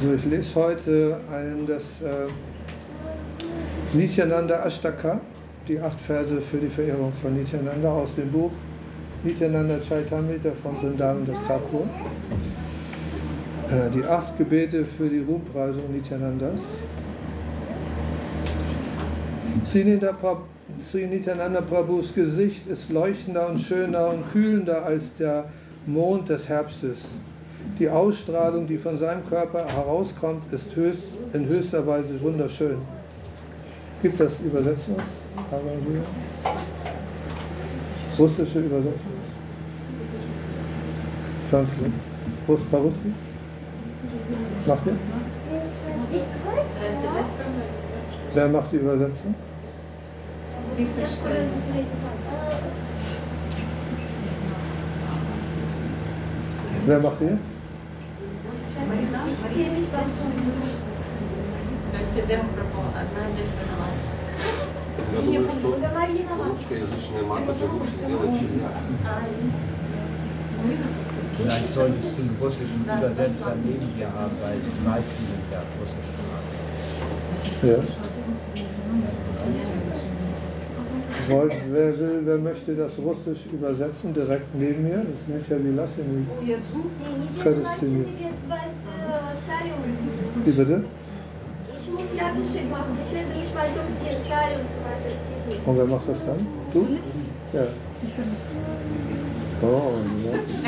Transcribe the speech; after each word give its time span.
Also 0.00 0.14
ich 0.14 0.24
lese 0.24 0.54
heute 0.54 1.20
ein, 1.30 1.66
das 1.66 2.00
äh, 2.00 2.26
Nityananda 3.92 4.64
Ashtaka, 4.64 5.20
die 5.68 5.78
acht 5.78 6.00
Verse 6.00 6.40
für 6.40 6.56
die 6.56 6.68
Verehrung 6.68 7.12
von 7.12 7.36
Nityananda 7.36 7.90
aus 7.92 8.14
dem 8.14 8.32
Buch 8.32 8.52
Nityananda 9.22 9.78
Chaitamrita 9.78 10.52
von 10.52 10.78
Vrindavan 10.78 11.26
das 11.26 11.46
Thakur. 11.46 11.82
Äh, 13.68 13.90
die 13.94 14.02
acht 14.02 14.38
Gebete 14.38 14.86
für 14.86 15.06
die 15.10 15.18
Ruhmpreisung 15.18 15.92
Nityanandas. 15.92 16.84
Sri 19.66 19.84
Nityananda 21.08 21.60
Prabhus 21.60 22.14
Gesicht 22.14 22.66
ist 22.66 22.88
leuchtender 22.88 23.50
und 23.50 23.60
schöner 23.60 24.08
und 24.08 24.32
kühlender 24.32 24.82
als 24.82 25.12
der 25.12 25.44
Mond 25.84 26.30
des 26.30 26.48
Herbstes. 26.48 27.00
Die 27.80 27.88
Ausstrahlung, 27.88 28.66
die 28.66 28.76
von 28.76 28.98
seinem 28.98 29.26
Körper 29.26 29.64
herauskommt, 29.64 30.52
ist 30.52 30.76
höchst, 30.76 31.04
in 31.32 31.46
höchster 31.46 31.86
Weise 31.86 32.20
wunderschön. 32.20 32.76
Gibt 34.02 34.20
das 34.20 34.40
Übersetzungs? 34.40 35.02
Russische 38.18 38.60
Übersetzung? 38.60 39.12
Translate. 41.48 41.90
Russ, 42.46 42.60
Paruski? 42.70 43.14
Macht 44.66 44.86
ihr? 44.86 44.96
Wer 48.34 48.48
macht 48.48 48.72
die 48.72 48.76
Übersetzung? 48.76 49.34
Wer 56.86 56.98
macht 56.98 57.20
die 57.20 57.24
jetzt? 57.24 57.60
Ich 58.50 58.74
ziehe 58.74 58.79
mich 58.79 58.79
beim 58.79 58.79
Я 65.13 65.21
думаю, 65.21 65.49
что 65.59 65.67
русскоязычная 66.49 67.23
матка 67.23 67.53
лучше 67.71 67.91
сделать, 68.05 68.33
чем 68.39 68.49
я. 68.59 68.69
Vielleicht 71.37 71.73
solltest 71.73 72.15
du 72.15 72.21
einen 72.21 72.37
russischen 72.41 72.81
Übersetzer 72.85 73.53
neben 73.63 73.87
dir 73.95 74.07
haben, 74.07 74.31
weil 74.41 74.57
die 74.57 74.87
meisten 74.87 75.21
sind 75.29 75.45
ja 75.51 75.61
russisch. 75.79 76.09
Ja. 77.63 77.79
Wollt- 81.27 81.53
Wer 81.71 81.99
will, 81.99 82.21
wer 82.23 82.37
möchte 82.37 82.75
das 82.75 82.99
Russisch 82.99 83.45
übersetzen, 83.51 84.13
direkt 84.13 84.53
neben 84.55 84.83
mir? 84.83 85.03
Das 85.11 85.25
sind 85.25 85.47
ja 85.49 85.57
wie 85.63 85.71
Lassini. 85.71 86.25
Yazу. 86.45 86.85
Äh. 89.00 90.44
Wie 90.44 90.50
bitte? 90.52 90.84
Ich 91.80 91.90
muss 91.90 92.14
Jagdgeschick 92.16 92.70
machen. 92.70 92.96
Ich 93.02 93.12
werde 93.12 93.34
mich 93.34 93.50
bald 93.52 93.70
umziehen, 93.76 94.16
Zari 94.26 94.54
und 94.60 94.68
so 94.68 94.76
weiter. 94.84 95.08
Das 95.10 95.20
geht 95.26 95.46
nicht. 95.58 95.66
Und 95.66 95.76
wer 95.78 95.86
macht 95.86 96.08
das 96.08 96.26
dann? 96.26 96.46
Du? 96.72 96.86
Ja. 97.52 97.64
Ich 98.02 98.14
versuche. 98.14 98.36
Oh, 99.62 99.92
das 100.32 100.40
ist 100.44 100.64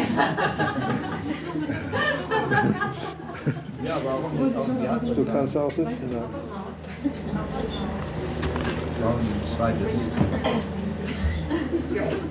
Ja, 3.84 3.96
warum 4.04 4.32
nicht 4.46 4.56
auch 4.56 4.68
die 4.80 4.88
andere? 4.88 5.14
Du 5.14 5.24
kannst 5.24 5.56
auch 5.56 5.70
sitzen. 5.70 6.10
Ja. 6.12 6.22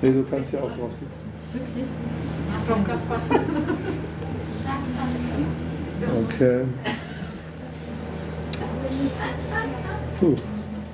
Nee, 0.02 0.12
du 0.12 0.24
kannst 0.30 0.52
ja 0.52 0.60
auch 0.60 0.70
drauf 0.70 0.92
sitzen. 0.92 1.22
Okay. 6.25 6.63
Puh. 10.19 10.35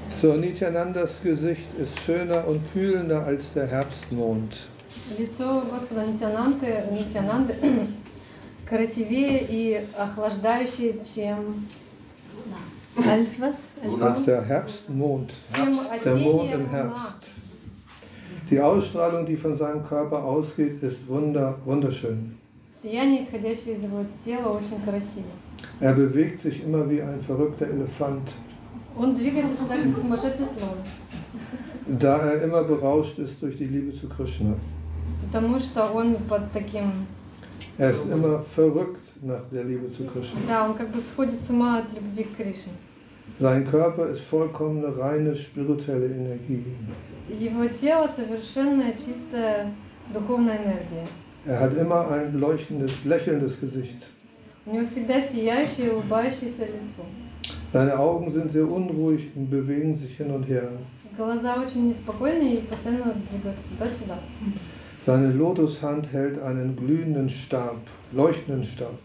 So, 0.10 0.34
Nityanandas 0.36 1.22
Gesicht 1.22 1.74
ist 1.74 2.00
schöner 2.02 2.48
und 2.48 2.62
kühlender 2.72 3.26
als 3.26 3.54
der 3.54 3.68
Herbstmond. 3.68 4.70
Лицо 5.18 5.62
Господа 5.62 6.06
Нитянанты, 6.06 6.68
Нитянанды 6.92 7.56
красивее 8.66 9.46
и 9.50 9.88
охлаждающее, 9.98 10.96
чем... 11.04 11.68
Als 12.96 13.40
was? 13.42 13.56
Als 13.84 14.02
Als 14.02 14.26
der 14.26 14.44
Herbstmond. 14.44 15.34
Чем 15.54 15.80
Der 16.04 16.16
Mond 16.16 16.52
осенняя 16.52 16.54
im 16.54 16.62
луна. 16.62 16.72
Herbst. 16.72 17.32
Die 18.50 18.60
Ausstrahlung, 18.60 19.26
die 19.26 19.36
von 19.36 19.56
seinem 19.56 19.84
Körper 19.84 20.24
ausgeht, 20.24 20.84
ist 20.84 21.08
wunder, 21.08 21.58
wunderschön. 21.66 22.38
Сияние, 22.82 23.24
исходящее 23.24 23.76
из 23.76 23.84
его 23.84 24.04
тела, 24.26 24.50
очень 24.50 24.82
красиво. 24.84 25.28
Er 25.80 25.94
bewegt 25.94 26.40
sich 26.40 26.64
immer 26.64 26.90
wie 26.90 27.02
ein 27.02 27.22
verrückter 27.22 27.68
Elefant, 27.70 28.32
Он 28.98 29.16
двигается 29.16 29.56
всегда 29.56 29.78
как 29.78 29.96
сумасшедший 29.96 30.46
слон, 30.46 30.78
da 31.88 32.18
er 32.20 32.44
immer 32.44 32.64
berauscht 32.64 33.18
ist 33.18 33.42
durch 33.42 33.56
die 33.56 33.66
Liebe 33.66 33.92
zu 33.92 34.08
Krishna. 34.08 34.56
потому 35.26 35.60
что 35.60 35.86
он 35.88 36.16
под 36.30 36.52
таким... 36.52 37.08
Er 37.78 37.90
ist 37.90 38.06
immer 38.12 38.44
verrückt 38.44 39.02
nach 39.24 39.42
der 39.52 39.64
Liebe 39.64 39.90
zu 39.90 40.04
Krishna. 40.04 40.40
Да, 40.48 40.66
он 40.68 40.76
как 40.76 40.90
бы 40.90 41.02
сходит 41.02 41.42
с 41.42 41.50
ума 41.50 41.80
от 41.80 41.92
любви 41.94 42.24
к 42.24 42.36
Кришне. 42.38 42.74
Sein 43.40 43.66
Körper 43.66 44.10
ist 44.10 44.22
vollkommene, 44.22 44.96
reine 44.96 45.36
spirituelle 45.36 46.06
Energie. 46.08 46.64
Его 47.30 47.68
тело 47.68 48.08
совершенная, 48.08 48.94
чистая 48.94 49.74
духовная 50.14 50.58
энергия. 50.58 51.08
Er 51.48 51.60
hat 51.60 51.76
immer 51.76 52.10
ein 52.10 52.40
leuchtendes, 52.40 53.06
lächelndes 53.06 53.60
Gesicht. 53.60 54.08
У 54.66 54.74
него 54.74 54.86
всегда 54.86 55.22
сияющее, 55.22 55.92
улыбающееся 55.94 56.66
лицо. 56.66 57.04
Seine 57.74 57.98
Augen 58.00 58.32
sind 58.32 58.50
sehr 58.50 58.66
unruhig 58.66 59.32
und 59.36 59.50
bewegen 59.50 59.94
sich 59.94 60.16
hin 60.16 60.32
und 60.32 60.48
her. 60.48 60.70
Глаза 61.18 61.62
очень 61.62 61.90
неспокойные 61.90 62.56
и 62.56 62.62
постоянно 62.62 63.14
двигаются 63.30 63.68
туда-сюда. 63.70 64.18
Seine 65.06 65.34
Lotushand 65.34 66.14
hält 66.14 66.42
einen 66.42 66.76
glühenden 66.78 67.30
Stab, 67.30 67.76
leuchtenden 68.14 68.64
Stab. 68.64 68.98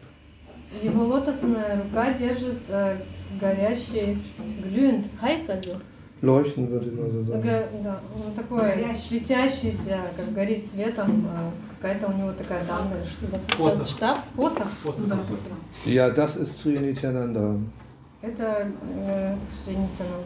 Его 0.83 1.05
лотосная 1.05 1.83
рука 1.83 2.13
держит 2.13 2.59
э, 2.69 2.97
горящий 3.41 4.19
глюнт, 4.63 5.07
хайс 5.21 5.49
also. 5.51 5.77
Leuchten 6.23 6.69
würde 6.69 6.87
ich 6.89 6.95
mal 6.99 7.09
so 7.11 7.23
sagen. 7.23 7.43
Га- 7.43 7.69
Да, 7.85 8.01
он 8.15 8.35
такой 8.35 8.85
светящийся, 8.97 9.99
как 10.17 10.33
горит 10.35 10.65
светом, 10.67 11.27
э, 11.27 11.51
какая-то 11.81 12.09
у 12.09 12.13
него 12.19 12.33
такая 12.33 12.65
данная, 12.67 13.05
что 13.07 13.27
was 13.27 13.47
ist 13.47 13.57
das? 13.59 13.89
Штаб? 13.91 14.19
Посох? 14.35 14.67
Да, 15.09 15.17
спасибо. 15.25 15.57
Ja, 15.87 16.11
das 16.11 16.37
ist 16.37 16.61
Sri 16.61 16.79
Nityananda, 16.81 17.57
Это 18.21 18.67
э, 19.13 19.37
Шри 19.65 19.77
Нитянанда. 19.77 20.25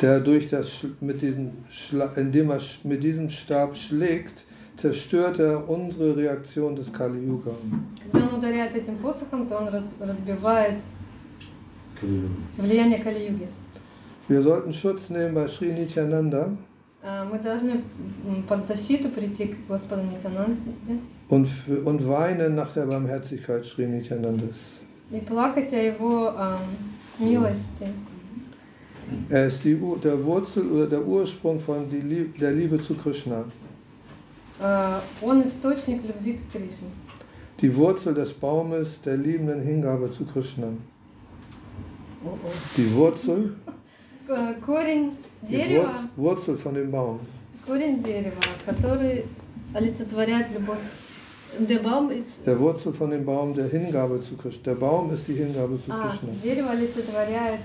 der 0.00 0.20
durch 0.20 0.48
das 0.48 0.68
Sch- 0.68 0.90
mit 1.00 1.20
diesem 1.20 1.50
Schla 1.70 2.10
indem 2.16 2.50
er 2.50 2.58
sch- 2.60 2.78
mit 2.84 3.02
diesem 3.04 3.28
Stab 3.28 3.76
schlägt, 3.76 4.44
zerstört 4.78 5.38
er 5.38 5.68
unsere 5.68 6.16
Reaktion 6.16 6.74
des 6.74 6.90
Kali 6.92 7.18
Yuga. 7.28 7.52
Когда 8.10 8.26
он 8.26 8.38
ударяет 8.38 8.74
этим 8.74 8.96
посохом, 8.96 9.46
то 9.46 9.58
он 9.58 9.68
раз- 9.68 9.92
разбивает 10.00 10.80
влияние 12.56 12.98
Кали-юги. 12.98 13.48
Wir 14.28 14.40
sollten 14.42 14.72
Schutz 14.72 15.10
nehmen 15.10 15.34
bei 15.34 15.46
Sri 15.48 15.72
Nityananda 15.72 16.48
Э, 17.02 17.24
Мы 17.30 17.38
должны 17.38 17.82
м, 18.26 18.42
под 18.48 18.64
защиту 18.66 19.10
прийти 19.10 19.48
к 19.48 19.56
Господу 19.68 20.00
Нитянанде 20.02 20.56
und, 21.28 21.46
für, 21.46 21.82
und 21.84 22.06
weinen 22.08 22.54
nach 22.54 22.72
der 22.72 22.86
Barmherzigkeit 22.86 23.64
Sri 23.66 23.86
Nityanandas. 23.86 24.80
и 25.10 25.20
плакать 25.20 25.70
о 25.74 25.76
Его 25.76 26.32
э, 26.34 26.56
милости. 27.18 27.86
Er 29.28 29.48
ist 29.48 29.62
die, 29.64 29.74
Ur- 29.76 29.98
der 30.00 30.24
Wurzel 30.24 30.66
oder 30.72 30.86
der 30.86 31.06
Ursprung 31.06 31.60
von 31.60 31.90
die 31.90 32.00
Lieb, 32.00 32.38
der 32.38 32.52
Liebe 32.52 32.78
zu 32.78 32.94
Krishna. 32.94 33.44
Э, 34.60 34.98
Он 35.20 35.42
источник 35.44 36.02
любви 36.04 36.38
к 36.38 36.52
Кришне. 36.52 36.88
Die 37.60 37.76
Wurzel 37.76 38.14
des 38.14 38.32
Baumes 38.32 39.02
der 39.02 39.18
liebenden 39.18 39.60
Hingabe 39.60 40.10
zu 40.10 40.24
Krishna. 40.24 40.68
Die 42.78 42.94
Wurzel, 42.94 43.52
Э, 43.66 43.70
Корень 44.64 45.12
die 45.42 45.56
дерева, 45.58 45.84
Wurz, 46.16 46.46
Wurzel 46.46 46.56
von 46.56 46.74
dem 46.74 46.90
Baum. 46.90 47.18
корень 47.66 48.02
дерева, 48.02 48.40
который 48.66 49.24
олицетворяет 49.74 50.46
любовь. 50.52 50.78
Der 51.60 51.78
Baum 51.80 52.10
ist, 52.10 52.44
Der 52.46 52.58
Wurzel 52.58 52.92
von 52.92 53.10
dem 53.10 53.24
Baum 53.24 53.54
der 53.54 53.68
Hingabe 53.68 54.20
zu 54.20 54.34
Krishna. 54.36 54.62
Der 54.64 54.74
Baum 54.74 55.12
ist 55.12 55.28
die 55.28 55.34
Hingabe 55.34 55.78
zu 55.78 55.92
а, 55.92 56.08
Krishna. 56.08 56.30
дерево 56.42 56.70
олицетворяет 56.70 57.60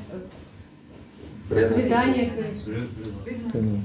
э, 1.50 1.74
предание 1.74 2.30
Кришне. 2.30 2.88
Genau. 3.54 3.80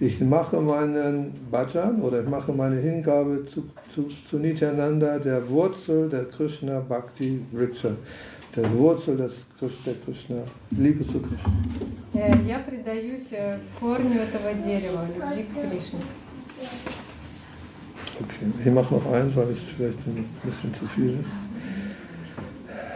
Ich 0.00 0.20
mache 0.20 0.60
meinen 0.60 1.32
Bhajan 1.50 2.02
oder 2.02 2.22
ich 2.22 2.28
mache 2.28 2.52
meine 2.52 2.78
Hingabe 2.80 3.44
zu, 3.46 3.62
zu, 3.88 4.08
zu 4.28 4.38
Nityananda, 4.38 5.18
der 5.18 5.48
Wurzel 5.48 6.08
der 6.08 6.24
Krishna 6.26 6.80
Bhakti 6.80 7.40
Vriksha. 7.52 7.90
Der 8.56 8.70
Wurzel 8.76 9.16
des 9.16 9.46
Krish- 9.60 9.84
der 9.86 9.94
Krishna, 10.04 10.36
Liebe 10.70 11.04
zu 11.06 11.20
Krishna. 11.20 11.52
Э, 12.13 12.33
Я 12.45 12.59
предаюсь 12.59 13.31
э, 13.31 13.57
корню 13.79 14.19
этого 14.19 14.53
дерева, 14.53 15.05
любви 15.15 15.43
к 15.43 15.53
Кришне. 15.53 15.99
Okay, 18.19 18.51
ich 18.65 18.71
mache 18.71 18.93
noch 18.93 19.11
eins, 19.11 19.35
weil 19.35 19.49
es 19.49 19.63
vielleicht 19.75 20.05
ein 20.05 20.23
bisschen 20.43 20.73
zu 20.73 20.87
viel 20.87 21.17
ist. 21.19 21.47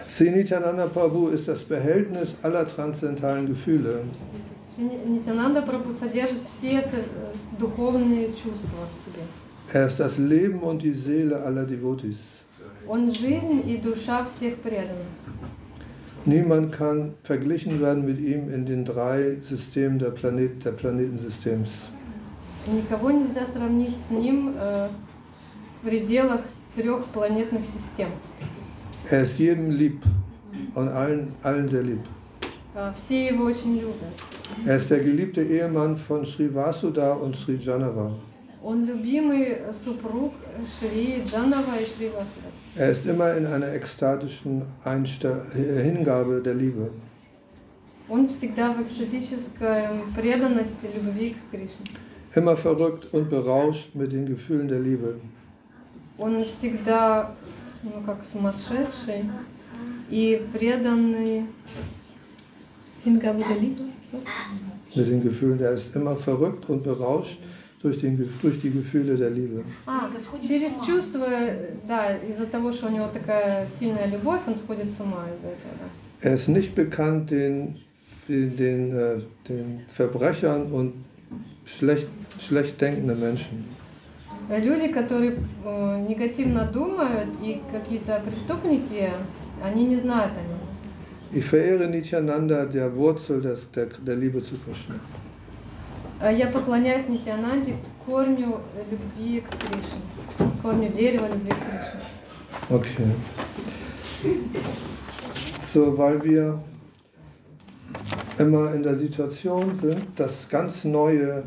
Sri 0.07 0.29
Nityananda 0.29 0.85
Prabhu 0.87 1.29
ist 1.29 1.47
das 1.47 1.63
Behältnis 1.63 2.35
aller 2.43 2.65
transzendentalen 2.65 3.47
Gefühle. 3.47 4.03
Нитянанда 4.77 5.61
Прабhu 5.61 5.93
содержит 5.93 6.43
все 6.45 6.79
э, 6.79 7.03
духовные 7.59 8.27
чувства 8.27 8.81
в 8.93 8.99
себе. 8.99 9.23
Er 9.73 9.87
ist 9.87 9.99
das 9.99 10.17
Leben 10.19 10.59
und 10.59 10.83
die 10.83 10.93
Seele 10.93 11.41
aller 11.41 11.65
Devotees. 11.65 12.43
Он 12.87 13.11
жизнь 13.11 13.63
и 13.65 13.77
душа 13.77 14.23
всех 14.25 14.57
преданных. 14.57 15.07
Niemand 16.26 16.72
kann 16.72 17.14
verglichen 17.22 17.80
werden 17.80 18.04
mit 18.04 18.20
ihm 18.20 18.52
in 18.52 18.66
den 18.66 18.84
drei 18.84 19.36
Systemen 19.42 19.98
der, 19.98 20.10
Planet, 20.10 20.64
der 20.64 20.72
Planetensystems. 20.72 21.90
Никого 22.66 23.10
нельзя 23.10 23.46
сравнить 23.46 23.96
с 23.96 24.10
ним 24.10 24.54
э, 24.54 24.88
в 25.80 25.86
пределах 25.86 26.42
трех 26.76 27.06
планетных 27.06 27.62
систем. 27.62 28.08
Er 29.10 29.22
ist 29.24 29.38
jedem 29.38 29.70
lieb 29.70 30.02
und 30.74 30.88
allen, 30.88 31.32
allen 31.42 31.68
sehr 31.68 31.82
lieb. 31.82 32.00
Э, 32.74 32.92
Все 32.94 33.28
его 33.28 33.44
очень 33.44 33.76
любят. 33.80 34.12
Er 34.66 34.76
ist 34.76 34.90
der 34.90 35.00
geliebte 35.00 35.42
Ehemann 35.42 35.96
von 35.96 36.26
Sri 36.26 36.54
Vasuda 36.54 37.12
und 37.14 37.34
Sri 37.34 37.56
Janava. 37.56 38.10
Он 38.64 38.84
любимый 38.84 39.58
супруг 39.72 40.34
Шри 40.68 41.22
Джанова 41.26 41.74
и 41.80 41.84
Шри 41.84 42.08
Васуда. 42.08 42.50
Er 42.76 42.90
ist 42.90 43.06
immer 43.06 43.34
in 43.34 43.46
einer 43.46 43.72
ekstatischen 43.72 44.62
Einste 44.84 45.46
Hingabe 45.54 46.42
der 46.42 46.54
Liebe. 46.54 46.90
Он 48.08 48.28
всегда 48.28 48.72
в 48.72 48.82
экстатической 48.82 49.88
преданности 50.14 50.88
любви 50.94 51.30
к 51.30 51.50
Кришне. 51.52 51.86
Immer 52.34 52.56
verrückt 52.56 53.14
und 53.14 53.30
berauscht 53.30 53.94
mit 53.94 54.12
den 54.12 54.26
Gefühlen 54.26 54.68
der 54.68 54.80
Liebe. 54.80 55.14
Он 56.18 56.44
всегда, 56.44 57.34
ну, 57.82 58.02
как 58.04 58.24
сумасшедший 58.24 59.24
и 60.10 60.42
преданный 60.52 61.46
Hingabe 63.04 63.42
der 63.48 63.56
Liebe. 63.56 63.84
Mit 64.94 65.08
den 65.08 65.22
Gefühlen, 65.22 65.60
er 65.60 65.72
ist 65.72 65.96
immer 65.96 66.16
verrückt 66.16 66.68
und 66.68 66.82
berauscht 66.82 67.38
durch, 67.84 67.98
den, 68.00 68.16
Ge- 68.16 68.28
durch 68.42 68.60
die 68.60 68.70
Gefühle 68.70 69.16
der 69.16 69.30
Liebe. 69.30 69.64
А, 69.86 70.08
через 70.42 70.72
чувства, 70.86 71.26
да, 71.88 72.16
из-за 72.16 72.46
того, 72.46 72.72
что 72.72 72.88
у 72.88 72.90
него 72.90 73.08
такая 73.12 73.66
сильная 73.68 74.06
любовь, 74.06 74.40
он 74.46 74.56
сходит 74.56 74.90
с 74.90 75.00
ума 75.00 75.24
из-за 75.34 75.48
этого. 75.48 75.74
Да. 75.80 76.28
Er 76.28 76.34
ist 76.34 76.48
nicht 76.48 76.74
bekannt 76.74 77.30
den, 77.30 77.76
den, 78.28 78.56
den, 78.56 78.92
äh, 78.94 79.20
den 79.48 79.80
Verbrechern 79.88 80.70
und 80.70 80.92
schlecht, 81.64 82.08
schlecht 82.38 82.80
denkende 82.80 83.14
Menschen. 83.14 83.64
Люди, 84.50 84.88
которые 84.88 85.38
э, 85.64 86.06
негативно 86.08 86.66
думают 86.66 87.28
и 87.40 87.62
какие-то 87.72 88.20
преступники, 88.26 89.10
они 89.62 89.86
не 89.86 89.96
знают 89.96 90.32
о 90.32 90.42
нем. 90.42 90.58
Ich 91.32 91.44
verehre 91.44 91.86
Nityananda, 91.86 92.66
der 92.66 92.94
Wurzel 92.96 93.40
des, 93.40 93.70
der, 93.70 93.86
der 94.04 94.16
Liebe 94.16 94.42
zu 94.42 94.56
Krishna. 94.56 94.96
Э, 96.24 96.32
Я 96.34 96.48
поклоняюсь 96.48 97.08
Нитянанде, 97.08 97.74
корню 98.04 98.60
любви 98.90 99.40
к 99.40 99.48
Кришне, 99.48 100.50
корню 100.62 100.88
дерева 100.88 101.26
любви 101.26 101.50
к 101.50 101.54
Кришне. 101.54 102.00
Okay. 102.70 103.10
So, 105.62 105.96
weil 105.96 106.22
wir 106.22 106.60
immer 108.38 108.74
in 108.74 108.82
der 108.82 108.96
Situation 108.96 109.74
sind, 109.74 110.06
dass 110.16 110.48
ganz 110.48 110.84
neue 110.84 111.44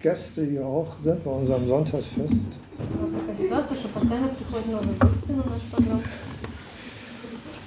Gäste 0.00 0.44
hier 0.44 0.64
auch 0.66 0.98
sind 1.00 1.24
bei 1.24 1.30
unserem 1.30 1.66
Sonntagsfest. 1.66 2.58
У 2.78 3.02
нас 3.02 3.10
такая 3.10 3.34
ситуация, 3.34 3.76
что 3.76 3.88
постоянно 3.88 4.28
приходят 4.28 4.66
новые 4.66 4.96
гости 4.98 5.30
на 5.30 5.44
наш 5.44 5.62
программ. 5.70 6.00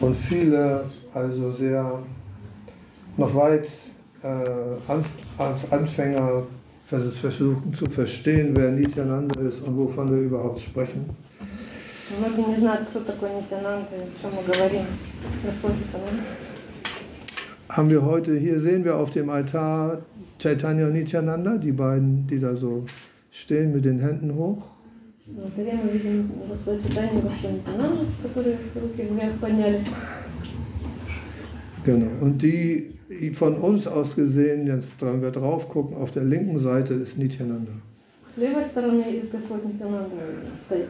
Und 0.01 0.15
viele, 0.15 0.85
also 1.13 1.51
sehr 1.51 2.03
noch 3.17 3.35
weit 3.35 3.67
äh, 3.67 3.67
Anf 3.67 3.92
als 5.37 5.71
Anfänger 5.71 6.43
vers- 6.85 7.17
versuchen 7.17 7.73
zu 7.73 7.85
verstehen, 7.85 8.53
wer 8.55 8.71
Nityananda 8.71 9.39
ist 9.41 9.61
und 9.65 9.77
wovon 9.77 10.11
wir 10.11 10.21
überhaupt 10.21 10.59
sprechen. 10.59 11.05
Многие 12.19 12.47
не 12.49 12.57
знают, 12.57 12.87
кто 12.89 13.01
такой 13.01 13.29
Нитянанда 13.29 13.95
и 13.95 13.99
о 13.99 14.07
чем 14.19 14.31
мы 14.35 14.41
говорим. 14.43 14.85
Расходится, 15.45 15.97
ну? 16.03 16.19
Haben 17.69 17.89
wir 17.91 18.03
heute, 18.03 18.35
hier 18.35 18.59
sehen 18.59 18.83
wir 18.83 18.95
auf 18.95 19.11
dem 19.11 19.29
Altar 19.29 19.99
Chaitanya 20.39 20.87
und 20.87 20.93
Nityananda, 20.93 21.57
die 21.57 21.71
beiden, 21.71 22.25
die 22.25 22.39
da 22.39 22.55
so 22.55 22.83
stehen 23.31 23.71
mit 23.73 23.85
den 23.85 23.99
Händen 23.99 24.33
hoch. 24.33 24.71
На 25.27 25.43
алтаре 25.43 25.79
мы 25.83 25.89
видим 25.91 26.31
Господа 26.49 26.81
Читания 26.81 27.19
и 27.19 27.21
Господа 27.21 27.53
Нитянанду, 27.53 28.05
которые 28.23 28.57
руки 28.73 29.03
вверх 29.03 29.33
подняли. 29.39 29.79
Genau. 31.85 32.09
Und 32.21 32.41
die 32.41 32.87
die 32.87 32.92
von 33.33 33.55
uns 33.57 33.87
aus 33.87 34.15
gesehen, 34.15 34.67
jetzt 34.67 35.01
wenn 35.01 35.21
wir 35.21 35.31
drauf 35.31 35.69
gucken, 35.69 35.97
auf 35.97 36.11
der 36.11 36.23
linken 36.23 36.59
Seite 36.59 36.93
ist 36.93 37.17
Nityananda. 37.17 37.71
С 38.31 38.37
левой 38.37 38.63
стороны 38.63 39.01
из 39.01 39.29
Господь 39.31 39.65
Нитянанда 39.65 40.15
стоит. 40.63 40.87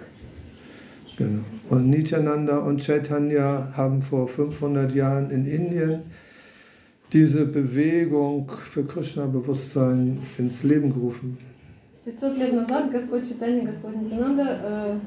Genau. 1.17 1.41
Und 1.69 1.89
Nityananda 1.89 2.59
und 2.59 2.81
Chaitanya 2.81 3.73
haben 3.75 4.01
vor 4.01 4.27
500 4.27 4.93
Jahren 4.93 5.31
in 5.31 5.45
Indien 5.45 6.01
diese 7.11 7.45
Bewegung 7.45 8.49
für 8.49 8.85
Krishna-Bewusstsein 8.85 10.19
ins 10.37 10.63
Leben 10.63 10.93
gerufen. 10.93 11.37
500 12.05 12.37
лет 12.37 12.53
назад 12.53 12.91
Господь 12.91 13.27
Читания 13.27 13.63
и 13.63 13.65
Господь 13.65 13.95
Нитянанда 13.97 14.59
э, 14.63 14.99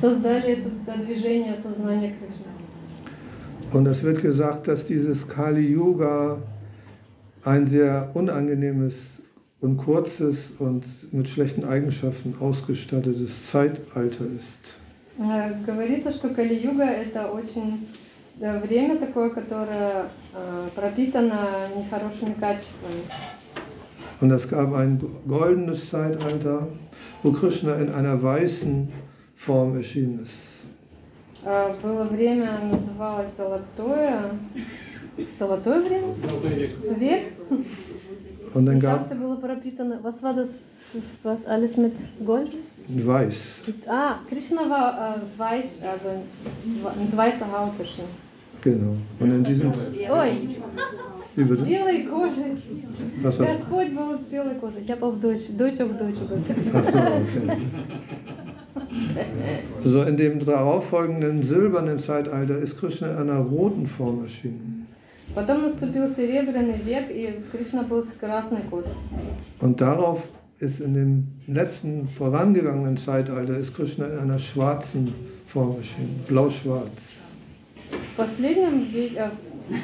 создали 0.00 0.52
это 0.52 0.70
движение 1.04 1.56
сознания 1.56 2.10
Кришны. 2.10 2.47
Und 3.72 3.86
es 3.86 4.02
wird 4.02 4.22
gesagt, 4.22 4.68
dass 4.68 4.86
dieses 4.86 5.28
Kali-Yuga 5.28 6.38
ein 7.44 7.66
sehr 7.66 8.10
unangenehmes 8.14 9.22
und 9.60 9.76
kurzes 9.78 10.52
und 10.58 10.84
mit 11.12 11.28
schlechten 11.28 11.64
Eigenschaften 11.64 12.34
ausgestattetes 12.38 13.50
Zeitalter 13.50 14.24
ist. 14.26 14.76
Э, 15.18 15.52
Говорится, 15.64 16.12
что 16.12 16.28
Кали-юга 16.28 16.84
это 16.84 17.30
очень 17.30 17.86
э, 18.40 18.60
время 18.60 18.98
такое, 18.98 19.30
которое 19.30 20.10
э, 20.34 20.68
пропитано 20.74 21.48
нехорошими 21.76 22.34
качествами. 22.34 23.02
Und 24.20 24.30
es 24.30 24.48
gab 24.48 24.72
ein 24.74 25.00
goldenes 25.26 25.90
Zeitalter, 25.90 26.68
wo 27.22 27.32
Krishna 27.32 27.74
in 27.76 27.90
einer 27.90 28.22
weißen 28.22 28.88
Form 29.34 29.76
erschienen 29.76 30.20
ist. 30.20 30.47
Э, 31.43 31.73
Было 31.81 32.03
время, 32.03 32.51
называлось 32.71 33.35
золотое, 33.37 34.21
золотое 35.37 35.81
время, 35.81 36.13
век. 36.97 37.33
Und 38.53 38.65
dann 38.65 38.77
И 38.77 38.81
Там 38.81 38.99
gab 38.99 39.05
все 39.05 39.15
было 39.15 39.35
пропитано. 39.35 39.99
Was 40.01 40.21
war 40.23 40.33
das? 40.33 40.59
Was 41.23 41.45
alles 41.45 41.77
mit 41.77 41.93
Gold? 42.25 42.51
weiß, 42.87 43.61
Ah, 43.87 44.15
Krishna 44.27 44.67
war 44.67 45.17
äh, 45.17 45.39
weiß, 45.39 45.65
also 45.83 46.23
mit 46.99 47.15
weißer 47.15 47.45
Haut 47.51 47.79
erschienen. 47.79 48.07
genau. 48.61 48.95
Und 49.19 49.31
in 49.31 49.43
diesem, 49.43 49.71
Ой, 49.71 50.49
wie 51.35 51.43
bitte? 51.43 51.63
белой 51.63 52.03
кожей. 52.05 52.57
Was 53.21 53.37
Господь 53.37 53.93
был 53.95 54.17
с 54.17 54.23
белой 54.23 54.55
кожей. 54.55 54.81
Я 54.87 54.95
auf 54.95 55.19
Deutsch, 55.21 55.49
Deutsch 55.55 55.79
auf 55.81 55.95
Deutsch 55.97 56.19
übersetzt. 56.19 56.67
Ach 56.73 56.83
so, 56.83 56.97
okay. 56.97 57.57
So 59.84 60.02
in 60.02 60.16
dem 60.16 60.44
darauffolgenden 60.44 61.42
silbernen 61.42 61.98
Zeitalter 61.98 62.56
ist 62.58 62.78
Krishna 62.78 63.10
in 63.12 63.16
einer 63.28 63.40
roten 63.40 63.86
Form 63.86 64.22
erschienen. 64.22 64.74
Потом 65.34 65.62
наступил 65.62 66.08
серебряный 66.08 66.78
век, 66.78 67.10
и 67.10 67.40
Кришна 67.50 67.82
был 67.82 68.04
с 68.04 68.12
красной 68.12 68.62
кожей. 68.70 68.92
Und 69.60 69.80
darauf 69.80 70.28
ist 70.60 70.80
in 70.80 70.94
dem 70.94 71.26
letzten 71.48 72.06
vorangegangenen 72.06 72.96
Zeitalter 72.96 73.56
ist 73.56 73.74
Krishna 73.74 74.06
in 74.06 74.18
einer 74.18 74.38
schwarzen 74.38 75.12
Form 75.46 75.76
erschienen, 75.76 76.20
blau-schwarz. 76.28 77.24
В 78.12 78.16
последнем 78.16 78.84
веке, 78.84 79.16
э, 79.16 79.30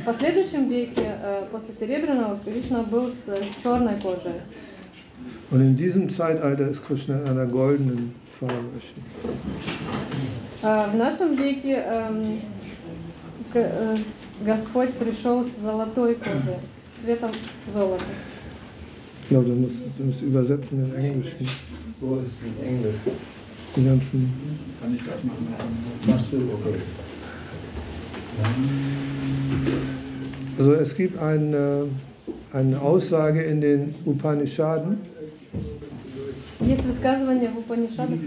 в 0.02 0.04
последующем 0.04 0.68
веке, 0.68 1.16
э, 1.22 1.46
после 1.50 1.74
серебряного, 1.74 2.38
Кришна 2.44 2.82
был 2.84 3.08
с 3.08 3.28
э, 3.28 3.42
черной 3.62 3.96
кожей. 4.00 4.40
Und 5.54 5.60
in 5.60 5.76
diesem 5.76 6.08
Zeitalter 6.08 6.68
ist 6.68 6.86
Krishna 6.86 7.18
in 7.20 7.28
einer 7.28 7.46
goldenen 7.46 8.14
Form 8.38 8.50
erschienen. 8.74 9.06
А 10.62 10.86
В 10.90 10.94
нашем 10.96 11.34
веке 11.36 11.82
эм, 11.86 12.38
к- 13.52 13.56
э, 13.56 13.96
Господь 14.44 14.92
пришел 14.94 15.44
с 15.44 15.60
золотой 15.62 16.14
кожей, 16.14 16.56
с 16.98 17.04
цветом 17.04 17.30
золота. 17.74 18.04
Ich 19.24 19.28
glaube, 19.30 19.46
du 19.48 19.54
musst, 19.54 19.82
du 19.98 20.04
musst 20.04 20.22
übersetzen 20.22 20.84
in 20.84 20.94
Englischen. 21.04 21.48
So 22.00 22.16
ist 22.16 22.30
es 22.40 22.46
in 22.46 22.68
Englisch. 22.68 22.96
Die 23.76 23.84
ganzen. 23.84 24.32
Kann 24.80 24.94
ich 24.94 25.00
das 25.02 25.22
machen? 25.24 25.46
Machst 26.06 26.32
du? 26.32 26.36
Okay. 26.36 26.78
Also 30.58 30.74
es 30.74 30.94
gibt 30.96 31.18
eine, 31.18 31.84
eine 32.52 32.80
Aussage 32.80 33.42
in 33.42 33.60
den 33.60 33.94
Upanishaden, 34.04 34.98
Есть 36.60 36.84
высказывание 36.84 37.50
в 37.50 37.58
Упанишадах. 37.58 38.18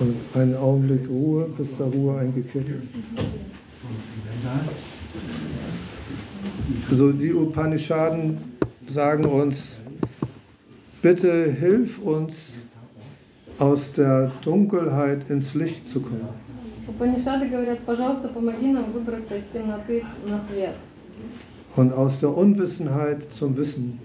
und 0.00 0.16
einen 0.34 0.56
Augenblick 0.56 1.08
Ruhe, 1.08 1.48
bis 1.56 1.78
da 1.78 1.84
Ruhe 1.84 2.18
eingekehrt 2.18 2.68
ist. 2.68 2.94
Also 6.90 7.12
die 7.12 7.32
Upanishaden 7.32 8.38
sagen 8.88 9.24
uns, 9.24 9.78
bitte 11.02 11.52
hilf 11.52 11.98
uns 11.98 12.52
aus 13.58 13.92
der 13.92 14.30
Dunkelheit 14.42 15.30
ins 15.30 15.54
Licht 15.54 15.88
zu 15.88 16.00
kommen. 16.00 16.28
Упанишады 16.88 17.48
говорят, 17.48 17.80
пожалуйста, 17.80 18.28
помоги 18.28 18.68
нам 18.68 18.92
выбраться 18.92 19.36
из 19.36 19.46
темноты 19.52 20.04
на 20.28 20.40
свет. 20.40 20.74
Und 21.74 21.92
aus 21.92 22.20
der 22.20 22.36
Unwissenheit 22.36 23.24
zum 23.24 23.56
Wissen. 23.56 23.98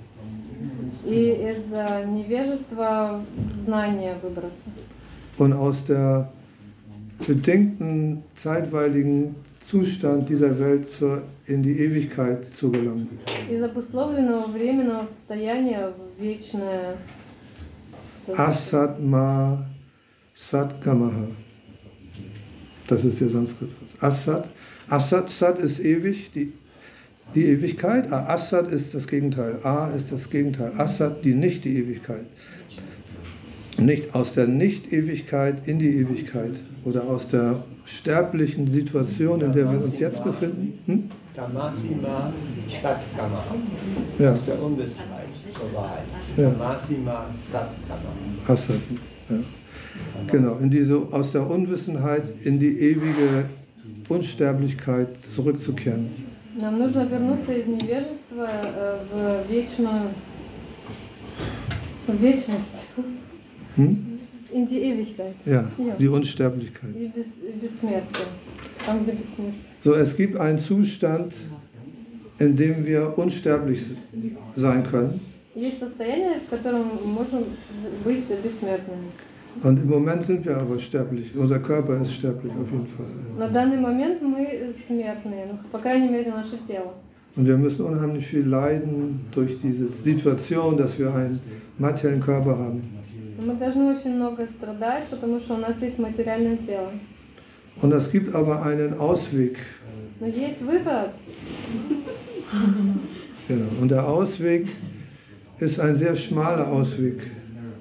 И 1.06 1.32
из 1.32 1.74
э, 1.74 2.06
невежества 2.06 3.22
в 3.54 3.58
знание 3.58 4.16
выбраться. 4.22 4.70
Und 5.38 5.54
aus 5.54 5.86
der 5.86 6.30
bedingten, 7.26 8.24
zeitweiligen 8.36 9.36
Zustand 9.66 10.30
dieser 10.30 10.60
Welt 10.60 10.90
zur, 10.90 11.24
in 11.48 11.64
die 11.64 11.80
Ewigkeit 11.80 12.46
zu 12.46 12.72
gelangen. 12.72 13.10
Из 13.50 13.64
обусловленного 13.64 14.48
временного 14.48 15.06
состояния 15.06 15.92
в 15.92 16.22
вечное 16.22 16.98
сознание. 18.26 18.52
Asatma 18.52 19.66
Satgamaha. 20.34 21.28
Das 22.88 23.04
ist 23.06 23.22
der 23.22 23.30
Sanskrit. 23.30 23.70
Asat. 24.00 24.50
Asat, 24.90 25.32
Sat 25.32 25.60
ist 25.60 25.80
ewig, 25.80 26.32
die, 26.32 26.52
die 27.37 27.47
Ewigkeit. 27.47 28.11
A- 28.13 28.27
Asat 28.35 28.73
ist 28.73 28.95
das 28.95 29.07
Gegenteil. 29.07 29.59
A 29.63 29.89
ist 29.95 30.11
das 30.11 30.29
Gegenteil. 30.31 30.73
Asat, 30.79 31.25
die 31.25 31.35
nicht 31.35 31.65
die 31.65 31.79
Ewigkeit. 31.79 32.27
Nicht 33.79 34.15
aus 34.15 34.33
der 34.33 34.47
Nicht-Ewigkeit 34.47 35.69
in 35.69 35.79
die 35.79 35.97
Ewigkeit 35.99 36.53
oder 36.85 37.05
aus 37.05 37.29
der 37.29 37.63
sterblichen 37.85 38.67
Situation, 38.71 39.43
in 39.43 39.53
der 39.53 39.71
wir 39.71 39.85
uns 39.85 39.99
jetzt 39.99 40.25
befinden. 40.25 40.79
Hm? 40.87 41.05
Satkama. 41.37 42.33
Ja, 44.19 44.33
Aus 44.33 44.41
der 44.47 44.63
Unwissenheit 44.63 45.27
zur 45.55 45.75
Wahrheit. 45.75 46.05
Ja. 46.39 46.49
Satkama. 47.53 48.49
Asat. 48.49 48.77
Ja. 49.29 49.37
Genau, 50.33 50.57
in 50.57 50.71
diese, 50.71 50.97
aus 51.13 51.33
der 51.33 51.49
Unwissenheit 51.49 52.33
in 52.45 52.59
die 52.59 52.79
ewige 52.81 53.45
Unsterblichkeit 54.09 55.19
zurückzukehren. 55.19 56.07
Нам 56.60 56.80
нужно 56.80 57.02
вернуться 57.06 57.54
из 57.54 57.66
невежества 57.68 58.50
э, 58.52 59.44
в 59.46 59.52
вечную, 59.52 60.10
в 62.08 62.16
вечность, 62.16 62.88
Hm? 63.78 63.96
in 64.52 64.66
die 64.68 64.80
Ewigkeit, 64.82 65.34
Ja, 65.46 65.72
Ja. 65.78 65.96
die 65.98 66.10
Unsterblichkeit. 66.10 66.94
и 66.94 67.08
без, 67.08 67.28
и 67.42 67.54
бессмертие, 67.62 68.26
там, 68.86 69.04
где 69.04 69.14
бессмертие. 69.14 69.64
So, 69.84 69.94
es 69.96 70.16
gibt 70.18 70.36
einen 70.38 70.60
Zustand, 70.60 71.34
in 72.40 72.56
dem 72.58 72.86
wir 72.86 73.18
unsterblich 73.18 73.82
sein 74.56 74.84
können. 74.84 75.22
Есть 75.56 75.80
состояние, 75.80 76.40
в 76.46 76.50
котором 76.50 76.86
мы 77.02 77.08
можем 77.08 77.46
быть 78.04 78.26
бессмертными. 78.44 79.12
Und 79.64 79.78
im 79.78 79.90
Moment 79.90 80.24
sind 80.24 80.46
wir 80.46 80.58
aber 80.58 80.80
sterblich. 80.80 81.36
Unser 81.36 81.60
Körper 81.60 82.02
ist 82.02 82.14
sterblich 82.14 82.52
auf 82.54 82.72
jeden 82.72 82.88
Fall. 82.88 83.06
На 83.38 83.48
данный 83.48 83.80
момент 83.80 84.22
мы 84.22 84.74
смертные, 84.88 85.46
ну, 85.52 85.60
по 85.72 85.78
крайней 85.78 86.10
мере, 86.10 86.32
наше 86.32 86.58
тело. 86.68 86.94
Und 87.36 87.48
wir 87.48 87.58
müssen 87.58 87.86
unheimlich 87.86 88.28
viel 88.28 88.46
leiden 88.46 89.22
durch 89.32 89.60
diese 89.62 89.90
Situation, 89.92 90.76
dass 90.76 91.00
wir 91.00 91.14
einen 91.14 91.40
materiellen 91.78 92.22
Körper 92.22 92.58
haben. 92.58 92.82
Мы 93.46 93.56
должны 93.56 93.92
очень 93.92 94.16
много 94.16 94.48
страдать, 94.48 95.04
потому 95.10 95.40
что 95.40 95.56
у 95.56 95.58
нас 95.58 95.82
есть 95.82 96.00
материальное 96.00 96.58
тело. 96.58 96.92
Und 97.82 97.94
es 97.94 98.12
gibt 98.12 98.34
aber 98.36 98.64
einen 98.64 98.94
Ausweg. 99.00 99.58
Но 100.20 100.28
есть 100.28 100.62
выход, 100.62 101.12
Genau. 103.48 103.82
Und 103.82 103.92
der 103.92 104.08
Ausweg 104.08 104.68
ist 105.60 105.80
ein 105.80 105.96
sehr 105.96 106.16
schmaler 106.16 106.68
Ausweg. 106.68 107.20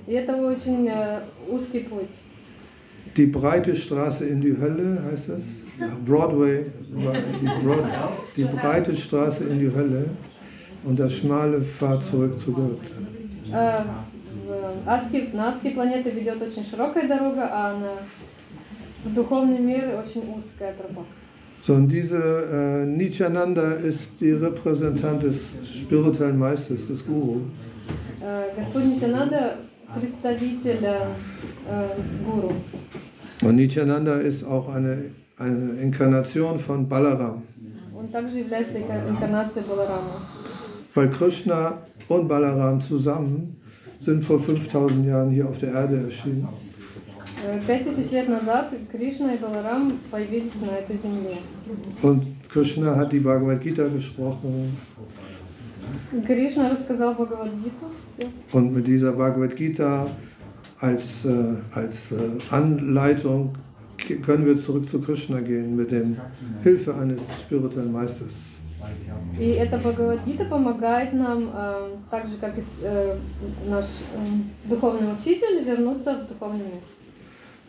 и 0.06 0.12
это 0.12 0.36
очень 0.36 0.88
э, 0.88 1.20
узкий 1.48 1.80
путь. 1.80 2.10
Die 3.16 3.26
breite 3.26 3.74
Straße 3.74 4.26
in 4.26 4.40
die 4.40 4.56
Hölle 4.56 5.02
heißt 5.10 5.30
das. 5.30 5.64
Ja, 5.78 5.88
Broadway, 6.04 6.66
die, 6.90 7.64
Broad, 7.64 7.84
die 8.36 8.44
breite 8.44 8.96
Straße 8.96 9.44
in 9.44 9.58
die 9.58 9.74
Hölle 9.74 10.04
und 10.84 10.98
der 10.98 11.08
schmale 11.08 11.60
Pfad 11.62 12.04
zurück 12.04 12.38
zu 12.38 12.52
Gott. 12.52 12.80
Э, 13.52 13.82
в 14.46 14.88
адский, 14.88 15.30
на 15.32 15.50
адские 15.50 15.72
планеты 15.72 16.10
ведет 16.10 16.40
очень 16.40 16.64
широкая 16.64 17.08
дорога, 17.08 17.48
а 17.50 17.76
на 17.78 17.92
в 19.04 19.14
духовный 19.14 19.58
мир 19.58 19.98
очень 19.98 20.22
узкая 20.36 20.74
тропа. 20.74 21.04
So, 21.62 21.74
und 21.74 21.88
diese 21.88 22.16
äh, 22.16 22.86
Nityananda 22.86 23.72
ist 23.72 24.18
die 24.20 24.32
Repräsentant 24.32 25.22
des 25.22 25.58
spirituellen 25.62 26.38
Meisters, 26.38 26.88
des 26.88 27.04
Guru. 27.06 27.40
Э, 28.22 28.48
Господь 28.56 28.84
Нитянанда 28.84 29.56
представитель 29.98 30.84
э, 30.84 31.06
э, 31.68 31.88
гуру. 32.24 32.52
Und 33.42 33.56
Nityananda 33.56 34.18
ist 34.20 34.44
auch 34.44 34.68
eine, 34.68 35.10
eine 35.38 35.72
Inkarnation 35.82 36.58
von 36.58 36.88
Balaram. 36.88 37.42
Он 37.96 38.08
также 38.08 38.38
является 38.38 38.78
инка- 38.78 39.08
инкарнацией 39.08 39.64
Баларама. 39.66 40.14
Weil 40.94 41.08
Krishna 41.10 41.78
und 42.08 42.28
Balaram 42.28 42.80
zusammen 42.80 43.56
sind 44.00 44.22
vor 44.24 44.40
5000 44.40 45.06
Jahren 45.06 45.30
hier 45.30 45.46
auf 45.48 45.58
der 45.58 45.72
Erde 45.72 45.96
erschienen. 46.04 46.48
Э, 47.46 47.58
Пять 47.66 47.84
тысяч 47.84 48.10
лет 48.10 48.28
назад 48.28 48.70
Кришна 48.92 49.34
и 49.34 49.38
Баларам 49.38 49.98
появились 50.10 50.52
на 50.60 50.76
этой 50.76 50.96
земле. 50.96 51.36
Und 52.02 52.22
Krishna 52.52 52.96
hat 52.96 53.12
die 53.12 53.20
Bhagavad 53.20 53.62
Gita 53.62 53.86
gesprochen. 53.88 54.76
Кришна 56.26 56.70
рассказал 56.70 57.14
Бхагавадгиту. 57.14 57.86
Und 58.52 58.72
mit 58.74 58.86
dieser 58.86 59.12
Bhagavad 59.12 59.56
Gita 59.56 60.06
als, 60.80 61.24
äh, 61.24 61.54
als 61.72 62.12
äh, 62.12 62.16
Anleitung 62.50 63.52
k- 63.96 64.16
können 64.16 64.44
wir 64.44 64.56
zurück 64.56 64.88
zu 64.88 65.00
Krishna 65.00 65.40
gehen 65.40 65.76
mit 65.76 65.90
der 65.90 66.04
Hilfe 66.62 66.94
eines 66.94 67.22
spirituellen 67.42 67.92
Meisters. 67.92 68.56
И 69.38 69.50
эта 69.50 69.76
Бхагавадгита 69.78 70.44
помогает 70.46 71.12
нам, 71.12 71.50
э, 71.54 71.88
так 72.10 72.26
же 72.28 72.36
как 72.40 72.58
и 72.58 72.60
с- 72.62 72.80
э, 72.82 73.14
наш 73.68 73.84
э, 74.14 74.68
духовный 74.68 75.12
учитель, 75.12 75.62
вернуться 75.64 76.14
в 76.24 76.28
духовный 76.28 76.64
мир. 76.64 76.82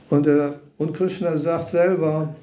Und, 0.09 0.27
er, 0.27 0.55
und 0.77 0.93
Krishna 0.93 1.37
sagt 1.37 1.69
selber, 1.69 2.35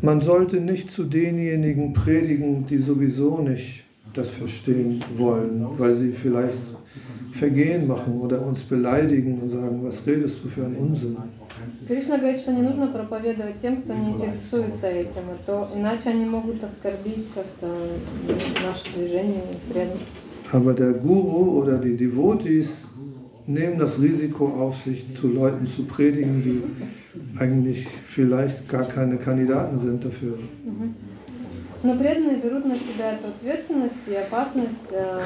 man 0.00 0.20
sollte 0.20 0.60
nicht 0.60 0.90
zu 0.90 1.04
denjenigen 1.04 1.92
predigen, 1.92 2.64
die 2.66 2.78
sowieso 2.78 3.38
nicht 3.42 3.81
das 4.14 4.28
verstehen 4.28 5.02
wollen, 5.16 5.66
weil 5.76 5.94
sie 5.94 6.12
vielleicht 6.12 6.62
Vergehen 7.32 7.86
machen 7.86 8.20
oder 8.20 8.44
uns 8.44 8.62
beleidigen 8.62 9.38
und 9.38 9.48
sagen, 9.48 9.80
was 9.82 10.04
redest 10.06 10.42
du 10.44 10.48
für 10.48 10.64
einen 10.64 10.76
Unsinn. 10.76 11.16
Кришна 11.86 12.18
говорит, 12.18 12.40
что 12.40 12.52
не 12.52 12.62
нужно 12.62 12.86
проповедовать 12.88 13.60
тем, 13.60 13.82
кто 13.82 13.94
не 13.94 14.10
интересуется 14.12 14.86
этим, 14.86 15.22
а 15.32 15.36
то 15.44 15.68
иначе 15.74 16.10
они 16.10 16.24
могут 16.24 16.62
оскорбить 16.62 17.26
как-то 17.34 17.66
наше 18.64 18.92
движение 18.94 19.42
преданных. 19.68 20.00
Aber 20.52 20.72
der 20.72 20.92
Guru 20.94 21.60
oder 21.60 21.78
die 21.78 21.96
Devotees 21.96 22.88
nehmen 23.46 23.78
das 23.78 24.00
Risiko 24.00 24.46
auf 24.46 24.82
sich, 24.82 25.04
zu 25.14 25.28
Leuten 25.28 25.66
zu 25.66 25.84
predigen, 25.84 26.42
die 26.42 26.62
eigentlich 27.38 27.86
vielleicht 28.06 28.68
gar 28.68 28.84
keine 28.84 29.16
Kandidaten 29.16 29.78
sind 29.78 30.04
dafür. 30.04 30.38
Но 31.83 31.97
преданные 31.97 32.37
берут 32.37 32.65
на 32.65 32.75
себя 32.75 33.13
эту 33.13 33.27
ответственность 33.27 34.07
и 34.07 34.15
опасность, 34.15 34.91
э, 34.91 35.19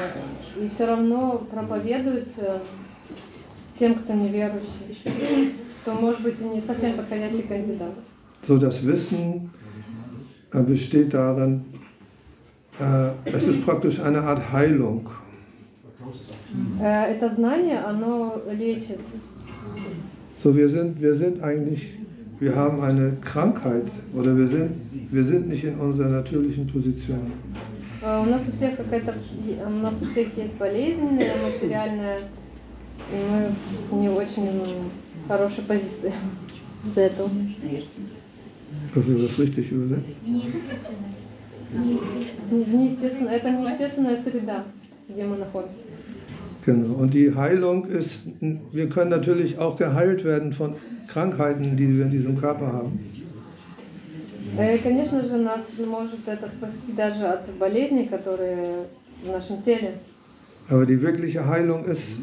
и 0.60 0.68
все 0.68 0.86
равно 0.86 1.46
проповедуют 1.50 2.30
э, 2.38 2.58
тем, 3.78 3.94
кто 3.94 4.12
неверующий, 4.12 5.54
кто 5.82 5.92
может 5.92 6.22
быть 6.22 6.40
и 6.40 6.44
не 6.44 6.60
совсем 6.60 6.94
подходящий 6.94 7.42
кандидат. 7.42 7.94
So 8.42 8.58
das 8.58 8.84
Wissen 8.84 9.50
äh, 10.52 10.62
besteht 10.62 11.14
darin, 11.14 11.64
äh, 12.80 13.10
es 13.24 13.46
ist 13.46 13.64
praktisch 13.64 14.00
eine 14.00 14.20
Art 14.22 14.52
Heilung. 14.52 15.08
Э, 16.80 17.04
Это 17.04 17.28
знание, 17.28 17.78
оно 17.78 18.40
лечит. 18.52 18.98
So 20.38 20.56
wir 20.56 20.68
sind, 20.68 21.00
wir 21.00 21.14
sind 21.14 21.42
eigentlich, 21.42 21.94
wir 22.39 22.55
haben 22.55 22.81
eine 22.81 23.13
Krankheit 23.21 23.87
oder 24.13 24.35
wir 24.37 24.47
sind, 24.47 24.71
wir 25.11 25.23
sind 25.23 25.47
nicht 25.49 25.63
in 25.63 25.75
unserer 25.79 26.09
natürlichen 26.09 26.67
Position. 26.67 27.31
Э, 28.01 28.21
У 28.21 28.25
нас 28.29 28.41
у 28.47 28.51
всех 28.51 28.75
какая-то, 28.77 29.13
у 29.65 29.69
нас 29.81 30.01
у 30.01 30.05
всех 30.05 30.27
есть 30.37 30.57
болезнь 30.57 31.17
э, 31.19 31.31
материальная, 31.41 32.17
и 32.17 33.17
мы 33.91 33.99
не 34.01 34.09
очень 34.09 34.47
м, 34.47 34.91
хорошей 35.27 35.63
позиции 35.63 36.11
с 36.93 36.97
этого. 36.97 37.29
Also 38.95 39.17
das 39.19 39.39
richtig 39.39 39.71
übersetzt. 39.71 40.19
Неестественно, 42.51 43.29
это 43.29 43.49
неестественная 43.51 44.21
среда, 44.21 44.63
где 45.09 45.23
мы 45.25 45.37
находимся. 45.37 45.79
Genau. 46.67 46.93
Und 46.95 47.13
die 47.13 47.35
Heilung 47.35 47.85
ist, 47.85 48.27
wir 48.71 48.87
können 48.89 49.09
natürlich 49.09 49.59
auch 49.59 49.77
geheilt 49.77 50.23
werden 50.23 50.53
von 50.53 50.75
Krankheiten, 51.07 51.75
die 51.75 51.97
wir 51.97 52.05
in 52.05 52.11
diesem 52.11 52.37
Körper 52.39 52.71
haben. 52.71 52.99
Э, 54.57 54.75
И, 54.75 54.77
конечно 54.77 55.21
же, 55.23 55.37
нас 55.37 55.63
может 55.85 56.27
это 56.27 56.47
спасти 56.47 56.91
даже 56.95 57.25
от 57.25 57.49
болезней, 57.57 58.05
которые 58.07 58.85
в 59.23 59.27
нашем 59.31 59.61
теле. 59.63 59.93
Aber 60.69 60.85
die 60.85 61.01
wirkliche 61.01 61.45
Heilung 61.45 61.85
ist, 61.85 62.21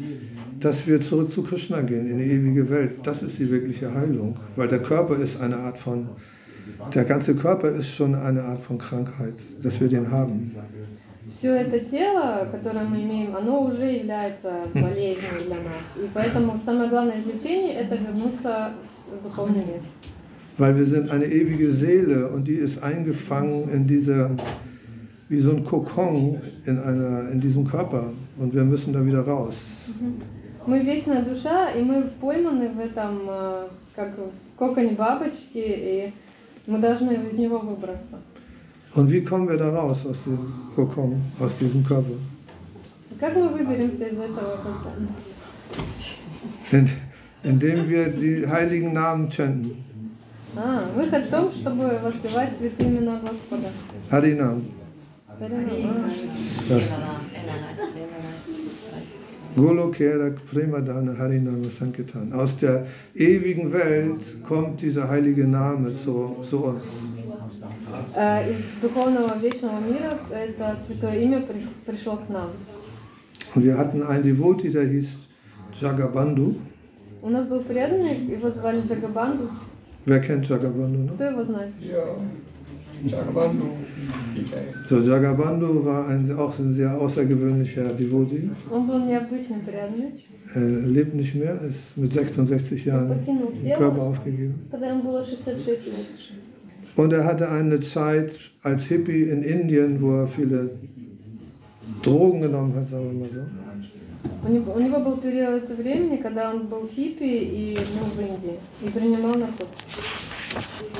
dass 0.59 0.87
wir 0.87 0.99
zurück 1.01 1.31
zu 1.31 1.43
Krishna 1.43 1.81
gehen, 1.81 2.07
in 2.09 2.17
die 2.17 2.25
ewige 2.25 2.69
Welt. 2.69 2.93
Das 3.03 3.21
ist 3.21 3.37
die 3.39 3.51
wirkliche 3.51 3.93
Heilung. 3.93 4.35
Weil 4.55 4.67
der 4.67 4.79
Körper 4.79 5.17
ist 5.17 5.41
eine 5.41 5.57
Art 5.57 5.77
von, 5.77 6.09
der 6.93 7.03
ganze 7.03 7.35
Körper 7.35 7.69
ist 7.69 7.89
schon 7.93 8.15
eine 8.15 8.43
Art 8.43 8.61
von 8.61 8.77
Krankheit, 8.77 9.35
dass 9.63 9.79
wir 9.79 9.89
den 9.89 10.09
haben. 10.09 10.55
Все 11.30 11.54
это 11.54 11.80
тело, 11.80 12.48
которое 12.52 12.84
мы 12.84 13.02
имеем, 13.02 13.34
оно 13.34 13.62
уже 13.64 13.84
является 13.90 14.62
болезнью 14.74 15.44
для 15.46 15.56
нас. 15.56 15.96
И 15.96 16.08
поэтому 16.14 16.58
самое 16.64 16.88
главное 16.88 17.20
излечение– 17.20 17.74
это 17.74 17.96
вернуться 17.96 18.70
в 19.10 19.24
духовный 19.24 19.64
мир. 19.64 19.80
Weil 20.58 20.74
wir 20.78 20.86
sind 20.86 21.10
eine 21.10 21.26
ewige 21.26 21.70
Seele 21.70 22.28
und 22.28 22.48
die 22.48 22.54
ist 22.54 22.82
eingefangen 22.82 23.68
in 23.70 23.86
dieser, 23.86 24.30
wie 25.28 25.38
so 25.40 25.50
ein 25.50 25.64
Kokon 25.64 26.40
in, 26.64 26.78
einer, 26.78 27.28
in 27.30 27.40
diesem 27.40 27.66
Körper. 27.66 28.12
Und 28.38 28.54
wir 28.54 28.64
müssen 28.64 28.94
da 28.94 29.04
wieder 29.04 29.20
raus. 29.20 29.90
Мы 30.66 30.80
вечная 30.80 31.22
душа, 31.22 31.70
и 31.70 31.82
мы 31.82 32.10
пойманы 32.20 32.70
в 32.70 32.80
этом, 32.80 33.20
э, 33.28 33.68
как 33.94 34.16
в 34.18 34.58
коконе 34.58 34.96
бабочки, 34.96 35.54
и 35.54 36.12
мы 36.66 36.78
должны 36.78 37.12
из 37.12 37.38
него 37.38 37.58
выбраться. 37.58 38.18
Und 38.95 39.11
wie 39.11 39.23
kommen 39.23 39.47
wir 39.47 39.57
da 39.57 39.69
raus 39.69 40.05
aus 40.05 40.23
dem 40.25 40.39
Kokon, 40.75 41.21
aus 41.39 41.57
diesem 41.57 41.83
Körper? 41.83 42.15
Как 43.19 43.35
мы 43.35 43.49
выберемся 43.49 44.07
из 44.07 44.17
этого 44.17 44.57
кокона? 44.57 45.07
In, 46.71 46.89
indem 47.43 47.87
wir 47.87 48.07
die 48.09 48.47
heiligen 48.47 48.93
Namen 48.93 49.29
chanten. 49.29 49.71
А, 50.55 50.83
выход 50.95 51.25
в 51.25 51.29
том, 51.29 51.51
чтобы 51.51 51.99
воспевать 52.03 52.53
святые 52.57 52.89
имена 52.89 53.19
Господа. 53.19 53.69
Harinam. 54.09 54.63
Харинам. 55.39 56.11
Das 56.67 56.97
Golokera 59.55 60.31
Premadana 60.49 61.17
Harinama 61.17 61.69
Sankirtan. 61.69 62.31
Aus 62.33 62.57
der 62.57 62.85
ewigen 63.15 63.71
Welt 63.73 64.43
kommt 64.47 64.81
dieser 64.81 65.09
heilige 65.09 65.45
Name 65.45 65.91
zu, 65.93 66.37
zu 66.43 66.65
uns. 66.65 67.03
Э, 68.15 68.49
Из 68.51 68.81
духовного 68.81 69.37
вечного 69.39 69.79
мира 69.79 70.17
это 70.31 70.77
святое 70.85 71.19
имя 71.21 71.39
приш- 71.39 71.69
пришло 71.85 72.17
к 72.17 72.29
нам. 72.29 72.49
Und 73.55 73.63
wir 73.63 73.77
hatten 73.77 74.01
einen 74.03 74.23
Devotee, 74.23 74.69
der 74.69 74.85
hieß 74.85 75.27
Jagabandhu. 75.81 76.55
У 77.21 77.29
нас 77.29 77.45
был 77.47 77.59
преданный, 77.61 78.15
его 78.35 78.49
звали 78.49 78.81
Джагабанду. 78.81 79.49
Wer 80.05 80.19
kennt 80.21 80.47
Jagabandhu 80.47 81.03
noch? 81.05 81.15
Кто 81.15 81.23
его 81.25 81.43
знает? 81.43 81.71
So, 84.89 84.99
Jagabandhu 85.01 85.83
war 85.85 86.07
ein, 86.07 86.31
auch 86.37 86.57
ein 86.59 86.71
sehr 86.71 86.99
außergewöhnlicher 86.99 87.85
Devotee. 87.97 88.49
Он 88.69 88.87
был 88.87 88.99
необычный 89.05 89.59
преданный. 89.65 90.11
Er 90.53 90.61
lebt 90.61 91.13
nicht 91.15 91.33
mehr, 91.35 91.59
ist 91.61 91.97
mit 91.97 92.11
66 92.11 92.85
Jahren 92.85 93.07
Покинул 93.09 93.51
den 93.53 93.73
Körper 93.73 93.95
тело, 93.95 94.03
aufgegeben. 94.09 94.53
когда 94.69 94.87
ему 94.89 95.03
было 95.03 95.23
66 95.23 95.67
лет. 95.87 95.95
Und 96.95 97.13
er 97.13 97.25
hatte 97.25 97.49
eine 97.49 97.79
Zeit 97.79 98.51
als 98.63 98.85
Hippie 98.85 99.23
in 99.23 99.43
Indien, 99.43 100.01
wo 100.01 100.21
er 100.21 100.27
viele 100.27 100.69
Drogen 102.01 102.41
genommen 102.41 102.73
hat, 102.75 102.87
sagen 102.87 103.05
wir 103.11 103.19
mal 103.19 103.29
so. 103.29 103.41
У 104.43 104.49
него, 104.51 104.73
у 104.73 104.79
него 104.79 104.99
был 104.99 105.17
период 105.17 105.69
времени, 105.69 106.17
когда 106.17 106.51
он 106.51 106.67
был 106.67 106.87
хиппи 106.87 107.23
и 107.23 107.77
ну, 107.77 108.05
в 108.05 108.19
Индии 108.19 108.57
и 108.83 108.89
принимал 108.89 109.35
наркотики. 109.35 109.85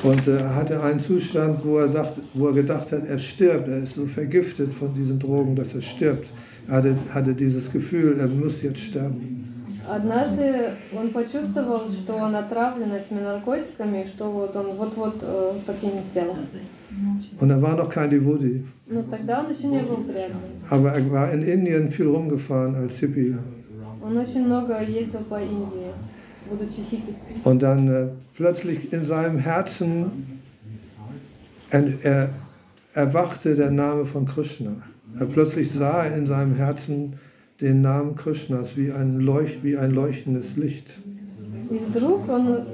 Und 0.02 0.26
äh, 0.26 0.38
er 0.38 0.54
hatte 0.56 0.82
einen 0.82 1.00
Zustand, 1.00 1.64
wo 1.64 1.78
er, 1.78 1.88
sagt, 1.88 2.14
wo 2.34 2.48
er 2.48 2.54
gedacht 2.54 2.90
hat, 2.92 3.06
er 3.06 3.18
stirbt. 3.18 3.68
Er 3.68 3.78
ist 3.78 3.94
so 3.94 4.06
vergiftet 4.06 4.72
von 4.72 4.94
diesen 4.94 5.18
Drogen, 5.18 5.54
dass 5.54 5.74
er 5.74 5.82
stirbt. 5.82 6.30
Er 6.68 6.76
hatte, 6.76 6.96
hatte 7.12 7.34
dieses 7.34 7.70
Gefühl, 7.70 8.16
er 8.18 8.28
muss 8.28 8.62
jetzt 8.62 8.80
sterben. 8.80 9.55
Однажды 9.88 10.70
он 10.96 11.10
почувствовал, 11.10 11.90
что 11.90 12.14
он 12.14 12.36
отравлен 12.36 12.92
этими 12.92 13.20
наркотиками, 13.20 14.04
и 14.04 14.06
что 14.06 14.30
вот 14.30 14.54
он 14.54 14.76
вот-вот 14.76 15.16
э, 15.22 15.52
покинет 15.66 16.04
тело. 16.12 16.36
Und 17.40 17.50
er 17.50 17.62
war 17.62 17.74
noch 17.76 17.88
kein 17.88 18.10
Devotee. 18.10 18.64
Но 18.86 19.02
тогда 19.02 19.40
он 19.40 19.52
еще 19.52 19.68
не 19.68 19.80
был 19.80 19.96
преданным. 20.04 20.42
Aber 20.68 20.92
er 20.92 21.10
war 21.10 21.32
in 21.32 21.42
Indien 21.42 21.90
viel 21.90 22.08
rumgefahren 22.08 22.74
als 22.74 22.98
Hippie. 23.00 23.38
Он 24.02 24.16
очень 24.16 24.44
много 24.44 24.80
ездил 24.82 25.20
по 25.20 25.40
Индии, 25.40 25.90
будучи 26.50 26.82
хиппи. 26.82 27.14
Und 27.44 27.62
dann 27.62 27.88
äh, 27.88 28.08
plötzlich 28.36 28.92
in 28.92 29.04
seinem 29.04 29.38
Herzen 29.38 30.10
er, 31.70 31.84
er, 32.02 32.28
erwachte 32.94 33.54
der 33.54 33.70
Name 33.70 34.04
von 34.04 34.26
Krishna. 34.26 34.76
Er 35.18 35.26
plötzlich 35.26 35.70
sah 35.70 36.04
er 36.04 36.16
in 36.16 36.26
seinem 36.26 36.54
Herzen 36.54 37.14
den 37.60 37.80
Namen 37.80 38.14
Krishnas 38.16 38.76
wie 38.76 38.90
ein, 38.92 39.20
Leucht, 39.20 39.62
wie 39.62 39.76
ein 39.76 39.92
leuchtendes 39.92 40.56
Licht. 40.56 40.98
И 41.70 41.78
вдруг 41.78 42.28
он 42.28 42.66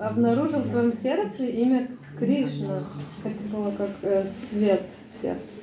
обнаружил 0.00 0.60
в 0.60 0.66
своем 0.66 0.92
сердце 0.92 1.44
имя 1.44 1.88
Кришна. 2.18 2.82
Это 3.24 3.42
было 3.52 3.70
как 3.76 3.90
э, 4.02 4.26
свет 4.26 4.82
в 5.12 5.16
сердце. 5.16 5.60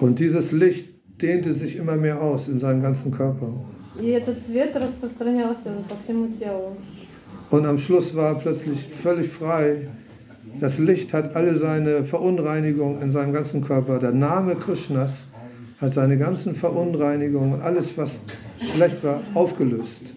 Und 0.00 0.18
dieses 0.20 0.52
Licht 0.52 0.88
dehnte 1.20 1.52
sich 1.52 1.76
immer 1.76 1.96
mehr 1.96 2.22
aus 2.22 2.48
in 2.48 2.60
seinem 2.60 2.82
ganzen 2.82 3.10
Körper. 3.12 3.52
И 4.00 4.06
этот 4.10 4.40
свет 4.40 4.76
распространялся 4.76 5.70
по 5.88 5.96
всему 5.96 6.28
телу. 6.28 6.76
Und 7.50 7.66
am 7.66 7.78
Schluss 7.78 8.14
war 8.14 8.34
er 8.34 8.34
plötzlich 8.36 8.88
völlig 8.88 9.28
frei. 9.28 9.88
Das 10.60 10.78
Licht 10.78 11.12
hat 11.12 11.34
alle 11.34 11.54
seine 11.54 12.04
Verunreinigungen 12.04 13.00
in 13.02 13.10
seinem 13.10 13.32
ganzen 13.32 13.62
Körper. 13.62 13.98
Der 13.98 14.12
Name 14.12 14.54
Krishnas 14.54 15.24
hat 15.80 15.94
seine 15.94 16.18
ganzen 16.18 16.54
Verunreinigungen 16.54 17.54
und 17.54 17.62
alles, 17.62 17.96
was 17.96 18.26
schlecht 18.74 19.02
war, 19.04 19.20
aufgelöst. 19.34 20.14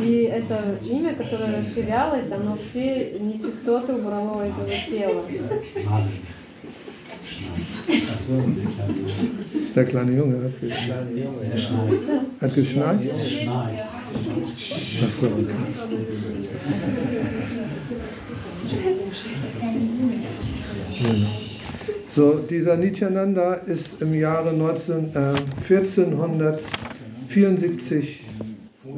И 0.00 0.22
это 0.22 0.58
имя, 0.88 1.14
которое 1.14 1.58
расширялось, 1.58 2.30
оно 2.32 2.56
все 2.56 3.18
нечистоты 3.18 3.92
убрало 3.94 4.42
из 4.46 4.54
его 4.56 4.70
тела. 4.88 5.22
Der 9.74 9.84
kleine 9.84 10.12
Junge 10.12 10.44
hat, 10.44 10.60
ge 10.60 10.70
hat 12.40 12.54
geschnarcht. 12.54 13.02
Ach 15.04 15.08
so, 15.08 15.26
okay. 15.26 15.56
Genau. 20.98 21.45
So, 22.16 22.40
dieser 22.48 22.76
Nityananda 22.76 23.54
ist 23.54 24.00
im 24.02 24.14
Jahre 24.14 24.52
19, 24.52 25.10
äh, 25.14 25.34
1474 25.68 28.24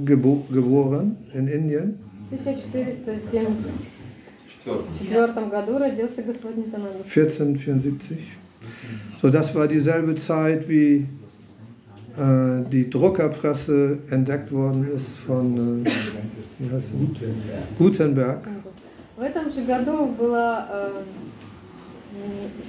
gebo 0.04 0.44
geboren 0.50 1.16
in 1.32 1.48
Indien. 1.48 1.98
В 2.30 2.34
1474 2.34 3.70
году 5.50 5.78
родился 5.78 6.22
Господь 6.22 6.56
Нитянанда. 6.56 7.04
1474. 7.04 8.18
So, 9.20 9.28
das 9.30 9.54
war 9.54 9.68
dieselbe 9.68 10.14
Zeit, 10.16 10.68
wie 10.68 11.06
äh, 12.16 12.62
die 12.70 12.88
Druckerpresse 12.90 13.98
entdeckt 14.10 14.50
worden 14.52 14.86
ist 14.96 15.16
von 15.26 15.84
äh, 15.84 15.90
wie 16.58 16.70
heißt 16.74 16.88
sie? 16.88 16.94
Gutenberg. 17.78 18.40
В 19.16 19.22
этом 19.22 19.50
же 19.50 19.62
году 19.62 20.12
была 20.18 20.68
э, 20.70 20.98
м, 20.98 21.04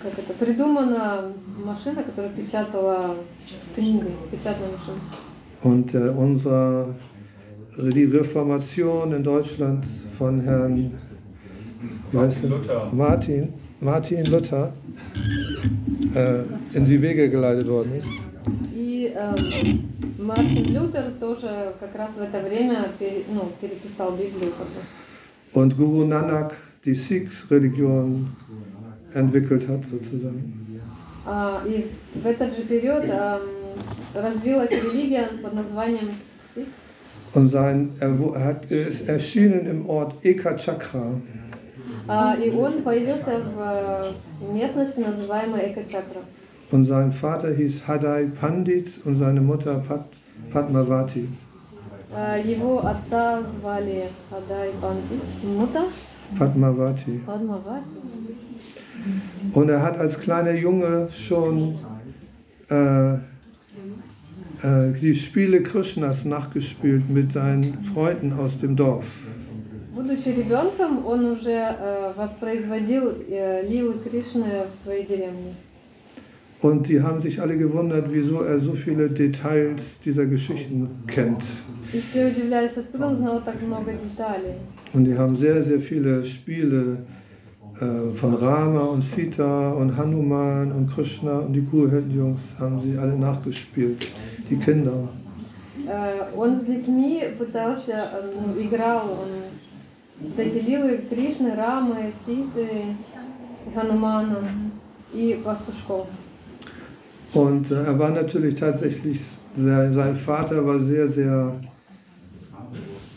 Как 0.03 0.19
это, 0.19 0.33
придумана 0.35 1.33
машина, 1.65 2.03
которая 2.03 2.31
печатала 2.33 3.17
книги, 3.75 4.07
печатная 4.31 4.69
машина. 4.71 4.99
Und 5.63 5.95
äh, 5.95 6.09
unsere, 6.11 6.95
die 7.77 8.05
Reformation 8.05 9.13
in 9.13 9.23
Deutschland 9.23 9.85
von 10.19 10.41
Herrn 10.41 10.93
er? 12.13 12.49
Luther. 12.49 12.89
Martin, 12.93 13.53
Martin 13.81 14.25
Luther 14.25 14.73
äh, 16.15 16.43
in 16.77 16.85
die 16.87 17.01
Wege 17.03 17.29
geleitet 17.29 17.69
worden 17.69 17.93
ist. 17.99 18.09
И 18.75 19.13
эм, 19.15 19.37
Мартин 20.19 20.75
Лютер 20.75 21.13
тоже 21.21 21.75
как 21.79 21.95
раз 21.95 22.13
в 22.17 22.21
это 22.23 22.41
время 22.41 22.89
пере- 22.99 23.25
ну, 23.33 23.51
переписал 23.61 24.13
Библию. 24.13 24.53
Und 25.53 25.77
Guru 25.77 26.05
Nanak 26.07 26.53
die 26.85 26.95
Sikhs-Religion 26.95 28.29
entwickelt 29.14 29.68
hat, 29.68 29.86
sozusagen. 29.86 30.54
А, 31.26 31.62
и 31.66 31.86
в 32.14 32.26
этот 32.26 32.56
же 32.56 32.64
период 32.64 33.04
эм, 33.06 33.40
развилась 34.14 34.70
религия 34.72 35.28
под 35.42 35.54
названием 35.54 36.10
Сикс. 36.54 36.94
Und 37.34 37.50
sein, 37.50 37.90
er, 38.00 38.18
wo- 38.20 38.34
er, 38.34 38.46
hat, 38.46 38.72
er 38.72 38.88
ist 38.88 39.10
erschienen 39.10 39.66
im 39.66 39.90
Ort 39.90 40.14
Eka 40.24 40.56
Chakra. 40.56 41.20
А, 42.08 42.36
и 42.36 42.50
он 42.52 42.84
появился 42.84 43.40
в 43.40 43.60
э, 43.60 44.12
местности, 44.54 45.00
называемой 45.00 45.72
Эко-Чакра. 45.72 46.22
Und 46.72 46.86
sein 46.86 47.12
Vater 47.12 47.52
hieß 47.56 47.88
Hadai 47.88 48.28
Pandit 48.40 49.00
und 49.06 49.16
seine 49.18 49.42
Mutter 49.42 49.84
Pat, 49.88 50.06
Padmavati. 50.54 51.28
А, 52.14 52.38
Его 52.38 52.86
отца 52.86 53.42
звали 53.44 54.04
Адай 54.30 54.70
Бандит, 54.80 55.24
Мута 55.44 55.84
Padmavati. 56.40 57.20
Падмавати. 57.26 57.86
Und 59.54 59.70
er 59.70 59.82
hat 59.82 59.98
als 59.98 60.20
kleiner 60.20 60.54
Junge 60.54 61.08
schon 61.12 61.76
äh, 62.70 63.14
äh, 63.14 64.92
die 65.02 65.16
Spiele 65.16 65.62
Krishnas 65.62 66.26
nachgespielt 66.26 67.10
mit 67.10 67.32
seinen 67.32 67.78
Freunden 67.80 68.34
aus 68.34 68.58
dem 68.58 68.76
Dorf. 68.76 69.06
Будучи 69.96 70.30
ребенком, 70.30 71.06
он 71.06 71.26
уже 71.26 71.52
э, 71.52 72.12
воспроизводил 72.18 73.14
э, 73.30 73.66
лилы 73.66 73.94
Кришны 74.04 74.66
в 74.72 74.76
своей 74.76 75.06
деревне. 75.06 75.56
Und 76.62 76.88
die 76.88 77.02
haben 77.02 77.22
sich 77.22 77.40
alle 77.42 77.58
gewundert, 77.58 78.08
wieso 78.12 78.42
er 78.42 78.60
so 78.60 78.74
viele 78.74 79.10
Details 79.10 80.00
dieser 80.00 80.26
Geschichten 80.26 80.90
kennt. 81.08 81.44
И 81.94 82.02
все 82.02 82.28
удивлялись, 82.28 82.76
откуда 82.76 83.08
он 83.08 83.16
знал 83.16 83.42
так 83.42 83.62
много 83.62 83.94
деталей. 83.94 84.56
Und 84.94 85.06
die 85.06 85.18
haben 85.18 85.36
sehr, 85.36 85.64
sehr 85.64 85.80
viele 85.80 86.26
Spiele 86.26 86.98
äh, 87.00 87.19
von 88.14 88.36
Rama 88.36 88.82
und 88.82 89.02
Sita 89.02 89.72
und 89.72 89.98
Hanuman 89.98 90.72
und 90.72 90.90
Krishna 90.94 91.40
und 91.40 91.52
die 91.52 91.62
Kurheldenjungs 91.64 92.56
haben 92.58 92.80
sie 92.80 92.98
alle 92.98 93.18
nachgespielt, 93.18 94.08
die 94.50 94.56
Kinder. 94.56 95.10
Э, 95.88 96.32
Он 96.36 96.56
с 96.56 96.66
детьми 96.66 97.24
пытался, 97.38 98.10
э, 98.12 98.30
ну, 98.34 98.60
играл 98.60 99.04
он 99.12 99.30
вот 100.20 100.40
эти 100.40 100.60
лилы 100.60 101.02
Кришны, 101.10 101.56
Рамы, 101.56 102.12
Ситы, 102.26 102.70
Ханумана 103.74 104.48
и 105.14 105.40
пастушков. 105.44 106.08
Und 107.34 107.70
äh, 107.70 107.84
er 107.84 108.00
war 108.00 108.12
natürlich 108.12 108.56
tatsächlich, 108.56 109.22
sehr, 109.54 109.92
sein 109.92 110.16
Vater 110.16 110.66
war 110.66 110.80
sehr, 110.80 111.08
sehr, 111.08 111.54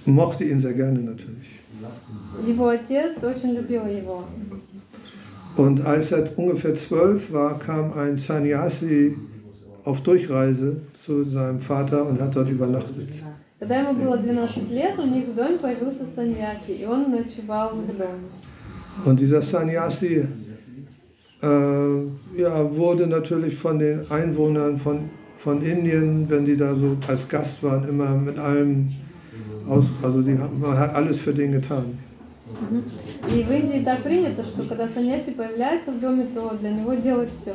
mochte 0.04 0.44
ihn 0.44 0.60
sehr 0.60 0.74
gerne 0.74 0.98
natürlich. 0.98 1.58
Его 2.46 2.68
отец 2.68 3.22
очень 3.24 3.54
любил 3.54 3.86
его. 3.86 4.24
Und 5.56 5.84
als 5.84 6.12
er 6.12 6.24
ungefähr 6.38 6.74
zwölf 6.74 7.32
war, 7.32 7.58
kam 7.58 7.92
ein 7.92 8.16
Sannyasi 8.16 9.16
auf 9.84 10.02
Durchreise 10.02 10.76
zu 10.92 11.24
seinem 11.24 11.60
Vater 11.60 12.06
und 12.06 12.20
hat 12.20 12.36
dort 12.36 12.48
übernachtet. 12.48 13.08
Когда 13.60 13.80
ему 13.80 13.94
было 13.94 14.16
12 14.16 14.70
лет, 14.70 14.96
у 14.98 15.06
них 15.06 15.30
в 15.30 15.34
доме 15.34 15.58
появился 15.58 16.04
Саньяси, 16.14 16.76
и 16.80 16.84
он 16.86 17.10
ночевал 17.10 17.70
в 17.70 17.86
доме. 17.88 18.28
Und 19.04 19.18
dieser 19.18 19.42
Sannyasi 19.42 20.24
äh, 21.42 21.46
ja, 22.36 22.76
wurde 22.76 23.06
natürlich 23.06 23.56
von 23.56 23.78
den 23.78 24.10
Einwohnern 24.10 24.78
von, 24.78 25.10
von 25.36 25.62
Indien, 25.62 26.26
wenn 26.28 26.44
die 26.44 26.56
da 26.56 26.74
so 26.74 26.96
als 27.08 27.28
Gast 27.28 27.62
waren, 27.62 27.88
immer 27.88 28.10
mit 28.10 28.38
allem 28.38 28.88
aus, 29.68 29.86
also 30.02 30.22
die, 30.22 30.32
man 30.32 30.78
hat 30.78 30.94
alles 30.94 31.20
für 31.20 31.34
den 31.34 31.52
getan. 31.52 31.98
И 33.30 33.42
в 33.42 33.50
Индии 33.52 33.82
так 33.84 34.02
принято, 34.02 34.42
что 34.42 34.62
когда 34.62 34.88
саньяси 34.88 35.32
появляется 35.32 35.92
в 35.92 36.00
доме, 36.00 36.26
то 36.34 36.56
для 36.60 36.70
него 36.70 36.94
делают 36.94 37.30
все. 37.30 37.54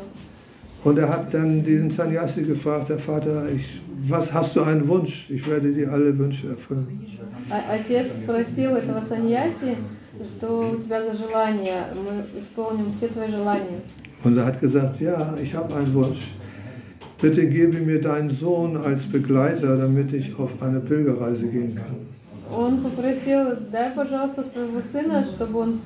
Und 0.84 0.98
er 1.00 1.08
hat 1.08 1.34
dann 1.34 1.64
diesen 1.64 1.90
Sannyasi 1.90 2.44
gefragt, 2.44 2.90
der 2.90 3.00
Vater, 3.00 3.48
ich, 3.50 3.82
was 4.10 4.34
hast 4.34 4.56
du 4.58 4.62
einen 4.64 4.86
Wunsch? 4.88 5.30
Ich 5.30 5.48
werde 5.48 5.72
dir 5.72 5.90
alle 5.92 6.16
Wünsche 6.18 6.50
erfüllen. 6.50 6.88
А- 7.50 7.74
Отец 7.76 8.08
спросил 8.24 8.76
этого 8.76 9.02
саньяси, 9.02 9.78
что 10.38 10.72
у 10.74 10.82
тебя 10.82 11.02
за 11.02 11.14
желание, 11.18 11.86
мы 11.96 12.26
исполним 12.40 12.92
все 12.94 13.08
твои 13.08 13.30
желания. 13.32 13.82
Und 14.26 14.38
er 14.38 14.46
hat 14.46 14.60
gesagt, 14.60 15.00
ja, 15.00 15.36
ich 15.42 15.56
habe 15.56 15.74
einen 15.76 15.94
Wunsch. 15.94 16.32
Bitte 17.22 17.48
gebe 17.48 17.80
mir 17.80 18.02
deinen 18.02 18.30
Sohn 18.30 18.76
als 18.76 19.06
Begleiter, 19.08 19.78
damit 19.78 20.12
ich 20.14 20.38
auf 20.38 20.62
eine 20.62 20.82
Pilgerreise 20.82 21.48
gehen 21.48 21.76
kann. 21.76 21.96
Он 22.52 22.82
попросил, 22.82 23.56
дай, 23.72 23.92
пожалуйста, 23.92 24.44
своего 24.44 24.82
сына, 24.82 25.26
чтобы 25.26 25.60
он 25.60 25.82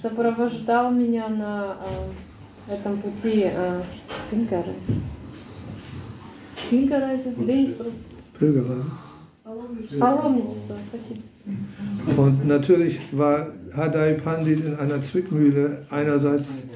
сопровождал 0.00 0.92
меня 0.92 1.28
на 1.28 1.72
а, 1.72 2.72
этом 2.72 2.98
пути 2.98 3.44
а, 3.44 3.82
Пинкарайзе. 4.30 5.00
Пинкарайзе? 6.70 7.34
Денисбрук. 7.36 7.92
Pilgerreise. 8.38 8.84
Паломничество, 9.98 10.76
спасибо. 10.88 11.22
Und 12.16 12.46
natürlich 12.46 12.98
war 13.12 13.48
Hadai 13.74 14.14
Pandit 14.14 14.64
in 14.64 14.76
einer 14.76 15.02
Zwickmühle. 15.02 15.84
Einerseits 15.90 16.68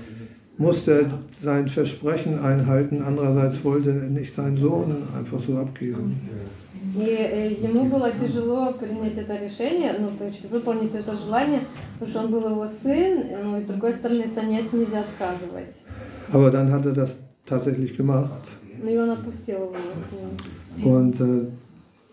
musste 0.58 1.02
er 1.02 1.18
sein 1.30 1.68
Versprechen 1.68 2.38
einhalten, 2.38 3.02
andererseits 3.02 3.64
wollte 3.64 3.90
er 3.90 4.10
nicht 4.10 4.32
seinen 4.34 4.56
Sohn 4.56 4.96
einfach 5.16 5.38
so 5.38 5.58
abgeben. 5.58 6.20
И 6.95 7.05
э, 7.07 7.53
ему 7.53 7.85
было 7.85 8.09
тяжело 8.11 8.73
принять 8.73 9.17
это 9.17 9.37
решение, 9.37 9.93
ну, 9.99 10.09
то 10.17 10.25
есть 10.25 10.43
выполнить 10.49 10.95
это 10.95 11.15
желание, 11.15 11.61
потому 11.93 12.09
что 12.09 12.19
он 12.21 12.31
был 12.31 12.49
его 12.49 12.67
сын, 12.67 13.25
ну, 13.43 13.57
и 13.57 13.61
с 13.61 13.65
другой 13.65 13.93
стороны, 13.93 14.29
саньяси 14.33 14.75
нельзя 14.75 15.01
отказывать. 15.01 15.75
Aber 16.31 16.51
dann 16.51 16.71
hat 16.71 16.85
er 16.85 16.93
das 16.93 17.23
tatsächlich 17.45 17.95
gemacht. 17.97 18.55
И 18.83 18.97
он 18.97 19.09
опустил 19.11 19.57
его. 19.57 19.75
Und, 20.83 21.19
äh, 21.19 21.45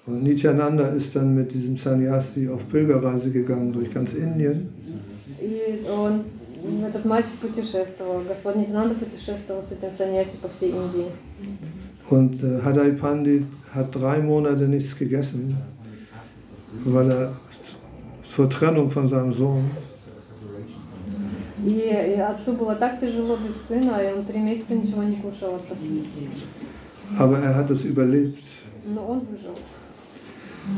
und 0.06 0.22
Nityananda 0.22 0.88
ist 0.88 1.14
dann 1.14 1.34
mit 1.34 1.52
diesem 1.52 1.76
Sannyasi 1.76 2.48
auf 2.48 2.68
Pilgerreise 2.70 3.30
gegangen 3.30 3.72
durch 3.72 3.92
ganz 3.92 4.14
Indien. 4.14 4.68
И 5.40 5.86
он, 5.88 6.24
этот 6.86 7.04
мальчик 7.04 7.38
путешествовал, 7.40 8.22
Господь 8.28 8.56
Нитянанда 8.56 8.94
путешествовал 8.94 9.62
с 9.62 9.72
этим 9.72 9.96
саньяси 9.96 10.36
по 10.42 10.48
всей 10.48 10.70
Индии. 10.70 11.06
Und 12.09 12.43
äh, 12.43 12.61
Hadai 12.63 12.91
Pandit 12.91 13.47
hat 13.73 13.95
drei 13.95 14.19
Monate 14.19 14.67
nichts 14.67 14.97
gegessen, 14.97 15.55
weil 16.83 17.09
er 17.09 17.31
zur 18.23 18.49
Trennung 18.49 18.89
von 18.91 19.07
seinem 19.07 19.31
Sohn. 19.31 19.71
И, 21.63 21.69
и 21.69 22.19
отцу 22.19 22.53
было 22.53 22.75
так 22.75 22.99
тяжело 22.99 23.37
без 23.37 23.55
сына, 23.67 23.99
и 24.01 24.13
он 24.13 24.25
три 24.25 24.39
месяца 24.39 24.73
ничего 24.73 25.03
не 25.03 25.17
кушал 25.17 25.55
от 25.55 25.67
тоски. 25.67 26.03
Aber 27.19 27.37
er 27.39 27.55
hat 27.55 27.69
es 27.69 27.85
überlebt. 27.85 28.43
Но 28.93 29.05
он 29.05 29.19
выжил. 29.19 29.55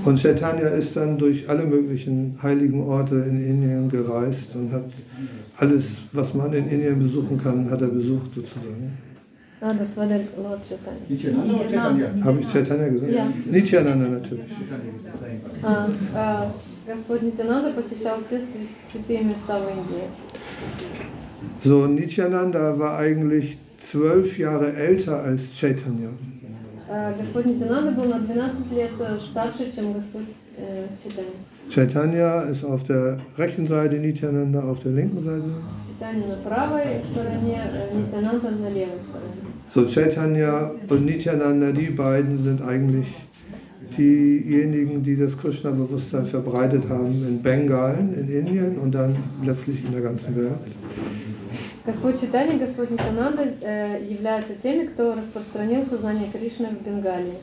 Und 0.06 0.18
Chaitanya 0.18 0.68
ist 0.70 0.96
dann 0.96 1.18
durch 1.18 1.50
alle 1.50 1.66
möglichen 1.66 2.38
heiligen 2.42 2.82
Orte 2.84 3.16
in 3.16 3.44
Indien 3.44 3.90
gereist 3.90 4.56
und 4.56 4.72
hat 4.72 4.86
alles, 5.58 6.04
was 6.14 6.34
man 6.34 6.54
in 6.54 6.68
Indien 6.70 7.00
besuchen 7.00 7.38
kann, 7.42 7.70
hat 7.70 7.82
er 7.82 7.88
besucht 7.88 8.34
sozusagen. 8.34 8.98
А, 9.62 9.74
das 9.74 9.96
war 9.96 10.06
der 10.08 10.20
Lord 10.38 10.60
Chaitanya. 10.68 11.00
Nityananda 11.08 11.54
oder 11.54 11.64
Chaitanya? 11.70 12.26
Habe 12.26 12.40
ich 12.42 12.48
Chaitanya 12.52 12.90
gesagt? 12.90 13.12
Ja. 13.14 13.28
Nityananda 13.46 14.08
natürlich. 14.10 14.46
А, 15.64 15.90
а, 16.16 16.52
Господь 16.86 17.22
Нитянанда 17.22 17.72
посещал 17.72 18.20
все 18.22 18.40
свя- 18.40 18.68
святые 18.92 19.22
места 19.24 19.58
в 19.60 19.70
Индии. 19.70 20.04
So, 21.64 21.88
Nityananda 21.88 22.78
war 22.78 22.98
eigentlich 22.98 23.58
zwölf 23.78 24.38
Jahre 24.38 24.74
älter 24.74 25.22
als 25.24 25.54
Chaitanya. 25.58 26.10
А, 26.90 27.14
Господь 27.18 27.46
Нитянанда 27.46 27.92
был 27.92 28.06
на 28.10 28.20
12 28.20 28.70
лет 28.74 28.92
э, 29.00 29.18
старше, 29.20 29.72
чем 29.74 29.94
Господь 29.94 30.26
э, 30.58 30.88
Чайтанья. 31.02 31.32
Chaitanya 31.70 32.42
ist 32.42 32.64
auf 32.64 32.84
der 32.84 33.20
rechten 33.38 33.66
Seite, 33.68 33.96
Nityananda 33.98 34.62
auf 34.64 34.80
der 34.80 34.92
linken 34.92 35.22
Seite. 35.24 35.50
Чайтанья 36.00 36.28
на 36.28 36.36
правой 36.50 36.82
стороне, 37.10 37.62
э, 37.72 37.96
Нитянанда 37.96 38.50
на 38.52 38.70
левой 38.70 39.00
стороне. 39.08 39.42
So, 39.74 39.86
Chaitanya 39.88 40.70
und 40.90 41.06
Nityananda, 41.06 41.72
die 41.72 41.90
beiden 41.92 42.38
sind 42.38 42.62
eigentlich 42.62 43.08
diejenigen, 43.98 45.02
die 45.04 45.16
das 45.16 45.38
Krishna-Bewusstsein 45.38 46.26
verbreitet 46.26 46.84
haben 46.90 47.14
in 47.28 47.42
Bengalen, 47.42 48.14
in 48.16 48.28
Indien 48.30 48.78
und 48.80 48.94
dann 48.94 49.16
letztlich 49.44 49.84
in 49.86 49.92
der 49.94 50.02
ganzen 50.02 50.36
Welt. 50.36 50.58
Господь 51.86 52.20
Читания 52.20 52.56
и 52.56 52.60
Господь 52.60 52.92
Нитянанда 52.92 53.44
э, 53.62 54.00
являются 54.10 54.54
теми, 54.56 54.86
кто 54.88 55.14
распространил 55.16 55.86
сознание 55.86 56.30
Кришны 56.32 56.68
в 56.70 56.86
Бенгалии. 56.86 57.38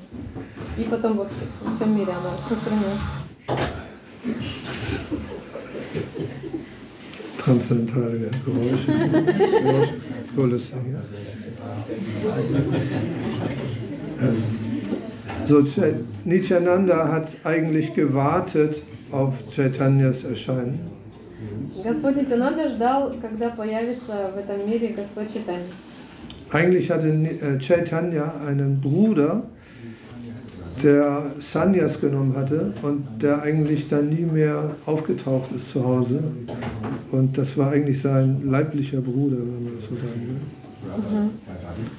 И 0.79 0.85
потом 0.85 1.17
во, 1.19 1.25
вс- 1.25 1.49
во 1.65 1.75
всем 1.75 1.95
мире 1.95 2.13
оно 2.13 2.31
распространилось. 2.37 3.01
Transzendentale 7.39 8.31
Geräusche. 8.45 8.93
Geräusche 9.63 9.95
Kulisse 10.37 10.77
hier. 10.85 11.03
Ähm, 14.21 14.43
So, 15.47 15.63
Chai- 15.65 15.95
Nityananda 16.25 17.09
hat 17.11 17.29
eigentlich 17.45 17.95
gewartet 17.95 18.83
auf 19.11 19.35
Chaitanyas 19.51 20.25
Erscheinen. 20.25 20.79
Господь 21.83 22.17
Нитянанда 22.17 22.69
ждал, 22.69 23.15
когда 23.23 23.49
появится 23.51 24.31
в 24.35 24.39
этом 24.39 24.67
мире 24.69 24.89
Господь 24.89 25.29
Читания. 25.33 25.65
Eigentlich 26.53 26.91
hatte 26.91 27.07
Ni- 27.07 27.39
äh, 27.41 27.59
Chaitanya 27.59 28.33
einen 28.47 28.81
Bruder, 28.81 29.45
der 30.83 31.33
Sannyas 31.39 32.01
genommen 32.01 32.35
hatte 32.37 32.73
und 32.83 33.07
der 33.23 33.43
eigentlich 33.43 33.89
dann 33.89 34.09
nie 34.09 34.23
mehr 34.23 34.71
aufgetaucht 34.87 35.53
ist 35.53 35.71
zu 35.71 35.85
Hause. 35.85 36.23
Und 37.13 37.37
das 37.37 37.57
war 37.59 37.73
eigentlich 37.73 38.01
sein 38.01 38.43
leiblicher 38.45 39.01
Bruder, 39.01 39.37
wenn 39.39 39.65
man 39.65 39.77
das 39.77 39.87
so 39.89 39.97
sagen 39.97 40.27
will. 40.27 40.41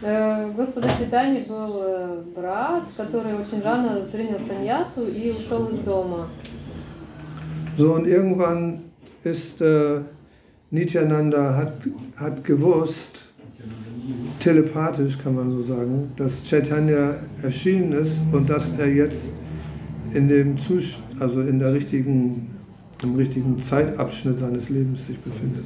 Э, 0.04 0.52
Господа 0.56 0.88
Читания 0.98 1.46
был 1.46 1.82
э, 1.84 2.22
брат, 2.36 2.84
который 2.98 3.34
очень 3.36 3.62
рано 3.62 4.02
принял 4.12 4.40
саньясу 4.40 5.08
и 5.08 5.32
ушел 5.32 5.68
из 5.68 5.80
дома. 5.80 6.28
So, 7.78 7.94
und 7.94 8.06
irgendwann 8.06 8.82
ist 9.24 9.62
äh, 9.62 10.02
Nityananda 10.72 11.56
hat, 11.56 11.74
hat 12.18 12.44
gewusst, 12.44 13.28
telepathisch 14.40 15.18
kann 15.22 15.36
man 15.36 15.50
so 15.50 15.62
sagen, 15.62 16.12
dass 16.16 16.44
Chaitanya 16.44 17.16
erschienen 17.42 17.94
ist 17.94 18.22
und 18.32 18.50
dass 18.50 18.78
er 18.78 18.88
jetzt 18.88 19.36
in 20.14 20.28
dem 20.28 20.58
Zust 20.58 21.00
also 21.20 21.42
in 21.42 21.60
der 21.60 21.74
richtigen, 21.74 22.50
im 23.04 23.16
richtigen 23.16 23.60
Zeitabschnitt 23.60 24.40
seines 24.40 24.70
Lebens 24.70 25.08
sich 25.08 25.20
befindet. 25.20 25.66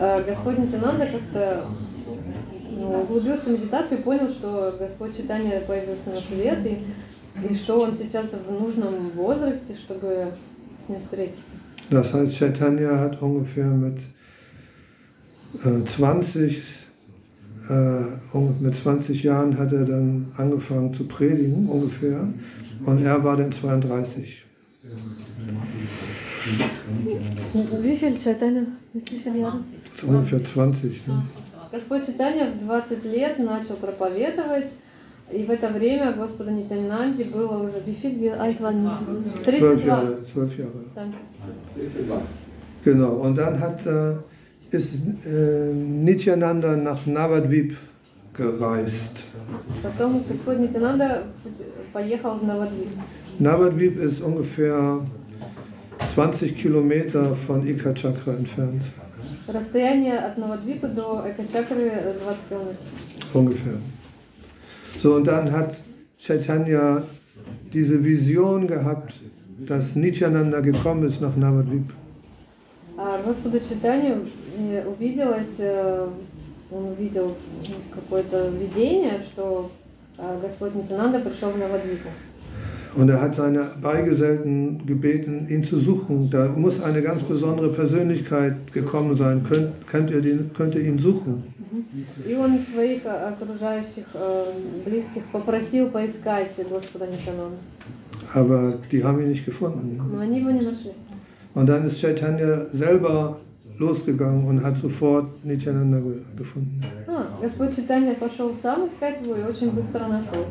Э, 0.00 0.22
Господь 0.26 0.58
Нитянанда 0.58 1.06
как-то 1.06 1.64
ну, 2.76 3.02
углубился 3.02 3.50
в 3.50 3.52
медитацию 3.52 4.00
и 4.00 4.02
понял, 4.02 4.28
что 4.28 4.74
Господь 4.78 5.16
Читания 5.16 5.60
появился 5.60 6.10
на 6.10 6.20
свет 6.20 6.58
и, 6.66 7.48
и 7.48 7.54
что 7.54 7.80
он 7.80 7.94
сейчас 7.94 8.30
в 8.32 8.52
нужном 8.52 9.10
возрасте, 9.14 9.74
чтобы 9.76 10.32
с 10.84 10.88
ним 10.88 11.00
встретиться. 11.00 11.54
Das 11.90 12.14
heißt, 12.14 12.34
Chaitanya 12.38 12.98
hat 12.98 13.20
ungefähr 13.20 13.66
mit 13.66 13.98
äh, 15.64 15.84
20 15.84 16.62
äh, 17.68 17.72
un- 18.36 18.56
mit 18.60 18.74
20 18.74 19.22
Jahren 19.22 19.56
hat 19.58 19.72
er 19.72 19.84
dann 19.84 20.26
angefangen 20.36 20.92
zu 20.92 21.04
predigen, 21.04 21.68
ungefähr. 21.68 22.28
Und 22.84 23.02
er 23.02 23.22
war 23.24 23.36
dann 23.36 23.50
32. 23.52 24.44
Wie 27.82 27.96
viel 27.96 28.18
Чайтанья? 28.18 28.62
Wie 28.92 29.00
viel 29.00 29.36
Jahre? 29.36 29.58
Das 29.84 30.02
ist 30.02 30.04
ungefähr 30.08 30.42
20. 30.42 31.06
Ne? 31.06 31.22
Господь 31.72 32.04
Читания 32.06 32.50
в 32.52 32.58
20 32.64 33.04
лет 33.04 33.38
начал 33.38 33.76
проповедовать, 33.76 34.70
и 35.32 35.42
в 35.44 35.50
это 35.50 35.68
время 35.70 36.12
Господу 36.12 36.50
Нитянанде 36.50 37.24
было 37.24 37.62
уже 37.64 37.80
wie 37.86 37.94
viel 37.94 38.20
wie 38.20 38.28
alt 38.30 38.60
war 38.60 38.72
Nityananda? 38.72 39.30
12 39.42 39.58
32. 39.82 39.86
Jahre. 39.86 40.22
12 40.22 40.58
Jahre. 40.58 40.84
Danke. 40.94 41.16
Genau. 42.84 43.12
Und 43.14 43.38
dann 43.38 43.58
hat, 43.58 43.86
äh, 43.86 44.16
ist 44.70 45.04
äh, 45.26 45.72
Nityananda 45.74 46.76
nach 46.76 47.06
Navadvip 47.06 47.76
gereist. 48.36 49.26
Потом 49.82 50.24
Господь 50.28 50.58
Нитянанда 50.58 51.24
путь- 51.42 51.66
поехал 51.92 52.38
в 52.38 52.44
Навадвип. 52.44 52.88
Navadvip 53.38 53.96
ist 53.98 54.20
ungefähr 54.22 55.00
20 56.14 56.56
Kilometer 56.60 57.36
von 57.46 57.66
Ikachakra 57.66 58.32
entfernt, 58.36 58.82
Расстояние 59.46 60.18
от 60.18 60.38
Навадвипа 60.38 60.88
до 60.88 61.24
Экачакры 61.28 61.82
э, 61.92 62.14
20 62.24 62.48
километров. 62.48 62.76
ungefähr. 63.34 63.74
So, 64.98 65.14
und 65.14 65.26
dann 65.26 65.52
hat 65.52 65.74
Chaitanya 66.18 67.02
diese 67.72 68.02
Vision 68.04 68.66
gehabt, 68.66 69.14
dass 69.66 69.96
Nityananda 69.96 70.60
gekommen 70.60 71.04
ist 71.04 71.20
nach 71.20 71.36
Navadvip. 71.36 71.84
А 72.96 73.20
Господу 73.24 73.58
Читанию 73.60 74.22
э, 74.58 74.86
увиделось, 74.86 75.56
э, 75.58 76.08
он 76.70 76.84
увидел 76.86 77.34
какое-то 77.94 78.48
видение, 78.50 79.20
что 79.20 79.70
э, 80.18 80.38
Господь 80.42 80.74
Нитянанда 80.74 81.20
пришел 81.20 81.50
в 81.50 81.58
Навадвипу. 81.58 82.08
Und 82.96 83.08
er 83.08 83.20
hat 83.20 83.34
seine 83.34 83.72
Beigesellten 83.82 84.86
gebeten, 84.86 85.48
ihn 85.48 85.64
zu 85.64 85.78
suchen. 85.78 86.30
Da 86.30 86.46
muss 86.46 86.80
eine 86.80 87.02
ganz 87.02 87.24
besondere 87.24 87.70
Persönlichkeit 87.70 88.72
gekommen 88.72 89.16
sein. 89.16 89.42
Könnt, 89.42 89.86
könnt, 89.88 90.10
ihr, 90.10 90.20
den, 90.20 90.52
könnt 90.52 90.74
ihr 90.76 90.82
ihn 90.82 90.98
suchen? 90.98 91.42
И 92.24 92.34
он 92.36 92.58
своих 92.58 93.04
э, 93.04 93.08
окружающих 93.08 94.04
э, 94.14 94.44
близких 94.86 95.24
попросил 95.32 95.88
поискать 95.88 96.56
Господа 96.70 97.06
Нитянанда. 97.06 97.56
Aber 98.32 98.74
die 98.90 99.02
haben 99.02 99.20
ihn 99.20 99.28
nicht 99.28 99.44
gefunden. 99.44 100.00
Но 100.12 100.20
они 100.20 100.38
его 100.40 100.50
не 100.50 100.60
нашли. 100.60 100.92
Und 101.54 101.66
dann 101.66 101.84
ist 101.84 102.00
Chaitanya 102.00 102.66
selber 102.72 103.38
losgegangen 103.78 104.44
und 104.44 104.62
hat 104.62 104.76
sofort 104.76 105.44
Nityananda 105.44 105.98
ge- 106.00 106.20
gefunden. 106.36 106.80
А, 107.08 107.26
Господь 107.42 107.74
Читания 107.74 108.14
пошел 108.14 108.54
сам 108.62 108.86
искать 108.86 109.20
его 109.22 109.34
и 109.36 109.42
очень 109.42 109.70
быстро 109.70 110.06
нашел. 110.08 110.46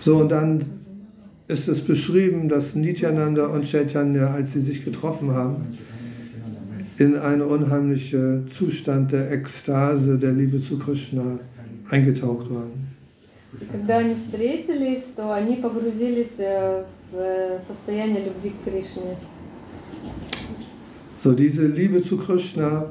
So, 0.00 0.18
und 0.18 0.28
dann 0.30 0.62
ist 1.48 1.66
es 1.68 1.80
beschrieben, 1.84 2.48
dass 2.48 2.74
Nityananda 2.76 3.46
und 3.46 3.64
Chaitanya, 3.64 4.28
als 4.32 4.52
sie 4.52 4.60
sich 4.60 4.84
getroffen 4.84 5.32
haben, 5.32 5.56
in 6.98 7.16
einen 7.16 7.42
unheimlichen 7.42 8.48
Zustand 8.48 9.12
der 9.12 9.30
Ekstase, 9.32 10.18
der 10.18 10.32
Liebe 10.32 10.60
zu 10.60 10.78
Krishna 10.78 11.38
eingetaucht 11.90 12.48
waren. 12.50 12.72
Когда 13.72 13.98
они 13.98 14.14
встретились, 14.14 15.04
то 15.16 15.32
они 15.32 15.56
погрузились 15.56 16.38
э, 16.38 16.84
в 17.10 17.16
э, 17.16 17.58
состояние 17.66 18.24
любви 18.26 18.50
к 18.50 18.64
Кришне. 18.64 19.16
So, 21.18 21.32
diese 21.32 21.66
Liebe 21.66 22.00
zu 22.02 22.16
Krishna, 22.16 22.86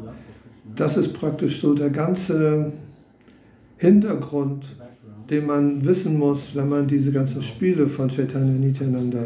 das 0.76 0.98
ist 0.98 1.14
praktisch 1.14 1.62
so 1.62 1.74
der 1.74 1.90
ganze 1.90 2.72
Hintergrund, 3.78 4.66
den 5.30 5.46
man 5.46 5.86
wissen 5.86 6.18
muss, 6.18 6.56
wenn 6.56 6.70
man 6.70 6.88
diese 6.88 7.12
ganzen 7.12 7.42
Spiele 7.42 7.88
von 7.88 8.10
Chaitanya 8.10 8.54
Nityananda 8.54 9.26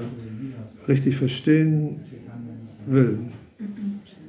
richtig 0.87 1.15
verstehen 1.15 1.99
will. 2.87 3.17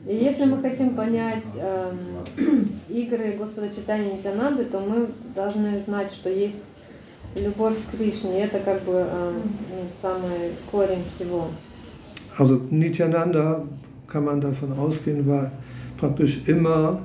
И 0.04 0.16
если 0.16 0.46
мы 0.46 0.60
хотим 0.60 0.94
понять 0.96 1.46
эм, 1.58 2.66
игры 2.88 3.36
Господа 3.38 3.68
Читания 3.68 4.14
Нитянанды, 4.14 4.64
то 4.64 4.80
мы 4.80 5.06
должны 5.34 5.80
знать, 5.86 6.12
что 6.12 6.28
есть 6.28 6.64
любовь 7.36 7.76
к 7.86 7.96
Кришне. 7.96 8.40
И 8.40 8.42
это 8.42 8.58
как 8.58 8.82
бы 8.82 8.94
эм, 8.94 9.34
ну, 9.70 9.88
самый 10.00 10.50
корень 10.70 11.04
всего. 11.14 11.48
Also 12.36 12.60
Nityananda, 12.70 13.64
kann 14.06 14.24
man 14.24 14.40
davon 14.40 14.72
ausgehen, 14.72 15.26
war 15.26 15.50
praktisch 15.96 16.46
immer 16.46 17.02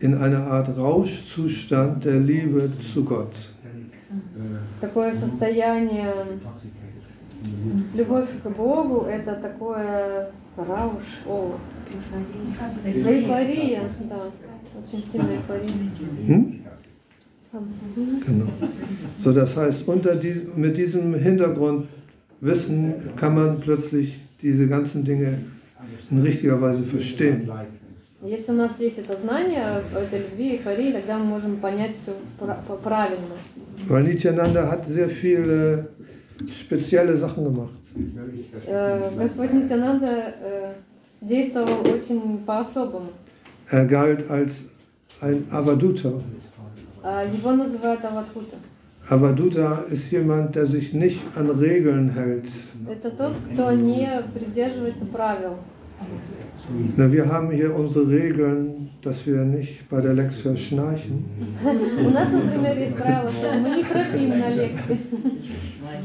in 0.00 0.14
einer 0.14 0.46
Art 0.46 0.76
Rauschzustand 0.76 2.04
der 2.04 2.20
Liebe 2.20 2.70
zu 2.78 3.04
Gott. 3.04 3.32
Такое 4.80 5.12
состояние 5.12 6.12
любовь 7.94 8.28
к 8.42 8.48
Богу, 8.50 9.06
это 9.06 9.34
такое 9.34 10.30
рауш, 10.56 11.04
о, 11.26 11.56
эйфория, 12.84 13.82
да, 14.08 14.30
очень 14.82 15.04
сильная 15.04 15.36
эйфория. 15.36 15.68
Hm? 16.26 16.58
Genau. 18.26 18.46
So, 19.18 19.32
das 19.32 19.56
heißt, 19.56 19.88
unter 19.88 20.16
diesem, 20.16 20.60
mit 20.60 20.76
diesem 20.76 21.14
Hintergrundwissen 21.14 22.94
kann 23.16 23.34
man 23.34 23.60
plötzlich 23.60 24.18
diese 24.42 24.68
ganzen 24.68 25.04
Dinge 25.04 25.38
in 26.10 26.22
richtiger 26.22 26.60
Weise 26.60 26.82
verstehen. 26.82 27.50
Если 28.20 28.50
у 28.50 28.56
нас 28.56 28.80
есть 28.80 28.98
это 28.98 29.16
знание 29.16 29.64
о 29.64 29.98
этой 29.98 30.18
любви, 30.18 30.56
эйфории, 30.56 30.92
тогда 30.92 31.18
мы 31.18 31.26
можем 31.26 31.58
понять 31.58 31.94
все 31.94 32.12
правильно. 32.82 33.36
Weil 33.86 34.02
Nityananda 34.04 34.68
hat 34.68 34.86
sehr 34.86 35.08
viele 35.08 35.88
spezielle 36.46 37.16
Sachen 37.16 37.44
gemacht. 37.44 37.70
Э, 38.66 39.10
Господь 39.16 39.52
Нитянанда 39.52 40.34
э, 40.40 40.72
действовал 41.20 41.86
очень 41.86 42.38
по-особому. 42.44 43.10
Er 43.70 43.86
galt 43.86 44.28
als 44.30 44.70
ein 45.20 45.44
Avaduta. 45.50 46.12
А 47.02 47.24
Его 47.24 47.52
называют 47.52 48.04
Аватхута. 48.04 48.56
Avaduta 49.08 49.84
ist 49.90 50.10
jemand, 50.10 50.54
der 50.54 50.66
sich 50.66 50.92
nicht 50.92 51.20
an 51.34 51.50
Regeln 51.50 52.10
hält. 52.10 52.48
Это 52.88 53.10
тот, 53.10 53.34
кто 53.52 53.72
не 53.72 54.10
придерживается 54.34 55.06
правил. 55.06 55.56
Na, 56.96 57.10
wir 57.10 57.26
haben 57.32 57.50
hier 57.50 57.74
unsere 57.74 58.08
Regeln, 58.08 58.90
dass 59.02 59.26
wir 59.26 59.42
nicht 59.44 59.88
bei 59.88 60.00
der 60.00 60.14
Lecture 60.14 60.56
schnarchen. 60.56 61.24
У 62.06 62.10
нас, 62.10 62.28
например, 62.30 62.76
есть 62.78 62.96
правило, 62.96 63.30
что 63.32 63.52
мы 63.54 63.70
не 63.76 63.82
храпим 63.82 64.38
на 64.38 64.50
лекции. 64.50 64.98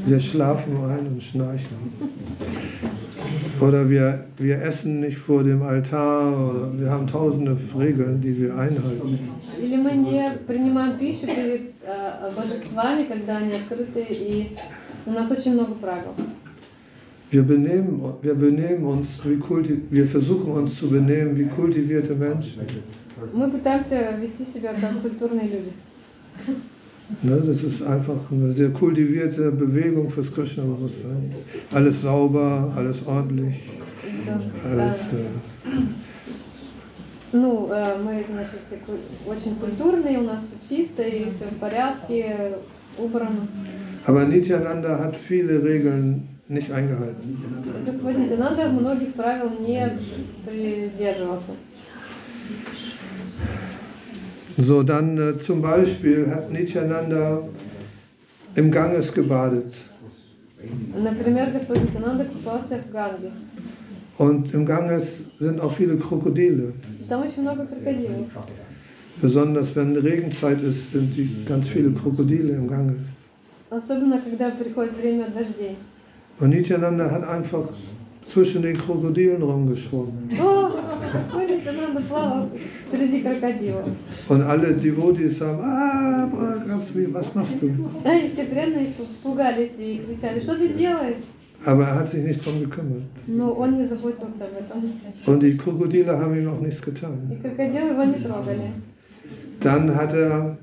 Wir 0.06 0.20
schlafen 0.20 0.76
ein 0.88 1.06
und 1.06 1.22
schnarchen. 1.22 1.76
Oder 3.60 3.88
wir, 3.88 4.24
wir 4.38 4.62
essen 4.62 5.00
nicht 5.00 5.18
vor 5.18 5.44
dem 5.44 5.62
Altar. 5.62 6.32
Oder 6.48 6.80
wir 6.80 6.90
haben 6.90 7.06
tausende 7.06 7.56
Regeln, 7.78 8.20
die 8.20 8.34
wir 8.40 8.56
einhalten. 8.56 9.18
Или 9.60 9.76
мы 9.76 9.92
не 9.92 10.30
принимаем 10.46 10.98
пищу 10.98 11.26
перед 11.26 11.72
э, 11.86 12.30
божествами, 12.36 13.04
когда 13.04 13.38
они 13.38 13.52
открыты, 13.52 14.04
и 14.10 14.50
у 15.06 15.12
нас 15.12 15.30
очень 15.30 15.54
много 15.54 15.74
правил. 15.74 16.14
Wir 17.30 17.42
benehmen, 17.42 18.00
wir 18.22 18.34
benehmen 18.34 18.84
uns, 18.84 19.18
wie 19.24 19.36
kulti 19.38 19.80
wir 19.90 20.06
versuchen 20.06 20.52
uns 20.52 20.78
zu 20.78 20.88
benehmen 20.88 21.36
wie 21.36 21.46
kultivierte 21.46 22.14
Menschen. 22.14 22.62
Мы 23.32 23.48
пытаемся 23.50 24.16
вести 24.20 24.44
себя 24.44 24.72
как 24.74 25.00
культурные 25.02 25.46
люди. 25.48 25.72
Ne, 27.22 27.36
das 27.40 27.62
ist 27.62 27.82
einfach 27.82 28.18
eine 28.32 28.50
sehr 28.52 28.70
kultivierte 28.70 29.50
Bewegung 29.52 30.08
fürs 30.10 30.32
Krishna-Bewusstsein. 30.34 31.32
Alles 31.72 32.00
sauber, 32.02 32.72
alles 32.76 33.06
ordentlich, 33.06 33.56
Это, 34.26 34.40
alles. 34.70 35.12
э, 35.12 35.16
Äh, 35.16 35.80
ну, 37.32 37.68
э, 37.70 37.96
мы, 38.02 38.24
значит, 38.30 38.60
ку- 38.86 39.30
очень 39.30 39.56
культурные, 39.56 40.18
у 40.18 40.22
нас 40.22 40.42
все 40.44 40.76
чисто 40.76 41.02
и 41.02 41.24
все 41.32 41.46
в 41.50 41.58
порядке, 41.58 42.56
убрано. 42.96 43.48
aber 44.06 44.24
Nityananda 44.26 44.98
hat 44.98 45.16
viele 45.16 45.62
Regeln 45.62 46.22
nicht 46.48 46.70
eingehalten. 46.70 47.38
Господь 47.86 48.18
Нитянанда 48.18 48.68
многих 48.68 49.14
правил 49.14 49.50
не 49.60 49.98
придерживался. 50.44 51.52
So, 54.56 54.84
dann 54.84 55.18
äh, 55.18 55.36
zum 55.36 55.60
Beispiel 55.62 56.30
hat 56.30 56.52
Nityananda 56.52 57.42
im 58.54 58.70
Ganges 58.70 59.12
gebadet. 59.12 59.74
Например, 61.02 61.50
Господь 61.50 61.82
Нитянанда 61.82 62.24
купался 62.24 62.78
в 62.78 62.92
Ганге. 62.92 63.32
Und 64.16 64.54
im 64.54 64.64
Ganges 64.64 65.30
sind 65.38 65.60
auch 65.60 65.72
viele 65.72 65.96
Krokodile. 65.96 66.72
Там 67.08 67.22
очень 67.22 67.42
много 67.42 67.66
крокодилов. 67.66 68.26
Besonders 69.20 69.74
wenn 69.76 69.96
Regenzeit 69.96 70.60
ist, 70.60 70.92
sind 70.92 71.14
die 71.16 71.44
ganz 71.44 71.66
viele 71.68 71.90
Krokodile 71.90 72.54
im 72.54 72.68
Ganges. 72.68 73.24
Особенно, 73.70 74.20
когда 74.20 74.50
приходит 74.50 74.96
время 74.96 75.26
дождей. 75.28 75.76
Und 76.39 76.49
Nityananda 76.49 77.11
hat 77.11 77.27
einfach 77.27 77.67
zwischen 78.25 78.61
den 78.61 78.77
Krokodilen 78.77 79.41
rumgeschwommen. 79.41 80.29
Und 84.29 84.41
alle 84.41 84.73
Devotees 84.73 85.39
sagen, 85.39 85.59
ah, 85.61 86.29
was 87.11 87.35
machst 87.35 87.55
du? 87.61 87.89
Aber 91.65 91.83
er 91.83 91.95
hat 91.95 92.07
sich 92.07 92.23
nicht 92.23 92.45
darum 92.45 92.61
gekümmert. 92.61 93.03
Und 95.25 95.43
die 95.43 95.57
Krokodile 95.57 96.17
haben 96.17 96.35
ihm 96.37 96.47
auch 96.47 96.61
nichts 96.61 96.81
getan. 96.81 97.37
Dann 99.59 99.95
hat 99.95 100.13
er 100.13 100.57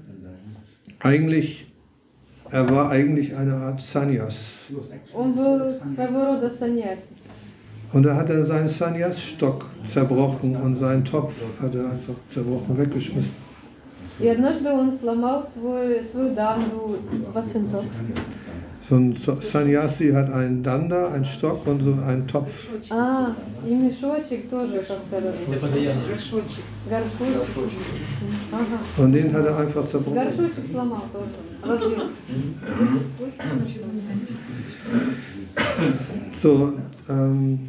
eigentlich 1.01 1.67
er 2.52 2.70
war 2.70 2.90
eigentlich 2.90 3.36
eine 3.36 3.56
Art 3.56 3.80
Sannyas. 3.80 4.66
Он 5.14 5.34
был 5.34 5.74
своего 5.74 6.26
рода 6.26 6.50
саньяси. 6.50 7.16
Und 7.94 8.04
da 8.04 8.16
hat 8.16 8.30
er 8.30 8.46
seinen 8.46 8.70
Sannyas-Stock 8.70 9.66
zerbrochen 9.84 10.56
und 10.56 10.78
seinen 10.78 11.04
Topf 11.04 11.62
hat 11.62 11.76
er 11.76 11.92
einfach 11.92 12.16
zerbrochen, 12.30 12.78
weggeschmissen. 12.78 13.42
И 14.20 14.28
однажды 14.28 14.70
он 14.70 14.92
сломал 14.92 15.44
свой, 15.44 16.04
свою 16.04 16.36
дамбу, 16.36 16.98
васфинтов. 17.34 17.84
So 18.86 18.96
ein 18.96 19.14
Sannyasi 19.14 20.12
hat 20.12 20.32
einen 20.34 20.64
Danda, 20.64 21.12
einen 21.14 21.24
Stock 21.24 21.66
und 21.68 21.82
so 21.84 21.94
einen 22.06 22.28
Topf. 22.28 22.68
А, 22.90 23.28
и 23.66 23.74
мешочек 23.76 24.50
тоже 24.50 24.80
как-то 24.80 25.22
Для 25.48 25.58
подаяния. 25.58 26.04
горшочек. 26.10 26.64
Ага. 28.52 29.04
Und 29.04 29.12
den 29.14 29.32
hat 29.32 29.46
er 29.46 29.58
einfach 29.60 29.86
zerbrochen. 29.86 30.16
Горшочек 30.16 30.66
сломал 30.72 31.04
тоже. 31.14 31.30
Разбил. 31.64 32.10
So, 36.34 36.74
ähm, 37.08 37.60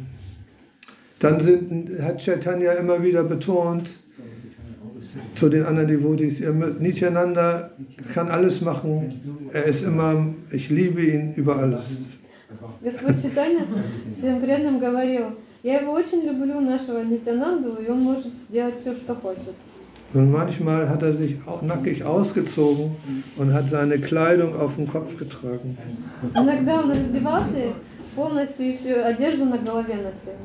dann 1.19 1.39
sind, 1.39 2.01
hat 2.01 2.17
Chaitanya 2.17 2.73
immer 2.73 3.01
wieder 3.03 3.23
betont 3.23 3.89
zu 5.35 5.49
den 5.49 5.63
anderen 5.65 5.87
Devotees, 5.87 6.39
ihr 6.39 6.51
müsst- 6.53 6.79
Nityananda 6.81 7.69
kann 8.13 8.27
alles 8.29 8.61
machen, 8.61 9.11
er 9.51 9.65
ist 9.65 9.83
immer, 9.83 10.27
ich 10.51 10.69
liebe 10.69 11.01
ihn 11.01 11.33
über 11.35 11.57
alles. 11.57 11.85
Господь 12.81 13.21
Читания 13.21 13.65
всем 14.11 14.39
преданным 14.41 14.79
говорил, 14.79 15.25
я 15.63 15.79
его 15.81 15.91
очень 15.93 16.23
люблю, 16.25 16.59
нашего 16.59 17.01
Нитянанду, 17.03 17.77
и 17.83 17.89
он 17.89 18.01
может 18.01 18.35
сделать 18.35 18.79
все, 18.79 18.93
что 18.95 19.15
хочет. 19.15 19.53
Und 20.13 20.31
manchmal 20.31 20.87
hat 20.89 21.01
er 21.01 21.13
sich 21.15 21.37
auch 21.47 21.63
nackig 21.63 22.03
ausgezogen 22.03 22.91
und 23.35 23.51
hat 23.51 23.67
seine 23.67 23.97
Kleidung 23.99 24.55
auf 24.55 24.75
den 24.75 24.87
Kopf 24.87 25.17
getragen. 25.17 25.75
Иногда 26.35 26.81
он 26.81 26.91
раздевался 26.91 27.73
полностью 28.15 28.65
и 28.73 28.77
всю 28.77 28.93
одежду 29.03 29.45
на 29.45 29.57
голове 29.57 29.95
носил. 29.95 30.37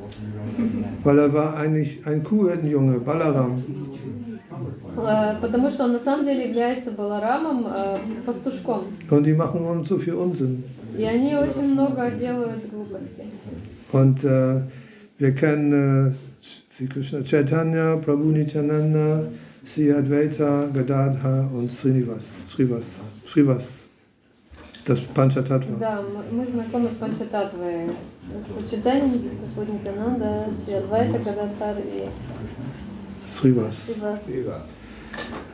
Weil 1.03 1.19
er 1.19 1.33
war 1.33 1.55
eigentlich 1.57 1.99
ein 2.07 2.23
Kuhhirtenjunge, 2.23 2.99
Balaram. 3.01 3.63
Э, 4.97 5.35
Потому 5.41 5.69
что 5.69 5.83
он 5.85 5.93
на 5.93 5.99
самом 5.99 6.25
деле 6.25 6.47
является 6.49 6.91
Баларамом, 6.91 7.65
э, 7.67 7.97
пастушком. 8.25 8.83
Und 9.09 9.23
die 9.25 9.33
machen 9.33 9.61
uns 9.65 9.87
so 9.87 9.97
viel 9.97 10.15
Unsinn. 10.15 10.63
И 10.97 11.03
они 11.03 11.35
очень 11.35 11.73
много 11.73 12.09
делают 12.11 12.69
глупостей. 12.71 13.25
Und 13.91 14.23
äh, 14.23 14.61
wir 15.17 15.31
kennen 15.35 16.11
äh, 16.11 16.13
Sri 16.71 16.87
Krishna 16.87 17.21
Chaitanya, 17.23 17.97
Prabhu 17.97 18.31
Nityananda, 18.31 19.23
Sri 19.65 19.91
Advaita, 19.91 20.67
Gadadha 20.73 21.49
und 21.53 21.71
Srinivas, 21.71 22.41
Srivas, 22.49 23.01
Srivas. 23.25 23.85
Das 24.85 25.01
Panchatattva. 25.13 25.77
Да, 25.79 25.99
м- 25.99 26.37
мы 26.37 26.45
знакомы 26.47 26.87
с 26.89 26.95
Панчататвой. 26.95 27.91
Господь 28.33 28.69
Читания, 28.71 29.19
Господь 29.41 29.69
Нитянанда, 29.73 30.45
Шри 30.65 30.75
Адвайта, 30.75 31.19
Гададхар 31.19 31.77
и 31.79 32.07
Srivas. 33.27 33.75
Шривас. 33.85 34.61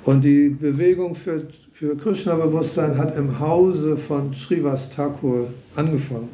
Und 0.06 0.24
die 0.24 0.50
Bewegung 0.50 1.16
für, 1.16 1.42
für 1.72 1.98
Krishna-Bewusstsein 1.98 2.98
hat 2.98 3.18
im 3.18 3.40
Hause 3.40 3.98
von 3.98 4.32
Srivas 4.34 4.90
Thakur 4.92 5.48
angefangen. 5.76 6.30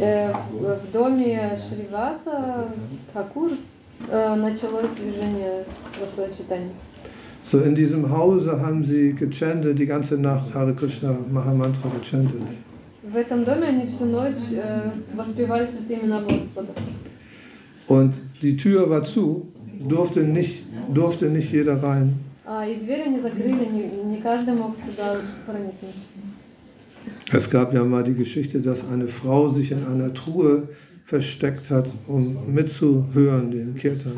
Э, 0.00 0.32
В 0.52 0.78
в 0.78 0.92
доме 0.92 1.58
Шриваса 1.58 2.68
Такур 3.12 3.50
э, 4.10 4.34
началось 4.36 4.92
движение 4.92 5.64
Господа 5.98 6.28
Читания. 6.32 6.70
So 7.42 7.60
in 7.60 7.74
diesem 7.74 8.10
Hause 8.10 8.60
haben 8.60 8.84
sie 8.84 9.14
gechantet, 9.14 9.78
die 9.78 9.86
ganze 9.86 10.18
Nacht 10.18 10.54
Hare 10.54 10.74
Krishna 10.74 11.16
Mahamantra 11.30 11.90
gechantet. 11.98 12.42
В 13.02 13.16
этом 13.16 13.44
доме 13.44 13.68
они 13.68 13.86
всю 13.86 14.04
ночь 14.04 14.52
э, 14.52 14.90
воспевали 15.14 15.64
святые 15.64 16.00
имена 16.00 16.20
Господа. 16.20 16.72
Und 17.88 18.14
die 18.42 18.56
Tür 18.56 18.90
war 18.90 19.02
zu, 19.02 19.48
durfte 19.88 20.20
nicht, 20.20 20.64
durfte 20.92 21.26
nicht 21.26 21.52
jeder 21.52 21.82
rein. 21.82 22.14
А, 22.44 22.66
и 22.66 22.76
дверь 22.76 23.02
они 23.02 23.20
закрыли, 23.20 23.66
не, 23.66 23.82
не 24.10 24.16
каждый 24.22 24.54
мог 24.54 24.74
туда 24.76 25.16
проникнуть. 25.46 26.02
Es 27.32 27.50
gab 27.50 27.74
ja 27.74 27.84
mal 27.84 28.04
die 28.04 28.14
Geschichte, 28.14 28.60
dass 28.60 28.88
eine 28.88 29.06
Frau 29.06 29.48
sich 29.48 29.70
in 29.70 29.84
einer 29.86 30.12
Truhe 30.14 30.68
versteckt 31.04 31.70
hat, 31.70 31.88
um 32.06 32.52
mitzuhören, 32.54 33.50
den 33.50 33.74
Kirtan, 33.74 34.12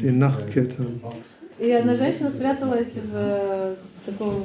den 0.00 0.18
Nachtkirtan. 0.18 1.00
И 1.58 1.70
одна 1.70 1.96
женщина 1.96 2.30
спряталась 2.30 2.94
в 2.94 3.14
э, 3.14 3.74
таком 4.04 4.44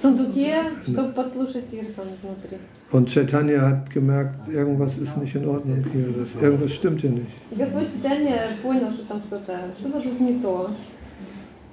сундуке, 0.00 0.62
чтобы 0.86 1.12
подслушать 1.12 1.68
киртан 1.70 2.06
внутри. 2.22 2.58
Und 2.92 3.08
Chaitanya 3.08 3.60
hat 3.68 3.88
gemerkt, 3.90 4.48
irgendwas 4.52 4.98
ist 4.98 5.16
nicht 5.18 5.36
in 5.36 5.46
Ordnung 5.46 5.78
hier, 5.92 6.08
das, 6.16 6.34
irgendwas 6.42 6.72
stimmt 6.72 7.00
hier 7.02 7.10
nicht. 7.10 7.28
И 7.52 7.54
Господь 7.56 7.88
Читания 7.92 8.48
понял, 8.62 8.90
что 8.90 9.04
там 9.06 9.20
кто-то, 9.20 9.58
что-то 9.78 10.00
тут 10.00 10.20
не 10.20 10.40
то. 10.42 10.70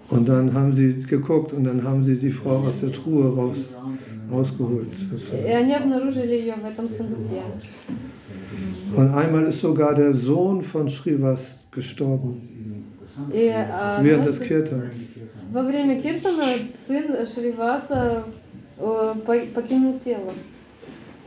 Und 0.09 0.30
dann 0.30 0.53
haben 0.53 0.71
sie 0.73 0.93
geguckt 1.05 1.53
und 1.53 1.63
dann 1.65 1.84
haben 1.84 2.03
sie 2.03 2.17
die 2.17 2.30
Frau 2.32 2.57
aus 2.67 2.80
der 2.82 2.91
Truhe 2.91 3.34
raus, 3.36 3.69
rausgeholt. 4.32 4.88
И 5.45 5.49
они 5.51 5.73
обнаружили 5.73 6.34
ее 6.34 6.53
в 6.53 6.65
этом 6.65 6.88
сундуке. 6.88 7.41
Und 8.95 9.13
einmal 9.13 9.43
ist 9.45 9.59
sogar 9.61 9.95
der 9.95 10.13
Sohn 10.13 10.61
von 10.61 10.88
Srivas 10.88 11.67
gestorben, 11.71 12.41
И 13.34 13.49
а, 13.49 13.99
während 14.03 14.25
des 14.28 14.39
однажды 14.39 14.47
Kirtans. 14.47 14.95
во 15.51 15.63
время 15.63 15.99
киртана 16.01 16.53
сын 16.69 17.05
Шриваса 17.28 18.23
э, 18.78 19.13
по- 19.25 19.45
покинул 19.55 19.99
тело. 20.03 20.32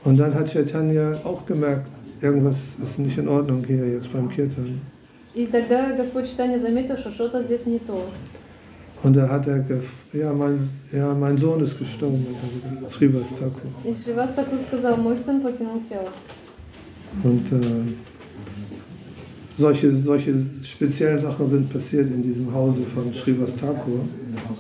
Und 0.05 0.17
dann 0.19 0.35
hat 0.35 0.51
Chaitanya 0.53 1.13
auch 1.25 1.45
gemerkt, 1.47 1.91
irgendwas 2.23 2.77
ist 2.83 2.99
nicht 2.99 3.19
in 3.19 3.29
Ordnung 3.29 3.65
hier 3.67 3.87
jetzt 3.89 4.13
beim 4.13 4.29
Kirtan. 4.29 4.81
И 5.35 5.47
тогда 5.47 5.93
Господь 5.97 6.27
Читания 6.29 6.59
заметил, 6.59 6.97
что 6.97 7.11
что-то 7.11 7.43
здесь 7.43 7.67
не 7.67 7.79
то. 7.79 8.05
Und 9.03 9.17
da 9.17 9.29
hat 9.29 9.47
er, 9.47 9.59
gef- 9.59 10.03
ja 10.13 10.33
mein, 10.33 10.69
ja, 10.93 11.15
mein 11.15 11.39
Sohn 11.39 11.61
ist 11.63 11.79
gestorben, 11.79 12.27
Srivas 12.89 13.31
Thakur. 13.35 13.71
И 13.85 13.95
Шривас 13.95 14.35
такой 14.35 14.59
сказал, 14.67 14.97
мой 14.97 15.17
сын 15.17 15.41
покинул 15.41 15.81
тело. 15.89 16.11
Und 17.23 17.51
äh, 17.53 17.83
solche, 19.57 19.93
solche 19.93 20.35
speziellen 20.65 21.19
Sachen 21.21 21.49
sind 21.49 21.73
passiert 21.73 22.09
in 22.11 22.23
diesem 22.23 22.53
Hause 22.53 22.83
von 22.95 23.13
Srivas 23.15 23.55
Thakur. 23.55 24.01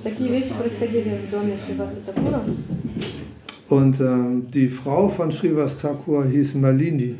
Такие 0.04 0.30
вещи 0.30 0.52
происходили 0.58 1.16
в 1.26 1.30
доме 1.30 1.54
Шриваса 1.66 1.96
Такура. 2.06 2.42
Und 3.69 3.99
äh, 3.99 4.05
die 4.53 4.69
Frau 4.69 5.09
von 5.09 5.31
Srivas 5.31 5.77
Thakur 5.77 6.25
hieß 6.25 6.55
Malini. 6.55 7.15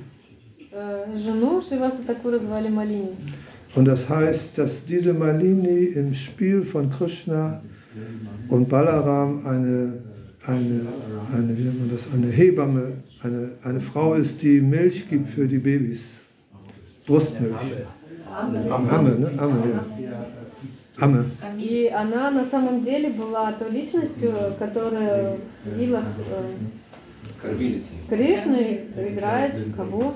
Und 3.76 3.86
das 3.86 4.10
heißt, 4.10 4.58
dass 4.58 4.86
diese 4.86 5.14
Malini 5.14 5.86
im 5.86 6.14
Spiel 6.14 6.62
von 6.64 6.90
Krishna 6.90 7.62
und 8.50 8.70
Balaram 8.70 9.46
eine, 9.46 9.98
eine, 10.46 10.82
eine, 11.34 11.58
wie 11.58 11.64
nennt 11.64 11.80
man 11.80 11.90
das, 11.92 12.08
eine 12.14 12.28
Hebamme, 12.28 12.94
eine, 13.22 13.50
eine 13.64 13.80
Frau 13.80 14.14
ist, 14.14 14.42
die 14.44 14.62
Milch 14.62 15.10
gibt 15.10 15.28
für 15.28 15.48
die 15.48 15.58
Babys. 15.58 16.22
Brustmilch. 17.06 17.54
Amme, 18.34 19.20
ne? 19.20 19.32
Amme, 19.38 19.64
ja. 20.02 20.26
Amme. 21.01 21.25
И 21.59 21.89
она 21.89 22.31
на 22.31 22.45
самом 22.45 22.83
деле 22.83 23.11
была 23.11 23.53
той 23.53 23.71
личностью, 23.71 24.33
которая 24.59 25.39
видела 25.65 26.03
э, 26.31 26.55
Кормилица. 27.41 27.89
Кришну 28.09 28.57
играет 28.61 29.55
кого? 29.77 30.15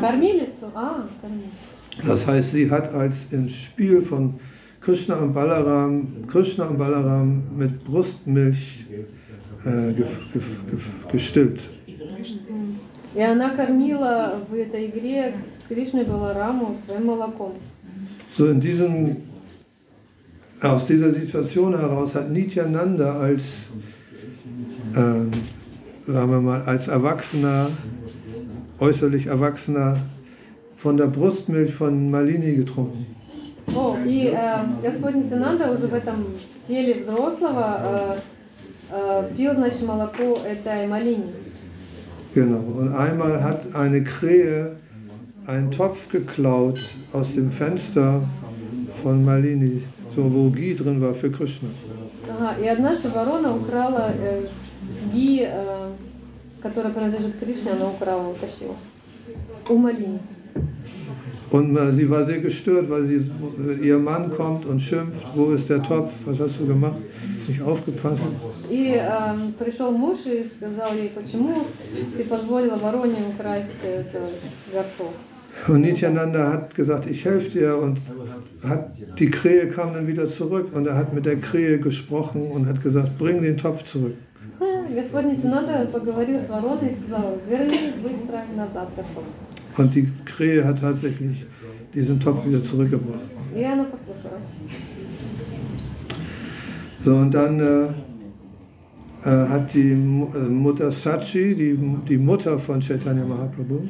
Кормилицу. 0.00 0.70
А, 0.74 1.06
кормилицу. 1.20 1.50
Das 2.02 2.26
heißt, 2.26 2.52
sie 2.52 2.70
hat 2.70 2.92
als 2.92 3.32
im 3.32 3.48
Spiel 3.48 4.02
von 4.02 4.34
Krishna 4.80 5.14
und 5.16 5.32
Balaram, 5.32 6.26
Krishna 6.26 6.64
und 6.64 6.76
Balaram 6.78 7.42
mit 7.56 7.84
Brustmilch 7.84 8.86
äh, 9.64 9.92
gef, 9.92 10.18
gef, 10.32 10.44
gef, 10.70 11.08
gestillt. 11.12 11.60
И 13.14 13.20
она 13.20 13.54
кормила 13.54 14.40
в 14.48 14.54
этой 14.54 14.86
игре 14.86 15.36
Кришну 15.68 16.02
и 16.02 16.04
Балараму 16.04 16.76
своим 16.84 17.06
молоком. 17.06 17.52
So 18.36 18.50
in 18.50 18.60
diesem, 18.60 19.22
aus 20.60 20.86
dieser 20.86 21.10
Situation 21.10 21.78
heraus 21.78 22.14
hat 22.14 22.30
Nityananda 22.30 23.18
als, 23.18 23.68
ähm, 24.96 25.30
sagen 26.06 26.30
wir 26.30 26.40
mal, 26.40 26.62
als 26.62 26.88
Erwachsener, 26.88 27.70
äußerlich 28.78 29.26
Erwachsener, 29.26 29.96
von 30.76 30.96
der 30.96 31.06
Brustmilch 31.06 31.72
von 31.72 32.10
Malini 32.10 32.56
getrunken. 32.56 33.06
О, 33.74 33.96
и 34.06 34.26
э, 34.26 34.36
Господь 34.82 35.14
Нисананда 35.14 35.72
уже 35.72 35.86
в 35.86 35.94
этом 35.94 36.26
теле 36.68 37.02
взрослого 37.02 37.80
э, 37.82 38.16
э, 38.92 39.36
пил, 39.36 39.54
значит, 39.54 39.86
молоко 39.86 40.38
этой 40.46 40.86
малини. 40.86 41.32
Genau. 42.34 42.58
Und 42.78 42.92
einmal 42.94 43.42
hat 43.42 43.74
eine 43.74 44.02
Krähe 44.02 44.76
einen 45.46 45.70
Topf 45.70 46.10
geklaut 46.10 46.80
aus 47.12 47.34
dem 47.34 47.50
Fenster 47.50 48.22
von 49.02 49.24
Malini, 49.24 49.82
so 50.18 50.22
wo 50.32 50.50
Ghee 50.50 50.74
drin 50.74 51.00
war 51.00 51.14
für 51.14 51.30
Krishna. 51.30 51.68
Ага, 52.28 52.54
и 52.62 52.66
однажды 52.66 53.08
ворона 53.08 53.54
украла 53.54 54.12
э, 54.18 54.46
ги, 55.12 55.46
э, 55.46 55.90
которая 56.62 56.92
принадлежит 56.92 57.38
Кришне, 57.38 57.72
она 57.72 57.90
украла, 57.90 58.28
утащила. 58.28 58.76
У 59.68 59.76
малини. 59.76 60.20
Und 61.50 61.76
äh, 61.76 61.92
sie 61.92 62.08
war 62.10 62.24
sehr 62.24 62.40
gestört, 62.40 62.90
weil 62.90 63.04
sie, 63.04 63.20
ihr 63.82 63.98
Mann 63.98 64.30
kommt 64.30 64.66
und 64.66 64.80
schimpft, 64.80 65.26
wo 65.34 65.52
ist 65.52 65.68
der 65.70 65.82
Topf, 65.82 66.10
was 66.24 66.40
hast 66.40 66.58
du 66.58 66.66
gemacht? 66.66 66.96
nicht 67.48 67.62
aufgepasst. 67.62 68.34
И 68.70 68.94
эм, 68.94 69.52
пришел 69.52 69.92
муж 69.92 70.26
и 70.26 70.44
сказал 70.44 70.94
ей, 70.94 71.10
почему 71.10 71.64
ты 72.16 72.24
позволила 72.24 72.76
вороне 72.76 73.18
украсть 73.28 73.72
этот 73.82 74.32
горшок. 74.72 75.14
Und 75.67 75.81
Nityananda 75.81 76.53
hat 76.53 76.75
gesagt, 76.75 77.07
ich 77.07 77.25
helfe 77.25 77.59
dir 77.59 77.77
und 77.77 77.99
hat, 78.63 78.91
die 79.19 79.29
Krähe 79.29 79.67
kam 79.67 79.93
dann 79.93 80.07
wieder 80.07 80.27
zurück 80.27 80.73
und 80.73 80.87
er 80.87 80.95
hat 80.95 81.13
mit 81.13 81.25
der 81.25 81.37
Krähe 81.37 81.79
gesprochen 81.79 82.49
und 82.51 82.67
hat 82.67 82.81
gesagt, 82.81 83.17
bring 83.17 83.41
den 83.41 83.57
Topf 83.57 83.83
zurück. 83.83 84.15
Und 89.77 89.95
die 89.95 90.07
Krähe 90.25 90.65
hat 90.65 90.79
tatsächlich 90.79 91.45
diesen 91.93 92.19
Topf 92.19 92.45
wieder 92.45 92.61
zurückgebracht. 92.61 93.29
So, 97.03 97.15
und 97.15 97.33
dann 97.33 97.59
äh, 97.59 97.85
äh 99.23 99.47
hat 99.47 99.73
die 99.73 99.91
äh, 99.91 99.95
Mutter 99.95 100.91
Sachi, 100.91 101.55
die, 101.55 101.79
die 102.07 102.17
Mutter 102.17 102.59
von 102.59 102.81
Chaitanya 102.81 103.23
Mahaprabhu, 103.23 103.87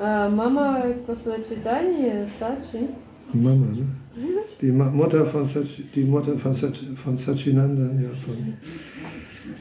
А 0.00 0.28
мама 0.28 0.82
Господа 1.06 1.36
Читани, 1.42 2.26
Сачи, 2.38 2.88
Mama, 3.32 3.66
ne? 3.66 3.86
Die 4.60 4.70
Ma 4.72 4.84
Mutter 4.90 5.24
von 5.26 5.44
Sachi, 5.46 5.84
die 5.94 6.04
Mutter 6.04 6.38
von, 6.38 6.52
Sachi, 6.54 6.94
von 6.96 7.16
Sachinanda, 7.18 7.82
ja, 8.02 8.08
von, 8.24 8.54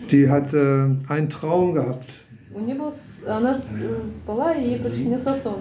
die 0.09 0.30
hat 0.30 0.53
äh, 0.53 0.88
einen 1.09 1.30
Traum 1.30 1.73
gehabt, 1.73 2.07
у 2.53 2.59
нее 2.61 2.76
был, 2.76 2.89
с- 2.91 3.26
она 3.28 3.53
с- 3.53 3.80
спала, 4.21 4.53
и 4.53 4.69
ей 4.71 4.80
приснился 4.80 5.36
сон. 5.36 5.59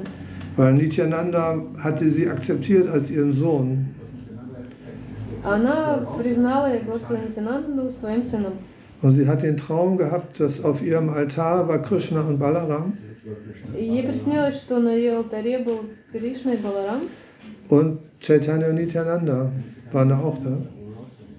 weil 0.56 0.74
Nityananda 0.74 1.60
hatte 1.82 2.08
sie 2.10 2.28
akzeptiert 2.28 2.88
als 2.88 3.10
ihren 3.10 3.32
Sohn. 3.32 3.86
Она 5.44 5.98
признала 6.18 6.70
Господа 6.86 7.20
Нитянанду 7.20 7.90
своим 7.90 8.22
сыном. 8.22 8.52
Und 9.02 9.12
sie 9.12 9.26
hat 9.28 9.42
den 9.42 9.56
Traum 9.56 9.96
gehabt, 9.98 10.40
dass 10.40 10.64
auf 10.64 10.82
ihrem 10.82 11.10
Altar 11.10 11.68
war 11.68 11.82
Krishna 11.82 12.22
und 12.22 12.38
Balaram 12.38 12.92
И 12.94 13.07
ей 13.76 14.02
приснилось, 14.02 14.56
что 14.56 14.78
на 14.78 14.92
ее 14.94 15.16
алтаре 15.16 15.58
был 15.58 15.80
Кришна 16.12 16.54
и 16.54 16.56
Баларам, 16.56 17.00
und 17.68 17.98
Chaitanya 18.20 18.68
und 18.68 18.76
Nityananda 18.76 19.50
waren 19.92 20.08
da 20.08 20.18
auch 20.18 20.38
da. 20.38 20.58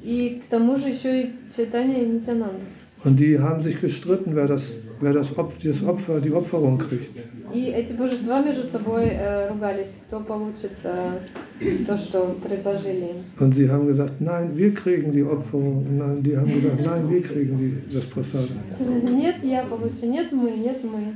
и 0.05 0.41
к 0.43 0.47
тому 0.49 0.75
же 0.77 0.89
еще 0.89 1.23
и 1.23 1.31
Чайтанья 1.55 2.03
и 2.03 2.07
Нитянанда. 2.07 2.59
Und 3.03 3.19
die 3.19 3.37
haben 3.39 3.61
sich 3.61 3.79
gestritten, 3.81 4.35
wer 4.35 4.47
das, 4.47 4.77
wer 4.99 5.13
das, 5.13 5.37
Opf 5.37 5.57
das 5.63 5.83
Opfer, 5.83 6.21
die 6.21 6.31
Opferung 6.31 6.77
kriegt. 6.77 7.25
И 7.53 7.67
эти 7.67 7.93
божества 7.93 8.41
между 8.41 8.63
собой 8.63 9.05
э, 9.11 9.49
ругались, 9.49 10.01
кто 10.07 10.19
получит 10.19 10.73
э, 10.83 11.19
то, 11.87 11.97
что 11.97 12.35
предложили 12.43 13.05
им. 13.05 13.15
Und 13.39 13.55
sie 13.55 13.69
haben 13.69 13.87
gesagt, 13.87 14.19
nein, 14.19 14.57
wir 14.57 14.73
kriegen 14.73 15.11
die 15.11 15.23
Opferung. 15.23 15.77
Und 15.77 15.97
nein, 15.97 16.23
die 16.23 16.35
haben 16.35 16.51
gesagt, 16.53 16.81
nein, 16.83 17.09
wir 17.09 17.21
kriegen 17.21 17.57
die, 17.57 17.93
das 17.95 18.05
Prasad. 18.07 18.49
Нет, 18.79 19.37
я 19.43 19.63
получу, 19.63 20.07
нет, 20.07 20.31
мы, 20.31 20.51
нет, 20.51 20.83
мы. 20.83 21.13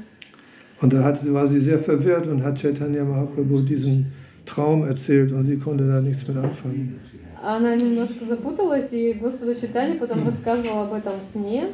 Und 0.81 0.93
da 0.93 1.03
hat, 1.03 1.17
sie- 1.19 1.33
war 1.33 1.47
sie 1.47 1.59
sehr 1.59 1.79
verwirrt 1.79 2.27
und 2.27 2.43
hat 2.43 2.55
Chaitanya 2.61 3.03
Mahaprabhu 3.03 3.61
diesen 3.61 4.05
Traum 4.45 4.83
erzählt 4.85 5.31
und 5.31 5.43
sie 5.43 5.57
konnte 5.57 5.85
da 5.87 5.99
nichts 6.01 6.27
mit 6.27 6.37
anfangen. 6.37 6.99
Она 7.41 7.73
немножко 7.75 8.25
запуталась, 8.27 8.91
и 8.91 9.13
Господу 9.13 9.55
Читани 9.55 9.97
потом 9.97 10.25
рассказывала 10.27 10.83
об 10.87 10.93
этом 10.93 11.13
сне. 11.31 11.67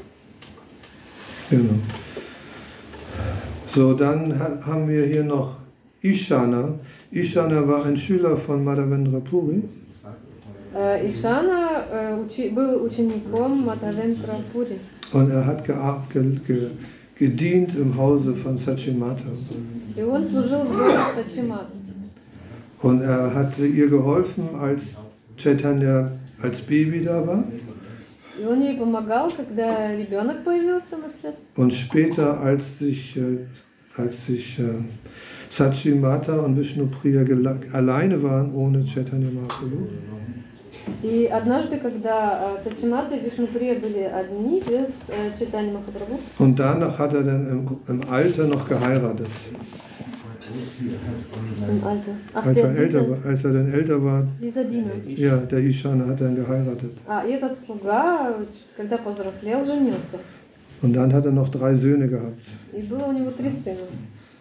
Genau. 1.49 1.73
So, 3.67 3.93
dann 3.93 4.37
ha- 4.39 4.59
haben 4.65 4.87
wir 4.87 5.05
hier 5.05 5.23
noch 5.23 5.57
Ishana. 6.01 6.75
Ishana 7.11 7.67
war 7.67 7.85
ein 7.85 7.97
Schüler 7.97 8.37
von 8.37 8.63
Madhavendra 8.63 9.19
Puri. 9.19 9.63
Э, 10.73 11.07
Ишана 11.07 11.83
э, 11.91 12.15
учи- 12.23 12.51
был 12.53 12.83
учеником 12.83 13.65
Матавентра 13.65 14.35
Пури. 14.53 14.77
Und 15.13 15.29
er 15.31 15.45
hat 15.45 15.65
gear- 15.65 16.03
ge, 16.13 16.21
ge, 16.47 16.67
gedient 17.19 17.75
im 17.75 17.95
Hause 17.97 18.35
von 18.35 18.57
Sachimata. 18.57 19.25
И 19.97 20.01
он 20.01 20.25
служил 20.25 20.63
в 20.65 20.77
доме 20.77 20.93
Сачимат. 21.15 21.67
Und 22.81 23.01
er 23.01 23.33
hatte 23.33 23.65
ihr 23.65 23.87
geholfen, 23.87 24.43
als 24.59 24.97
Chaitanya 25.37 26.11
als 26.41 26.61
Baby 26.61 27.01
da 27.01 27.25
war. 27.25 27.43
И 28.41 28.45
он 28.45 28.61
ей 28.61 28.77
помогал, 28.77 29.31
когда 29.31 29.95
ребенок 29.95 30.43
появился 30.43 30.97
на 30.97 31.09
свет. 31.09 31.35
Und 31.55 31.71
später, 31.73 32.37
als 32.41 32.79
sich, 32.79 33.15
äh, 33.15 33.37
als 33.95 34.25
sich 34.27 34.59
äh, 34.59 34.63
Sachimata 35.49 36.35
und 36.41 36.57
Vishnupriya 36.57 37.21
gela- 37.21 37.57
alleine 37.71 38.21
waren, 38.21 38.53
ohne 38.53 38.83
Chaitanya 38.83 39.29
Mahaprabhu, 39.31 39.87
И 41.01 41.25
однажды, 41.25 41.77
когда 41.77 42.55
э, 42.55 42.63
Сачимата 42.63 43.15
и 43.15 43.19
Вишнуприя 43.19 43.79
были 43.79 44.01
одни, 44.01 44.61
без 44.61 45.09
э, 45.09 45.31
Читани 45.37 45.71
Махапрабху, 45.71 46.19
und 46.39 46.55
danach 46.59 46.97
hat 46.99 47.13
er 47.13 47.23
dann 47.23 47.47
im, 47.49 47.79
im 47.87 48.09
Alter 48.09 48.45
noch 48.45 48.67
geheiratet. 48.67 49.27
im 51.67 51.83
Alter. 51.83 52.11
Ach, 52.33 52.45
Als 52.45 52.55
der, 52.55 52.65
er, 52.69 52.77
älter 52.77 52.99
dieser, 53.01 53.09
war, 53.09 53.17
als 53.25 53.43
er 53.43 53.53
dann 53.53 53.71
älter 53.73 54.03
war, 54.03 54.27
dieser 54.41 54.63
Diener. 54.63 54.91
ja, 55.07 55.37
der 55.37 55.59
Ishana 55.59 56.05
hat 56.07 56.21
dann 56.21 56.35
geheiratet. 56.35 56.91
А 57.07 57.25
и 57.25 57.31
этот 57.31 57.57
слуга, 57.57 58.35
когда 58.77 58.97
повзрослел, 58.97 59.65
женился. 59.65 60.19
Und 60.81 60.93
dann 60.93 61.11
hat 61.13 61.25
er 61.25 61.31
noch 61.31 61.49
drei 61.49 61.75
Söhne 61.75 62.07
gehabt. 62.07 62.45
И 62.73 62.81
было 62.81 63.05
у 63.07 63.11
него 63.13 63.31
три 63.31 63.49
сына. 63.49 63.77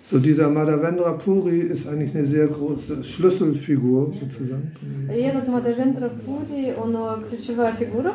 So 0.09 0.19
dieser 0.19 0.51
Madhavendra 0.51 1.13
Puri 1.13 1.61
ist 1.61 1.89
eigentlich 1.89 2.15
eine 2.15 2.27
sehr 2.27 2.47
große 2.47 3.03
Schlüsselfigur 3.03 4.13
sozusagen, 4.13 4.71
И 5.09 5.21
этот 5.21 5.49
Мадавендра 5.49 6.11
Пури, 6.11 6.75
он 6.75 6.95
э, 6.95 7.27
ключевая 7.29 7.73
фигура, 7.73 8.13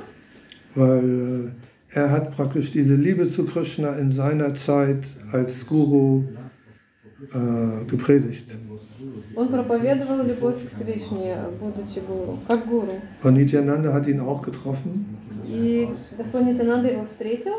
weil 0.75 1.51
äh, 1.91 1.99
er 1.99 2.11
hat 2.11 2.36
praktisch 2.36 2.71
diese 2.71 2.93
Liebe 2.95 3.27
zu 3.27 3.43
Krishna 3.45 3.95
in 3.97 4.11
seiner 4.11 4.53
Zeit 4.53 5.07
als 5.32 5.65
Guru 5.65 6.25
äh, 7.34 7.86
gepredigt. 7.88 8.55
он 9.36 9.47
проповедовал 9.47 10.25
любовь 10.27 10.57
к 10.69 10.84
Кришне, 10.84 11.38
будучи 11.59 12.01
гуру, 12.05 12.38
как 12.47 12.67
гуру. 12.67 13.01
Und 13.23 13.34
Nityananda 13.34 13.91
hat 13.93 14.05
ihn 14.07 14.19
auch 14.19 14.41
getroffen. 14.43 15.05
И 15.47 15.89
Господь 16.15 16.43
Нитянанда 16.43 16.91
его 16.91 17.05
встретил, 17.05 17.53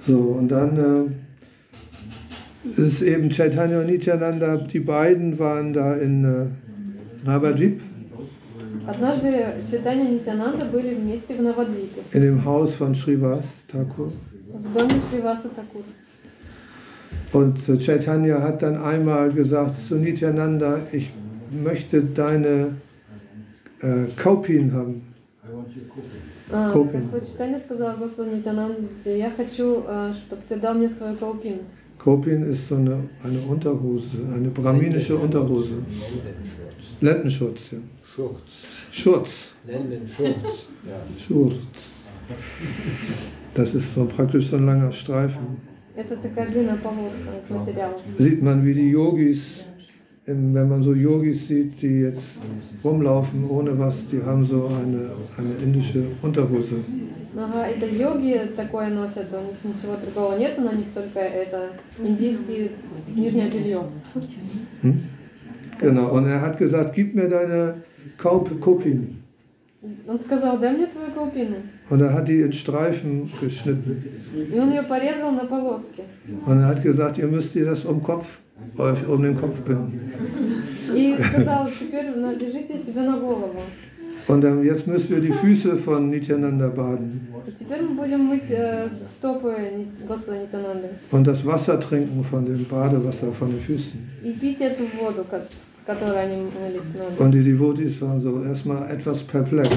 So, 0.00 0.18
und 0.38 0.48
dann 0.48 0.78
äh, 0.78 1.10
ist 2.64 2.78
es 2.78 3.02
eben 3.02 3.30
Chaitanya 3.30 3.80
und 3.80 3.86
Nityananda, 3.86 4.56
die 4.56 4.80
beiden 4.80 5.38
waren 5.38 5.72
da 5.72 5.94
in 5.94 6.24
äh, 6.24 7.26
Navadvip, 7.26 7.80
Однажды 8.86 9.54
Читания 9.70 10.10
и 10.10 10.14
Нитянанда 10.14 10.66
были 10.66 10.94
вместе 10.94 11.34
в 11.34 11.42
Навадвипе, 11.42 12.02
in 12.12 12.20
dem 12.20 12.44
Haus 12.44 12.74
von 12.74 12.94
Srivas 12.94 13.66
Thakur. 13.66 14.12
в 14.54 14.72
доме 14.72 15.00
Шриваса 15.10 15.48
Такур. 15.48 15.82
Und 17.32 17.68
äh, 17.68 17.78
Chaitanya 17.78 18.40
hat 18.42 18.62
dann 18.62 18.76
einmal 18.76 19.32
gesagt 19.32 19.76
zu 19.76 19.96
Nityananda, 19.96 20.78
ich 20.92 21.10
möchte 21.50 22.02
deine 22.02 22.76
äh, 23.80 24.06
Kaupin 24.16 24.72
haben. 24.72 25.02
А, 26.52 26.70
Копин. 26.70 27.00
Господь 27.00 27.26
Читания 27.26 27.58
сказал 27.58 27.96
Господу 27.96 28.30
Нитянанде, 28.30 29.18
я 29.18 29.30
хочу, 29.30 29.82
чтобы 30.16 30.42
ты 30.48 30.56
дал 30.56 30.74
мне 30.74 30.88
свою 30.88 31.16
колпину. 31.16 31.60
Kopien 31.99 32.43
ist 32.43 32.69
so 32.69 32.75
eine, 32.75 32.97
eine 33.21 33.39
Unterhose, 33.47 34.19
eine 34.33 34.47
brahminische 34.49 35.15
Unterhose. 35.17 35.83
Lendenschurz, 37.01 37.71
ja. 37.71 37.77
Schurz. 38.15 38.39
Schurz. 38.91 39.51
Lendenschurz, 39.67 40.67
ja. 40.87 41.27
Schurz. 41.27 41.55
Das 43.53 43.75
ist 43.75 43.93
so 43.93 44.05
praktisch 44.05 44.47
so 44.47 44.55
ein 44.55 44.65
langer 44.65 44.91
Streifen. 44.91 45.57
Sieht 48.17 48.41
man, 48.41 48.65
wie 48.65 48.73
die 48.73 48.89
Yogis, 48.89 49.65
wenn 50.25 50.69
man 50.69 50.81
so 50.81 50.93
Yogis 50.93 51.47
sieht, 51.49 51.81
die 51.81 52.01
jetzt 52.01 52.37
rumlaufen 52.81 53.45
ohne 53.49 53.77
was, 53.77 54.07
die 54.07 54.21
haben 54.23 54.45
so 54.45 54.67
eine, 54.67 55.11
eine 55.37 55.53
indische 55.61 56.03
Unterhose. 56.21 56.77
Ага, 57.37 57.67
это 57.67 57.85
йоги 57.85 58.41
такое 58.55 58.89
носят, 58.89 59.27
у 59.33 59.41
них 59.41 59.57
ничего 59.63 59.95
другого 59.97 60.37
нет, 60.37 60.57
на 60.57 60.73
них 60.73 60.87
только 60.93 61.19
это 61.19 61.69
индийские 61.99 62.71
нижнее 63.07 63.49
белье. 63.49 63.83
Genau, 65.79 66.11
und 66.11 66.25
er 66.25 66.41
hat 66.41 66.57
gesagt, 66.57 66.93
gib 66.93 67.15
mir 67.15 67.29
deine 67.29 67.75
Kopin. 68.17 69.19
Он 70.07 70.19
сказал, 70.19 70.59
дай 70.59 70.75
мне 70.75 70.87
твою 70.87 71.11
колпину. 71.11 71.55
Und 71.89 72.01
er 72.01 72.13
hat 72.13 72.27
die 72.27 72.41
in 72.41 72.51
Streifen 72.51 73.31
geschnitten. 73.39 74.03
И 74.51 74.59
он 74.59 74.71
ее 74.71 74.83
порезал 74.83 75.31
на 75.31 75.45
полоски. 75.45 76.03
Und 76.45 76.59
er 76.59 76.67
hat 76.67 76.83
gesagt, 76.83 77.17
ihr 77.17 77.27
müsst 77.27 77.55
ihr 77.55 77.65
das 77.65 77.85
um 77.85 78.03
Kopf, 78.03 78.39
euch 78.77 79.07
um 79.07 79.21
den 79.21 79.39
Kopf 79.39 79.57
binden. 79.61 80.11
И 80.93 81.15
сказал, 81.17 81.69
теперь 81.69 82.09
навяжите 82.13 82.77
себе 82.77 83.01
на 83.03 83.17
голову. 83.19 83.61
Und 84.29 84.41
dann, 84.41 84.63
jetzt 84.63 84.85
müssen 84.85 85.09
wir 85.15 85.21
die 85.21 85.33
Füße 85.33 85.75
von 85.75 86.11
Nityananda 86.11 86.67
baden. 86.67 87.27
Und 91.11 91.27
das 91.27 91.45
Wasser 91.45 91.79
trinken 91.79 92.23
von 92.23 92.45
dem 92.45 92.63
Badewasser 92.65 93.31
von 93.31 93.49
den 93.49 93.59
Füßen. 93.59 93.99
Und 97.17 97.31
die 97.31 97.43
Devotis 97.43 98.01
waren 98.03 98.21
so 98.21 98.43
erstmal 98.43 98.91
etwas 98.91 99.23
perplex. 99.23 99.69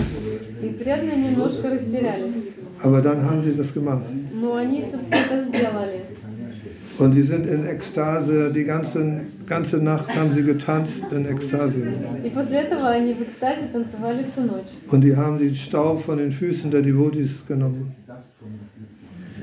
Aber 2.83 3.01
dann 3.01 3.25
haben 3.25 3.43
sie 3.43 3.57
das 3.57 3.73
gemacht. 3.73 4.03
Und 7.02 7.12
die 7.14 7.22
sind 7.22 7.46
in 7.46 7.64
Ekstase, 7.68 8.52
die 8.52 8.64
ganze, 8.64 9.22
ganze 9.46 9.78
Nacht 9.78 10.08
haben 10.16 10.34
sie 10.34 10.42
getanzt 10.44 11.04
in 11.12 11.26
Ekstase. 11.28 11.78
И 12.24 12.30
после 12.32 12.58
этого 12.62 12.88
они 12.90 13.14
в 13.14 13.22
экстазе 13.22 13.68
танцевали 13.72 14.24
всю 14.24 14.42
ночь. 14.42 14.66
Und 14.92 15.02
die 15.02 15.16
haben 15.16 15.38
den 15.38 15.56
Staub 15.56 16.02
von 16.02 16.18
den 16.18 16.32
Füßen 16.32 16.72
der 16.72 16.82
Devotees 16.82 17.46
genommen. 17.48 17.94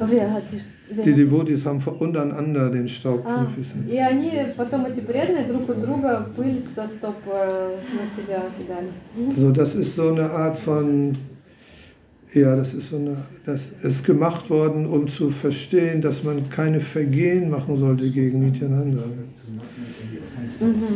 Wer 0.01 0.33
hat 0.33 0.43
die, 0.51 0.59
wer 0.91 1.05
Die 1.05 1.11
hat- 1.13 1.19
Devotees 1.19 1.65
haben 1.65 1.81
von- 1.81 1.95
untereinander 1.99 2.69
den 2.71 2.89
Staub 2.89 3.23
von 3.23 3.33
А, 3.33 3.45
den 3.45 3.49
Füßen. 3.55 3.89
и 3.89 3.97
они 3.99 4.33
потом, 4.57 4.85
эти 4.87 5.01
преданные, 5.01 5.45
друг 5.47 5.69
у 5.69 5.75
друга 5.75 6.27
пыль 6.37 6.61
со 6.61 6.89
стоп 6.89 7.15
э, 7.27 7.77
на 7.95 8.11
себя 8.17 8.43
дали. 8.69 8.89
So, 9.37 9.53
das 9.53 9.77
ist 9.77 9.95
so 9.95 10.09
eine 10.13 10.29
Art 10.31 10.57
von, 10.59 11.17
ja, 12.34 12.56
das 12.56 12.74
ist 12.74 12.90
so 12.90 12.98
eine, 12.98 13.18
das 13.46 13.72
ist 13.82 14.06
gemacht 14.06 14.50
worden, 14.50 14.86
um 14.86 15.08
zu 15.08 15.32
verstehen, 15.32 16.02
dass 16.02 16.24
man 16.24 16.50
keine 16.50 16.80
Vergehen 16.80 17.50
machen 17.50 17.78
sollte 17.78 18.10
gegen 18.12 18.46
Nityananda. 18.46 19.04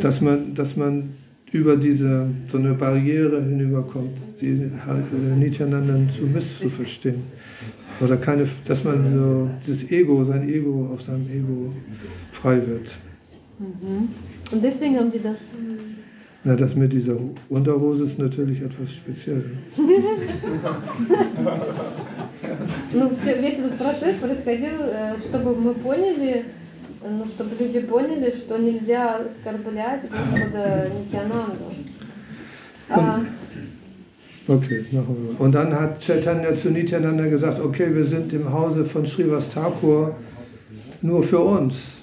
Dass 0.02 0.22
man, 0.22 0.54
dass 0.54 0.76
man 0.76 1.10
über 1.52 1.78
diese, 1.78 2.28
so 2.52 2.58
eine 2.58 2.74
Barriere 2.74 3.42
hinüberkommt, 3.44 4.18
die 4.42 4.52
äh, 4.52 5.36
Nityananda 5.36 5.96
zu 6.10 6.24
misszuverstehen. 6.24 7.24
Oder 8.00 8.18
keine, 8.18 8.48
dass 8.68 8.84
man 8.84 9.06
so 9.06 9.50
das 9.66 9.92
Ego, 9.92 10.26
sein 10.26 10.48
Ego, 10.50 10.90
auf 10.94 11.02
seinem 11.02 11.28
Ego 11.30 11.72
frei 12.32 12.62
wird. 12.68 12.96
Und 14.52 14.64
deswegen 14.64 14.98
haben 14.98 15.12
die 15.12 15.22
das. 15.22 15.40
Na, 16.45 16.55
das 16.55 16.75
mit 16.75 16.93
dieser 16.93 17.17
Unterhose 17.49 18.05
ist 18.05 18.19
natürlich 18.19 18.63
etwas 18.63 18.93
speziell. 18.93 19.45
Ну, 22.93 23.15
все, 23.15 23.41
весь 23.43 23.59
этот 23.59 23.77
процесс 23.77 24.17
происходил, 24.17 24.81
э, 24.81 25.17
чтобы 25.19 25.55
мы 25.57 25.75
поняли, 25.75 26.45
э, 27.03 27.11
ну, 27.11 27.27
чтобы 27.27 27.51
люди 27.59 27.81
поняли, 27.81 28.31
что 28.31 28.57
нельзя 28.57 29.17
оскорблять 29.17 30.03
Господа 30.09 30.89
Нитянанду. 30.89 31.75
А, 32.91 33.21
Okay, 34.51 34.87
machen 34.93 35.15
wir. 35.23 35.41
Und 35.41 35.55
dann 35.55 35.79
hat 35.79 36.01
Chaitanya 36.01 36.55
zu 36.55 36.71
Nityananda 36.71 37.27
gesagt, 37.27 37.61
okay, 37.61 37.95
wir 37.95 38.05
sind 38.05 38.33
im 38.33 38.51
Hause 38.51 38.87
von 38.87 39.05
Srivas 39.05 39.51
Thakur 39.51 40.17
nur 41.03 41.23
für 41.23 41.41
uns. 41.41 41.99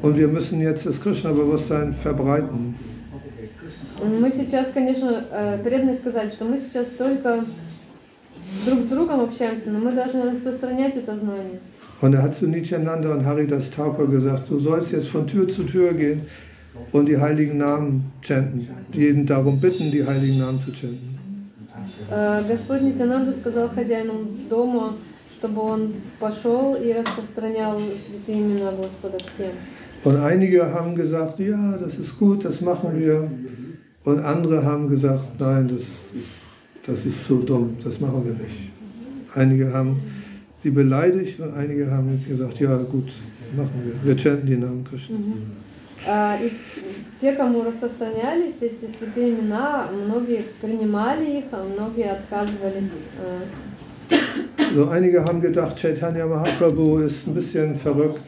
Und 0.00 0.16
wir 0.16 0.28
müssen 0.28 0.60
jetzt 0.60 0.86
das 0.86 1.00
Krishna-Bewusstsein 1.00 1.94
verbreiten. 1.94 2.76
мы 4.02 4.30
сейчас, 4.30 4.68
конечно, 4.72 5.24
э, 5.30 5.58
преданные 5.62 5.94
сказали, 5.94 6.28
что 6.28 6.44
мы 6.44 6.58
сейчас 6.58 6.88
только 6.96 7.44
друг 8.64 8.78
с 8.80 8.86
другом 8.86 9.20
общаемся, 9.20 9.70
но 9.70 9.78
мы 9.78 9.92
должны 9.92 10.22
распространять 10.22 10.96
это 10.96 11.16
знание. 11.16 11.60
Und 12.00 12.14
er 12.14 12.22
hat 12.22 12.36
zu 12.36 12.46
Nityananda 12.46 13.12
und 13.12 13.26
Haridas 13.26 13.70
Thakur 13.70 14.06
gesagt, 14.06 14.48
du 14.48 14.60
sollst 14.60 14.92
jetzt 14.92 15.08
von 15.08 15.26
Tür 15.26 15.48
zu 15.48 15.64
Tür 15.64 15.92
gehen 15.94 16.20
und 16.92 17.06
die 17.06 17.18
heiligen 17.18 17.58
Namen 17.58 18.12
chanten. 18.22 18.68
Jeden 18.92 19.26
darum 19.26 19.60
bitten, 19.60 19.90
die 19.90 20.06
heiligen 20.06 20.38
Namen 20.38 20.60
zu 20.60 20.70
chanten. 20.70 21.18
Э, 22.10 22.42
Господь 22.48 22.82
Нитянанда 22.82 23.32
сказал 23.32 23.68
хозяину 23.68 24.28
дома, 24.48 24.94
чтобы 25.32 25.60
он 25.60 25.92
пошел 26.20 26.76
и 26.76 26.92
распространял 26.92 27.80
святые 27.80 28.38
имена 28.42 28.72
Господа 28.72 29.18
всем. 29.18 29.52
Und 30.04 30.16
einige 30.16 30.72
haben 30.72 30.94
gesagt, 30.94 31.40
ja, 31.40 31.76
das 31.76 31.98
ist 31.98 32.18
gut, 32.20 32.44
das 32.44 32.60
machen 32.60 32.96
wir. 32.96 33.28
Und 34.04 34.20
andere 34.20 34.64
haben 34.64 34.88
gesagt, 34.88 35.38
nein, 35.38 35.68
das 35.68 35.82
ist, 36.18 36.46
das 36.86 37.04
ist 37.06 37.26
so 37.26 37.38
dumm, 37.40 37.76
das 37.84 38.00
machen 38.00 38.24
wir 38.24 38.32
nicht. 38.32 38.70
Einige 39.34 39.72
haben 39.72 40.00
sie 40.60 40.70
beleidigt 40.70 41.38
und 41.40 41.54
einige 41.54 41.90
haben 41.90 42.24
gesagt, 42.28 42.58
ja 42.60 42.74
gut, 42.76 43.10
machen 43.56 43.82
wir. 43.84 43.94
Wir 44.04 44.16
chanten 44.18 44.46
die 44.46 44.56
Namen 44.56 44.84
Krishnas. 44.84 45.26
А, 46.06 46.36
И 46.40 46.50
те, 47.20 47.32
кому 47.34 47.64
распространялись 47.64 48.54
эти 48.62 48.86
святые 48.96 49.30
имена, 49.34 49.88
многие 50.06 50.44
принимали 50.62 51.38
их, 51.38 51.44
а 51.50 51.64
многие 51.64 52.12
отказывались. 52.12 52.92
э, 53.20 54.14
So, 54.74 54.88
einige 54.90 55.24
haben 55.24 55.40
gedacht, 55.40 55.76
Chaitanya 55.76 56.24
Mahaprabhu 56.26 56.98
ist 56.98 57.26
ein 57.26 57.34
bisschen 57.34 57.74
verrückt, 57.76 58.22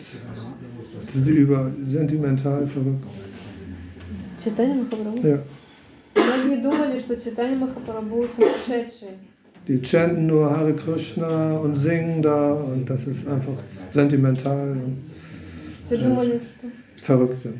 sind 1.12 1.26
die 1.26 1.32
über 1.44 1.70
sentimental 1.84 2.66
verrückt. 2.66 3.04
Читание 4.42 4.74
Махапрабху. 4.82 5.26
Ja. 5.26 5.38
Многие 6.14 6.62
думали, 6.62 6.98
что 6.98 7.16
читание 7.20 7.56
Махапрабху 7.56 8.26
сумасшедший. 8.36 9.18
Die 9.68 9.80
chanten 9.82 10.26
nur 10.26 10.50
Hare 10.50 10.72
Krishna 10.72 11.58
und 11.58 11.76
singen 11.76 12.22
da 12.22 12.54
und 12.54 12.88
das 12.88 13.06
ist 13.06 13.28
einfach 13.28 13.58
sentimental 13.90 14.72
und 14.72 14.96
Все 15.84 15.98
думали, 15.98 16.40
что... 16.40 16.68
verrückt. 17.02 17.44
Ja. 17.44 17.50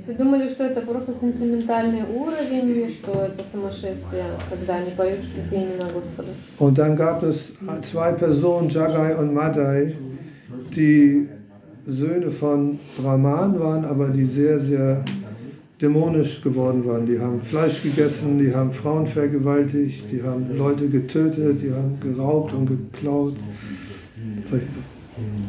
Все 0.00 0.12
думали, 0.14 0.48
что 0.48 0.64
это 0.64 0.80
просто 0.80 1.12
сентиментальный 1.12 2.02
уровень, 2.04 2.88
что 2.88 3.12
это 3.20 3.42
сумасшествие, 3.44 4.24
когда 4.48 4.76
они 4.76 4.90
поют 4.96 5.24
святые 5.24 5.64
имена 5.64 5.88
Господа. 5.92 6.28
Und 6.58 6.78
dann 6.78 6.96
gab 6.96 7.22
es 7.24 7.54
zwei 7.82 8.12
Personen, 8.12 8.70
Jagai 8.70 9.16
und 9.16 9.34
Madai, 9.34 9.96
die 10.74 11.28
Söhne 11.86 12.30
von 12.30 12.78
Brahman 12.96 13.58
waren, 13.58 13.84
aber 13.84 14.08
die 14.08 14.24
sehr, 14.24 14.60
sehr 14.60 15.04
dämonisch 15.82 16.42
geworden 16.42 16.84
waren. 16.86 17.06
Die 17.06 17.18
haben 17.18 17.40
Fleisch 17.40 17.82
gegessen, 17.82 18.38
die 18.38 18.54
haben 18.54 18.72
Frauen 18.72 19.06
vergewaltigt, 19.06 20.10
die 20.10 20.22
haben 20.22 20.56
Leute 20.56 20.88
getötet, 20.88 21.62
die 21.62 21.72
haben 21.72 21.98
geraubt 22.00 22.52
und 22.52 22.66
geklaut. 22.66 23.36
Solche 24.50 24.66
Sachen. 24.66 24.98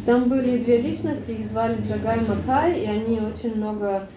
Там 0.06 0.30
были 0.30 0.64
две 0.64 0.82
личности, 0.82 1.32
их 1.32 1.46
звали 1.46 1.78
Джагай 1.88 2.18
и 2.18 2.28
Матай, 2.28 2.82
и 2.82 2.86
они 2.86 3.20
очень 3.20 3.56
много 3.56 4.08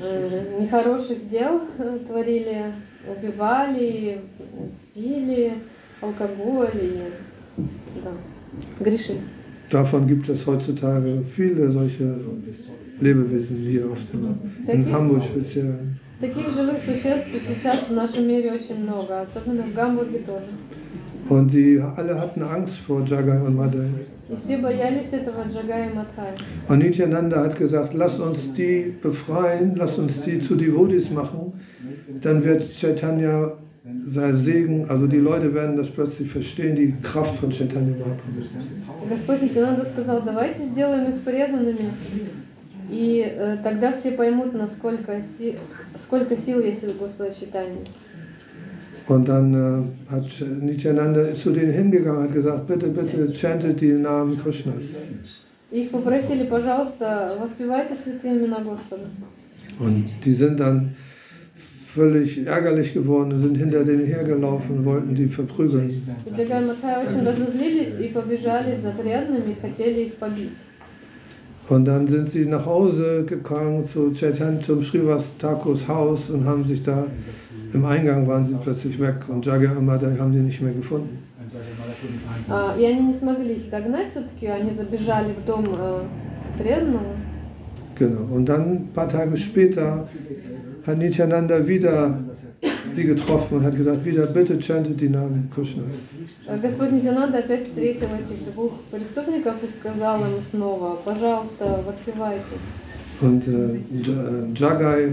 э, 0.00 0.60
нехороших 0.60 1.28
дел 1.28 1.60
э, 1.78 1.98
творили, 2.06 2.72
убивали, 3.06 4.20
пили, 4.94 5.52
алкоголь 6.00 6.70
и 6.74 7.62
да, 8.02 8.12
грешили. 8.80 9.20
Davon 9.70 10.06
gibt 10.06 10.28
es 10.28 10.46
heutzutage 10.46 11.22
viele 11.34 11.70
solche 11.70 12.14
Lebewesen 13.00 13.56
hier 13.56 13.86
auf 13.86 13.98
dem, 14.12 14.36
in 14.66 14.92
Hamburg 14.92 15.24
speziell. 15.24 15.78
Таких 16.20 16.50
живых 16.50 16.78
существ 16.78 17.30
сейчас 17.48 17.88
в 17.88 17.92
нашем 17.94 18.28
мире 18.28 18.52
очень 18.52 18.80
много, 18.84 19.22
особенно 19.22 19.64
в 19.64 19.74
Гамбурге 19.74 20.20
тоже. 20.20 20.46
Und 21.28 21.52
die 21.52 21.80
alle 21.80 22.20
hatten 22.20 22.42
Angst 22.42 22.76
vor 22.78 23.04
Jagai 23.04 23.40
und 23.42 23.56
Madai. 23.56 23.88
И 24.28 24.36
все 24.36 24.56
боялись 24.58 25.12
этого 25.12 25.44
Джагая 25.52 25.90
и 25.90 25.94
Матхая. 25.94 26.34
Und 26.68 26.78
Nityananda 26.78 27.40
hat 27.40 27.56
gesagt, 27.56 27.92
lass 27.92 28.18
uns 28.18 28.52
die 28.54 28.94
befreien, 29.02 29.74
lass 29.76 29.98
uns 29.98 30.22
die 30.22 30.40
zu 30.40 30.54
Devotis 30.54 31.10
machen. 31.10 31.52
Dann 32.20 32.44
wird 32.44 32.62
Chaitanya 32.72 33.52
sein 34.06 34.36
Segen, 34.36 34.88
also 34.88 35.06
die 35.06 35.18
Leute 35.18 35.54
werden 35.54 35.76
das 35.76 35.90
plötzlich 35.90 36.30
verstehen, 36.30 36.76
die 36.76 36.94
Kraft 37.02 37.36
von 37.40 37.50
Chaitanya 37.50 37.94
Mahaprabhu. 37.96 38.42
И 39.04 39.08
Господь 39.08 39.42
Нитянанда 39.42 39.84
сказал, 39.84 40.22
давайте 40.24 40.64
сделаем 40.64 41.10
их 41.10 41.20
преданными, 41.22 41.90
и 42.90 43.24
э, 43.26 43.56
тогда 43.62 43.92
все 43.92 44.12
поймут, 44.12 44.52
насколько 44.52 45.20
си- 45.22 45.56
сколько 46.02 46.36
сил 46.36 46.60
есть 46.60 46.86
у 46.86 46.92
Господа 46.92 47.32
читания. 47.34 47.86
Und 49.08 49.28
dann 49.28 49.52
äh, 49.54 50.12
hat 50.12 50.30
Nityananda 50.60 51.34
zu 51.34 51.50
denen 51.52 51.72
hingegangen 51.72 52.18
und 52.18 52.28
hat 52.28 52.34
gesagt, 52.34 52.66
bitte, 52.66 52.88
bitte 52.88 53.32
chantet 53.32 53.80
die 53.80 53.92
Namen 53.92 54.38
Krishnas. 54.38 54.84
Их 55.72 55.90
попросили, 55.90 56.44
пожалуйста, 56.44 57.36
воспевайте 57.40 57.94
святые 57.94 58.38
имена 58.38 58.60
Господа. 58.60 59.06
Und 59.78 60.04
die 60.24 60.34
sind 60.34 60.60
dann 60.60 60.94
völlig 61.86 62.46
ärgerlich 62.46 62.92
geworden 62.92 63.32
und 63.32 63.38
sind 63.38 63.56
hinter 63.56 63.84
denen 63.84 64.04
hergelaufen 64.04 64.78
und 64.78 64.84
wollten 64.84 65.14
die 65.14 65.28
verprügeln. 65.28 65.90
И 65.90 66.30
Und 71.68 71.84
dann 71.86 72.06
sind 72.06 72.28
sie 72.28 72.44
nach 72.44 72.66
Hause 72.66 73.24
gegangen 73.24 73.84
zu 73.84 74.12
Chaitanya, 74.12 74.60
zum 74.60 74.82
Srivas 74.82 75.38
Thakurs 75.38 75.88
Haus 75.88 76.30
und 76.30 76.44
haben 76.44 76.64
sich 76.64 76.82
da, 76.82 77.06
im 77.72 77.84
Eingang 77.84 78.26
waren 78.26 78.44
sie 78.44 78.54
plötzlich 78.62 78.98
weg 79.00 79.16
und 79.28 79.46
Jaga 79.46 79.72
und 79.72 79.86
Madai 79.86 80.16
haben 80.18 80.32
die 80.32 80.40
nicht 80.40 80.60
mehr 80.60 80.74
gefunden. 80.74 81.18
А, 82.48 82.74
и 82.78 82.84
они 82.84 83.06
не 83.06 83.12
смогли 83.12 83.54
их 83.54 83.70
догнать 83.70 84.10
все-таки, 84.10 84.46
они 84.46 84.72
забежали 84.72 85.32
в 85.32 85.46
дом 85.46 85.66
э, 85.76 86.02
преданного. 86.58 87.04
Genau. 87.98 88.34
Und 88.34 88.48
dann 88.48 88.62
ein 88.62 88.88
paar 88.94 89.08
Tage 89.08 89.36
später 89.36 90.08
hat 90.86 90.98
Nityananda 90.98 91.66
wieder 91.66 92.18
sie 92.92 93.04
getroffen 93.04 93.58
und 93.58 93.64
hat 93.64 93.76
gesagt, 93.76 94.04
wieder 94.04 94.26
bitte 94.26 94.58
chantet 94.60 95.00
die 95.00 95.08
Namen 95.08 95.50
Krishnas. 95.54 96.10
Э, 96.46 96.58
Господь 96.60 96.92
Нитянанда 96.92 97.38
опять 97.38 97.64
встретил 97.64 98.08
этих 98.08 98.52
двух 98.52 98.72
преступников 98.90 99.54
и 99.62 99.66
сказал 99.66 100.20
им 100.20 100.34
снова, 100.50 100.96
пожалуйста, 101.04 101.82
воспевайте. 101.86 102.56
Und 103.20 103.46
äh, 103.46 103.78
J- 103.90 104.08
äh, 104.08 104.52
Jagai 104.54 105.12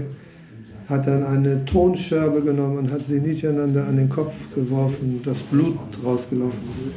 hat 0.88 1.06
dann 1.06 1.24
eine 1.24 1.64
Tonscherbe 1.64 2.40
genommen 2.42 2.78
und 2.78 2.90
hat 2.92 3.02
sie 3.06 3.20
Nityananda 3.20 3.84
an 3.84 3.96
den 3.96 4.08
Kopf 4.08 4.34
geworfen, 4.54 5.20
das 5.24 5.38
Blut 5.42 5.78
rausgelaufen 6.04 6.58
ist. 6.76 6.96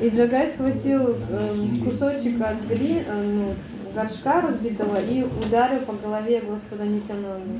И 0.00 0.08
Джагай 0.10 0.48
схватил 0.48 1.16
эм, 1.30 1.80
кусочек 1.84 2.40
от 2.40 2.66
гри, 2.68 2.98
э, 2.98 3.32
ну, 3.34 3.54
горшка 3.94 4.40
разбитого 4.40 4.98
и 5.00 5.24
ударил 5.24 5.80
по 5.80 5.92
голове 5.94 6.40
Господа 6.48 6.84
Нитянанду. 6.84 7.50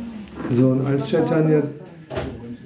So, 0.52 0.68
und 0.70 0.86
als 0.86 1.08
Chaitanya, 1.10 1.62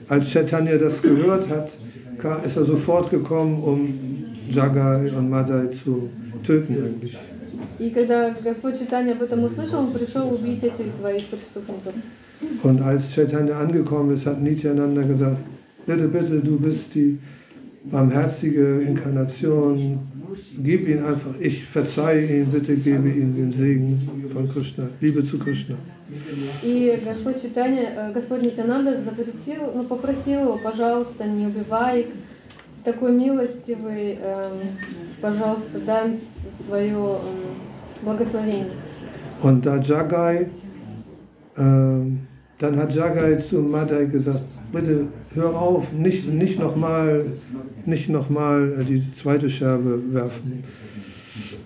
als 0.08 0.30
Chaitanya 0.30 0.76
das 0.78 1.02
gehört 1.02 1.48
hat, 1.48 1.70
kam, 2.18 2.44
ist 2.44 2.56
er 2.56 2.64
sofort 2.64 3.10
gekommen, 3.10 3.62
um 3.62 4.24
Jagai 4.50 5.10
und 5.16 5.30
Madai 5.30 5.68
zu 5.68 6.08
töten 6.42 6.76
eigentlich. 6.76 7.16
И 7.78 7.90
когда 7.90 8.30
Господь 8.30 8.78
Читания 8.78 9.12
об 9.12 9.22
этом 9.22 9.44
услышал, 9.44 9.80
он 9.80 9.92
пришел 9.92 10.32
убить 10.32 10.62
этих 10.62 10.96
двоих 10.98 11.26
преступников. 11.26 11.94
Und 12.62 12.80
als 12.80 13.12
Chaitanya 13.14 13.58
angekommen 13.58 14.14
ist, 14.14 14.26
hat 14.26 14.40
Nityananda 14.40 15.02
gesagt, 15.02 15.38
bitte, 15.86 16.08
bitte, 16.08 16.40
du 16.40 16.58
bist 16.58 16.94
die 16.94 17.18
barmherzige 17.86 18.82
Inkarnation, 18.82 19.98
gib 20.58 20.88
ihn 20.88 21.02
einfach, 21.02 21.34
ich 21.40 21.64
verzeihe 21.64 22.40
ihn, 22.40 22.46
bitte 22.46 22.76
gebe 22.76 23.08
ihm 23.08 23.34
den 23.34 23.52
Segen 23.52 23.98
von 24.32 24.48
Krishna, 24.48 24.84
Liebe 25.00 25.24
zu 25.24 25.38
Krishna. 25.38 25.76
И 26.62 26.98
Господь 27.04 27.40
Читания, 27.40 27.88
э, 27.96 28.12
Господь 28.12 28.42
Нитянанда 28.42 29.00
запретил, 29.00 29.72
ну, 29.74 29.84
попросил 29.84 30.40
его, 30.40 30.60
пожалуйста, 30.62 31.26
не 31.26 31.46
убивай 31.46 32.00
их, 32.02 32.06
ты 32.84 32.92
такой 32.92 33.12
милостивый, 33.12 34.18
эм, 34.20 34.58
пожалуйста, 35.22 35.78
дай 35.86 36.18
свое 36.66 36.96
эм, 36.96 38.02
благословение. 38.02 38.72
Und 39.42 39.66
da 39.66 39.78
Jagai, 39.78 40.48
ähm, 41.56 42.20
dann 42.58 42.76
hat 42.76 42.94
Jagai 42.94 43.36
zu 43.38 43.60
Madai 43.60 44.06
gesagt, 44.06 44.42
bitte 44.72 45.06
hör 45.34 45.54
auf, 45.54 45.92
nicht, 45.92 46.28
nicht 46.32 46.58
nochmal 46.60 47.26
nicht 47.86 48.08
noch 48.08 48.30
mal 48.30 48.84
die 48.88 49.02
zweite 49.14 49.48
Scherbe 49.50 50.00
werfen. 50.12 50.62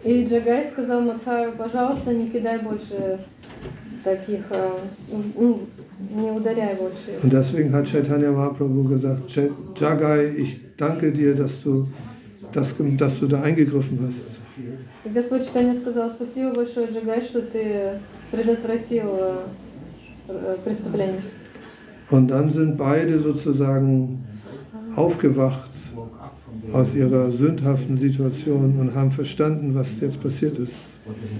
И 0.05 0.25
Джагай 0.25 0.64
сказал 0.67 1.01
Мадхаю, 1.03 1.53
пожалуйста, 1.59 2.14
не 2.14 2.29
кидай 2.29 2.59
больше 2.61 3.19
таких, 4.05 4.43
э, 4.51 4.69
ну, 5.37 5.61
не 6.14 6.31
ударяй 6.31 6.77
больше. 6.77 7.19
Und 7.23 7.33
deswegen 7.33 7.73
hat 7.75 7.87
Chaitanya 7.89 8.31
Mahaprabhu 8.31 8.85
gesagt, 8.85 9.29
"Ch- 9.29 9.51
Jagai, 9.79 10.29
ich 10.37 10.61
danke 10.77 11.11
dir, 11.11 11.35
dass 11.35 11.62
du, 11.64 11.89
dass, 12.53 12.77
dass 12.97 13.19
du 13.19 13.27
da 13.27 13.43
eingegriffen 13.43 13.99
hast. 14.07 14.39
И 15.05 15.09
Господь 15.09 15.45
Читания 15.47 15.75
сказал, 15.75 16.09
спасибо 16.11 16.55
большое, 16.55 16.87
Джагай, 16.87 17.21
что 17.21 17.43
ты 17.43 17.99
предотвратил 18.31 19.09
э, 20.31 20.33
э, 20.33 20.57
преступление. 20.64 21.23
Und 22.11 22.29
dann 22.29 22.49
sind 22.51 22.77
beide 22.79 23.19
sozusagen 23.21 24.25
aufgewacht 24.95 25.71
aus 26.73 26.95
ihrer 26.95 27.31
sündhaften 27.31 27.97
Situation 27.97 28.79
und 28.81 28.95
haben 28.95 29.11
verstanden, 29.11 29.75
was 29.75 30.01
jetzt 30.01 30.21
passiert 30.23 30.59
ist. 30.59 30.91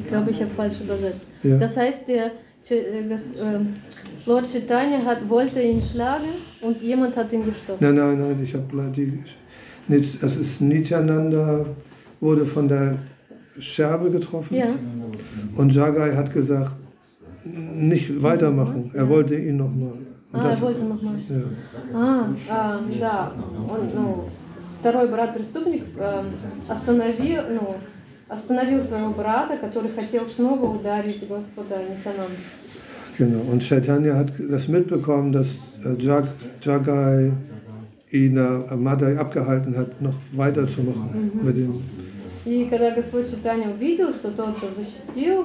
Ich 0.03 0.09
glaube, 0.09 0.31
ich 0.31 0.41
habe 0.41 0.51
falsch 0.57 0.81
übersetzt. 0.83 1.27
Ja. 1.43 1.57
Das 1.59 1.77
heißt, 1.77 2.09
der 2.09 2.27
Ch- 2.67 2.73
äh, 2.75 3.09
Gas- 3.09 3.25
äh, 3.25 3.61
Lord 4.29 4.51
Chaitanya 4.51 5.05
hat, 5.05 5.29
wollte 5.29 5.61
ihn 5.61 5.81
schlagen 5.83 6.27
und 6.61 6.81
jemand 6.83 7.17
hat 7.17 7.33
ihn 7.33 7.45
gestoppt. 7.45 7.81
Nein, 7.81 7.95
nein, 7.95 8.19
nein, 8.19 8.41
ich 8.43 8.55
habe 8.55 8.65
die. 8.95 9.21
nicht- 9.89 10.23
Es 10.23 10.37
ist 10.37 10.61
Nityananda, 10.63 11.65
wurde 12.21 12.45
von 12.45 12.69
der 12.69 12.97
Scherbe 13.59 14.11
getroffen 14.11 14.55
Ja. 14.57 14.67
und 15.57 15.73
Jagai 15.73 16.15
hat 16.15 16.33
gesagt, 16.33 16.73
nicht 17.45 18.23
weitermachen. 18.23 18.91
Er 18.95 19.09
wollte 19.09 19.37
ihn 19.37 19.57
nochmal. 19.57 19.93
А, 20.33 20.51
er 20.51 20.61
wollte 20.61 20.85
nochmal. 20.85 21.15
ja. 21.29 21.43
А, 21.95 22.35
а, 22.51 22.81
да. 23.01 23.33
Он, 23.69 23.91
ну, 23.95 24.25
второй 24.81 25.09
брат-преступник 25.09 25.85
э, 25.97 26.25
остановил, 26.69 27.43
ну, 27.51 27.75
остановил 28.29 28.83
своего 28.83 29.11
брата, 29.11 29.57
который 29.57 29.91
хотел 29.91 30.27
снова 30.27 30.77
ударить 30.77 31.27
Господа 31.29 31.77
Нитянанда. 31.83 32.37
Genau. 33.19 33.41
Und 33.51 33.63
Chaitanya 33.63 34.15
hat 34.17 34.33
das 34.39 34.69
mitbekommen, 34.69 35.33
dass 35.33 35.79
äh, 35.85 35.95
Jag, 35.99 36.27
Jagai 36.63 37.33
ihn 38.11 38.37
äh, 38.37 38.77
Madai 38.77 39.19
abgehalten 39.19 39.77
hat, 39.77 40.01
noch 40.03 40.15
weiterzumachen 40.33 41.31
mit 41.43 41.57
dem. 41.57 41.83
И 42.45 42.67
когда 42.67 42.95
Господь 42.95 43.29
Читания 43.29 43.69
увидел, 43.69 44.13
что 44.15 44.31
тот 44.31 44.55
защитил 44.77 45.43
э, 45.43 45.45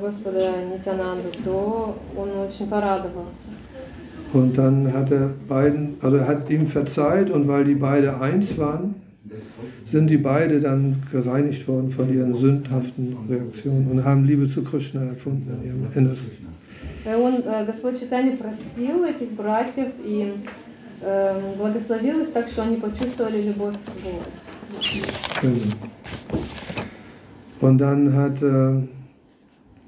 Господа 0.00 0.64
Нитянанду, 0.72 1.28
то 1.44 1.98
он 2.16 2.30
очень 2.46 2.66
порадовался. 2.66 3.48
Und 4.32 4.58
dann 4.58 4.92
hat 4.92 5.10
er 5.12 5.30
beiden, 5.48 5.96
also 6.02 6.16
er 6.16 6.26
hat 6.26 6.50
ihm 6.50 6.66
verzeiht 6.66 7.30
und 7.30 7.46
weil 7.48 7.64
die 7.64 7.74
beide 7.74 8.20
eins 8.20 8.58
waren, 8.58 8.96
sind 9.90 10.08
die 10.08 10.16
beide 10.16 10.60
dann 10.60 11.02
gereinigt 11.12 11.66
worden 11.68 11.90
von 11.90 12.12
ihren 12.12 12.34
sündhaften 12.34 13.16
Reaktionen 13.28 13.90
und 13.90 14.04
haben 14.04 14.24
Liebe 14.24 14.46
zu 14.48 14.62
Krishna 14.62 15.04
erfunden 15.04 15.48
in 15.60 15.66
ihrem 15.66 15.92
Innersten. 15.94 16.46
И 17.04 17.14
он, 17.14 17.34
э, 17.44 17.64
Господь 17.64 18.00
Читания 18.00 18.36
простил 18.36 19.04
этих 19.04 19.30
братьев 19.30 19.92
и 20.04 20.34
э, 21.00 21.40
благословил 21.56 22.22
их 22.22 22.32
так, 22.32 22.48
что 22.48 22.64
они 22.64 22.76
почувствовали 22.76 23.42
любовь 23.42 23.76
к 23.76 24.02
Богу. 24.02 24.24
Genau. 25.40 25.60
Und 27.60 27.78
dann 27.78 28.12
hat, 28.12 28.42
äh, 28.42 28.80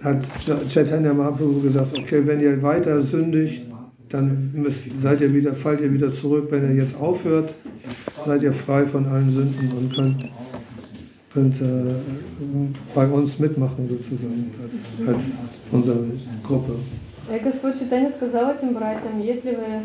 hat 0.02 0.22
Ch- 0.24 0.68
Chaitanya 0.68 1.12
Mahaprabhu 1.12 1.60
gesagt, 1.60 1.98
okay, 1.98 2.22
wenn 2.26 2.40
ihr 2.40 2.62
weiter 2.62 3.02
sündigt, 3.02 3.62
dann 4.08 4.50
müsst, 4.54 4.84
seid 5.00 5.20
ihr 5.20 5.32
wieder, 5.34 5.54
fallt 5.54 5.80
ihr 5.80 5.92
wieder 5.92 6.10
zurück. 6.12 6.48
Wenn 6.50 6.64
ihr 6.70 6.76
jetzt 6.82 6.98
aufhört, 7.00 7.52
seid 8.24 8.42
ihr 8.42 8.52
frei 8.52 8.86
von 8.86 9.04
allen 9.06 9.30
Sünden 9.30 9.70
und 9.76 9.94
könnt, 9.94 10.32
könnt 11.34 11.60
äh, 11.60 11.94
bei 12.94 13.06
uns 13.06 13.38
mitmachen 13.38 13.88
sozusagen 13.88 14.50
als, 14.62 15.08
als 15.08 15.22
unsere 15.70 16.04
Gruppe. 16.42 16.72
И 17.34 17.38
Господь 17.44 17.78
Читания 17.78 18.10
сказал 18.10 18.54
этим 18.54 18.72
братьям, 18.72 19.20
если 19.20 19.50
вы 19.50 19.84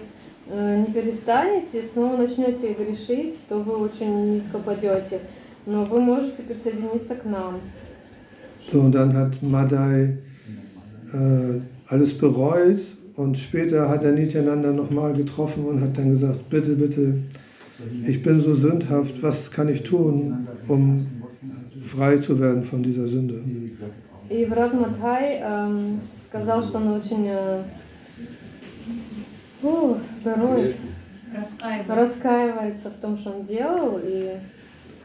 э, 0.54 0.78
не 0.88 0.94
перестанете, 0.94 1.84
снова 1.84 2.16
начнете 2.16 2.74
грешить, 2.74 3.36
то 3.50 3.60
вы 3.60 3.76
очень 3.76 4.36
низко 4.36 4.60
падете. 4.60 5.20
Но 5.66 5.84
вы 5.84 6.00
можете 6.00 6.44
присоединиться 6.44 7.16
к 7.16 7.26
нам. 7.26 7.60
So, 8.70 8.80
und 8.82 8.96
dann 8.96 9.16
hat 9.16 9.42
Madai 9.44 10.18
äh, 11.14 11.60
alles 11.88 12.18
bereut 12.18 12.80
und 13.16 13.38
später 13.38 13.90
hat 13.90 14.04
er 14.04 14.14
Nityananda 14.14 14.72
nochmal 14.72 15.14
getroffen 15.14 15.66
und 15.66 15.82
hat 15.82 15.98
dann 15.98 16.12
gesagt, 16.12 16.50
bitte, 16.50 16.76
bitte, 16.76 17.16
ich 18.08 18.24
bin 18.24 18.40
so 18.40 18.54
sündhaft, 18.56 19.22
was 19.22 19.52
kann 19.52 19.70
ich 19.70 19.84
tun, 19.84 20.48
um 20.68 21.06
frei 21.82 22.18
zu 22.18 22.40
werden 22.40 22.64
von 22.64 22.82
dieser 22.82 23.08
Sünde? 23.08 23.42
И 24.30 24.46
брат 24.46 24.74
Мадхай 24.74 25.42
эм, 25.44 26.00
сказал, 26.28 26.64
что 26.64 26.78
он 26.78 26.88
очень 26.94 27.28
э, 27.28 27.62
фу, 29.62 29.98
бероет, 30.24 30.76
раскаивается 31.88 32.90
в 32.90 33.02
том, 33.02 33.18
что 33.18 33.32
он 33.32 33.46
делал, 33.46 34.00
и 34.02 34.32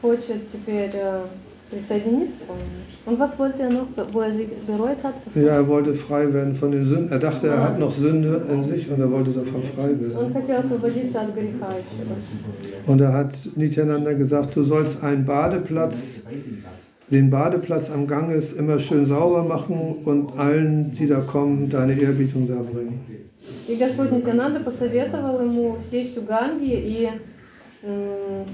хочет 0.01 0.49
теперь 0.51 0.91
э, 0.93 1.25
присоединиться. 1.73 2.43
по-моему. 2.47 2.79
Und 3.05 3.19
was 3.19 3.37
wollte 3.39 3.63
er 3.63 3.71
noch, 3.71 3.87
wo 4.11 4.21
er 4.21 4.31
sie 4.31 4.47
bereut 4.67 5.03
hat? 5.03 5.13
Was 5.25 5.35
Ja, 5.35 5.55
er 5.61 5.67
wollte 5.67 5.93
frei 5.95 6.31
werden 6.33 6.55
von 6.55 6.71
den 6.71 6.83
Sünden. 6.85 7.11
Er 7.11 7.19
dachte, 7.19 7.47
er 7.47 7.63
hat 7.63 7.79
noch 7.79 7.91
Sünde 7.91 8.41
in 8.51 8.63
sich 8.63 8.89
und 8.91 8.99
er 8.99 9.11
wollte 9.11 9.31
davon 9.31 9.61
frei 9.75 9.89
Он 9.91 9.99
werden. 9.99 10.33
хотел 10.33 10.59
освободиться 10.59 11.21
от 11.21 11.33
греха 11.35 11.69
еще. 11.77 12.91
Und 12.91 12.97
da 13.01 13.13
hat 13.13 13.33
Nityananda 13.55 14.13
gesagt, 14.13 14.55
du 14.55 14.63
sollst 14.63 15.03
einen 15.03 15.25
Badeplatz, 15.25 16.23
den 17.11 17.29
Badeplatz 17.29 17.89
am 17.89 18.05
Ganges 18.07 18.53
immer 18.53 18.77
schön 18.79 19.05
sauber 19.05 19.43
machen 19.43 19.95
und 20.05 20.37
allen, 20.37 20.91
die 20.91 21.07
da 21.07 21.19
kommen, 21.21 21.69
deine 21.69 21.93
Ehrbietung 21.99 22.47
darbringen. 22.47 22.99
И 23.67 23.75
Господь 23.75 24.11
Нитянанда 24.11 24.59
посоветовал 24.61 25.41
ему 25.41 25.77
сесть 25.79 26.17
у 26.17 26.21
Ганги 26.23 26.73
и 26.73 27.07
м, 27.83 28.45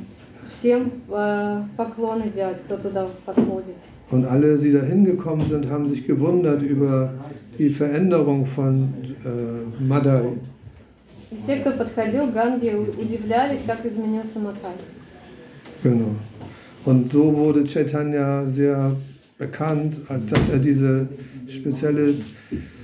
всем 0.49 0.91
э, 1.09 1.61
поклоны 1.77 2.29
делать, 2.29 2.57
кто 2.65 2.77
туда 2.77 3.07
подходит. 3.25 3.75
Und 4.11 4.25
alle, 4.25 4.57
die 4.59 4.71
da 4.71 4.81
hingekommen 4.81 5.45
sind, 5.47 5.67
haben 5.69 5.89
sich 5.89 6.05
gewundert 6.05 6.61
über 6.61 7.11
die 7.57 7.69
Veränderung 7.71 8.45
von 8.45 8.93
äh, 9.25 9.83
Madai. 9.83 10.33
И 11.31 11.37
все, 11.37 11.57
кто 11.57 11.71
подходил 11.71 12.27
к 12.27 12.33
Ганге, 12.33 12.75
у- 12.77 13.01
удивлялись, 13.01 13.61
как 13.65 13.83
изменился 13.85 14.39
Матай. 14.39 14.75
Genau. 15.83 16.15
Und 16.85 17.11
so 17.11 17.33
wurde 17.35 17.65
Chaitanya 17.65 18.45
sehr 18.45 18.91
bekannt, 19.39 19.99
als 20.07 20.27
dass 20.27 20.49
er 20.49 20.59
diese 20.59 21.07
spezielle 21.47 22.13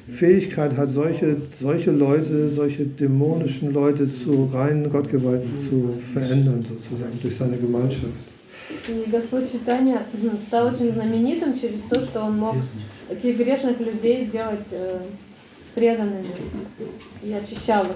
Fähigkeit 0.07 0.75
hat, 0.75 0.89
solche, 0.89 1.37
solche 1.51 1.91
Leute, 1.91 2.49
solche 2.49 2.85
dämonischen 2.85 3.73
Leute 3.73 4.09
zu 4.09 4.45
reinen 4.45 4.89
Gottgeweihten 4.89 5.55
zu 5.55 5.93
verändern, 6.13 6.63
sozusagen, 6.67 7.17
durch 7.21 7.35
seine 7.35 7.57
Gemeinschaft. 7.57 8.31
И 8.87 9.09
Господь 9.09 9.51
Читания 9.51 10.01
стал 10.47 10.67
очень 10.67 10.91
знаменитым 10.93 11.59
через 11.59 11.81
то, 11.89 12.01
что 12.01 12.21
он 12.21 12.37
мог 12.37 12.55
таких 13.09 13.37
грешных 13.37 13.79
людей 13.79 14.25
делать 14.25 14.67
э, 14.71 14.99
преданными 15.75 16.25
и 17.23 17.33
очищал 17.33 17.83
их. 17.85 17.91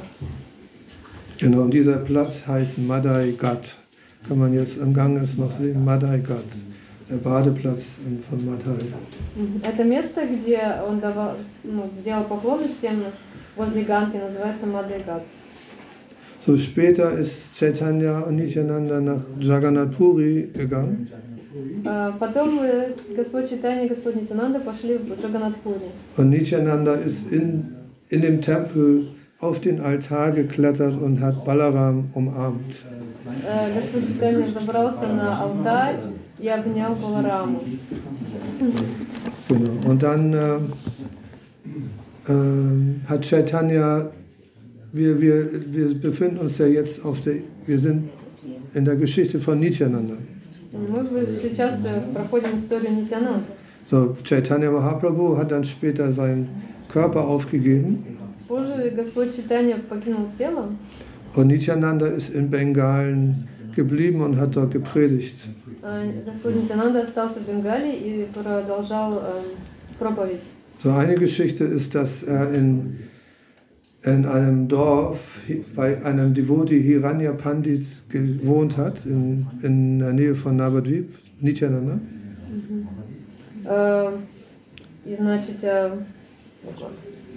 Genau, 1.37 1.63
und 1.63 1.71
dieser 1.71 1.97
Platz 1.97 2.47
heißt 2.47 2.77
Madai 2.77 3.33
Ghat. 3.37 3.75
Kann 4.27 4.39
man 4.39 4.53
jetzt 4.53 4.77
im 4.77 4.93
Ganges 4.93 5.37
noch 5.37 5.51
sehen, 5.51 5.83
Madai 5.83 6.19
Ghat. 6.19 6.45
Der 7.09 7.17
Badeplatz 7.17 7.97
von 8.27 8.45
Madai. 8.45 8.77
Мгм. 9.35 9.61
Это 9.63 9.83
место, 9.83 10.21
где 10.25 10.59
он 10.87 10.99
давал, 10.99 11.35
ну, 11.63 11.89
делал 12.03 12.23
поклоны 12.23 12.67
всем 12.77 13.03
возле 13.55 13.83
Ганки, 13.83 14.17
называется 14.17 14.65
Мадайгат. 14.65 15.23
So 16.45 16.57
später 16.57 17.11
ist 17.17 17.57
Chaitanya 17.57 18.19
und 18.19 18.35
Nityananda 18.35 19.01
nach 19.01 19.21
Jagannath 19.39 19.97
Puri 19.97 20.51
gegangen. 20.53 21.07
А 21.85 22.11
Потом 22.19 22.59
э, 22.63 22.89
Господь 23.15 23.49
Читания 23.49 23.85
и 23.85 23.89
Господь 23.89 24.15
Нитянанда 24.15 24.59
пошли 24.59 24.97
в 24.97 25.19
Джаганатпури. 25.19 25.89
Und 26.17 26.29
Nityananda 26.29 26.95
ist 26.95 27.31
in, 27.31 27.75
in 28.09 28.21
dem 28.21 28.41
Tempel 28.41 29.07
auf 29.39 29.59
den 29.59 29.79
Altar 29.79 30.31
geklettert 30.31 30.99
und 31.01 31.21
hat 31.21 31.45
Balaram 31.45 32.09
umarmt. 32.13 32.83
Э, 33.47 33.73
Господь 33.73 34.07
Читания 34.07 34.47
забрался 34.47 35.07
на 35.07 35.41
алтарь 35.41 35.95
и 35.95 35.97
обнял 35.97 36.03
Балараму. 36.03 36.18
Genau. 39.48 39.88
Und 39.90 40.02
dann 40.02 40.32
äh, 40.32 40.56
äh, 42.28 43.08
hat 43.08 43.22
Chaitanya, 43.22 44.10
wir, 44.92 45.20
wir, 45.20 45.50
wir 45.72 46.00
befinden 46.00 46.38
uns 46.38 46.58
ja 46.58 46.66
jetzt 46.66 47.04
auf 47.04 47.20
der, 47.20 47.34
wir 47.66 47.78
sind 47.78 48.08
in 48.74 48.84
der 48.84 48.96
Geschichte 48.96 49.40
von 49.40 49.58
Nityananda. 49.58 50.14
So, 53.86 54.16
Chaitanya 54.22 54.70
Mahaprabhu 54.70 55.36
hat 55.36 55.50
dann 55.50 55.64
später 55.64 56.12
seinen 56.12 56.48
Körper 56.88 57.26
aufgegeben. 57.26 58.04
Und 61.34 61.46
Nityananda 61.48 62.06
ist 62.06 62.34
in 62.34 62.50
Bengalen 62.50 63.48
geblieben 63.74 64.20
und 64.20 64.36
hat 64.36 64.56
dort 64.56 64.72
gepredigt. 64.72 65.48
а 65.81 66.03
Господь 66.25 66.55
Нитянанда 66.55 67.03
остался 67.03 67.39
в 67.39 67.47
Бенгалии 67.47 67.95
и 67.95 68.25
продолжал 68.33 69.13
э, 69.19 69.41
проповедь. 69.99 70.41
So 70.83 70.91
eine 70.93 71.15
Geschichte 71.15 71.63
ist, 71.63 71.95
dass 71.95 72.23
er 72.23 72.53
in, 72.53 72.97
in 74.03 74.25
einem 74.25 74.67
Dorf 74.67 75.39
hi- 75.47 75.63
bei 75.75 76.03
einem 76.03 76.33
Devotee 76.33 76.81
Hiranya 76.81 77.31
Pandit 77.33 77.83
gewohnt 78.09 78.77
hat, 78.77 79.05
in, 79.05 79.47
in 79.63 79.99
der 79.99 80.13
Nähe 80.13 80.35
von 80.35 80.57
Navadvip, 80.57 81.07
Nityananda. 81.39 81.99
Э, 83.65 84.11
И 85.05 85.15
значит, 85.15 85.63
э, 85.63 85.91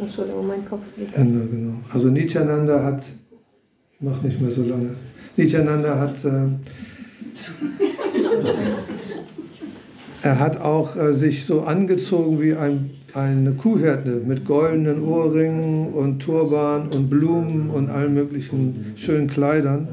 Entschuldigung, 0.01 0.47
mein 0.47 0.65
Kopf 0.69 0.83
liegt. 0.97 1.17
Ja, 1.17 1.23
genau. 1.23 1.75
Also 1.93 2.09
Nityananda 2.09 2.83
hat, 2.85 3.03
mach 4.01 4.23
nicht 4.23 4.41
mehr 4.41 4.51
so 4.51 4.63
lange, 4.63 4.91
Nityananda 5.37 5.99
hat, 5.99 6.25
äh, 6.25 6.49
er 10.23 10.39
hat 10.39 10.61
auch 10.61 10.97
äh, 10.97 11.15
sich 11.15 11.47
so 11.47 11.63
angezogen 11.63 12.41
wie 12.41 12.55
ein, 12.55 12.91
eine 13.15 13.53
Kuhhirte 13.53 14.23
mit 14.27 14.45
goldenen 14.45 15.03
Ohrringen 15.03 15.89
und 15.93 16.21
Turban 16.21 16.89
und 16.89 17.09
Blumen 17.09 17.71
und 17.71 17.89
allen 17.89 18.15
möglichen 18.15 18.93
schönen 18.97 19.29
Kleidern. 19.29 19.89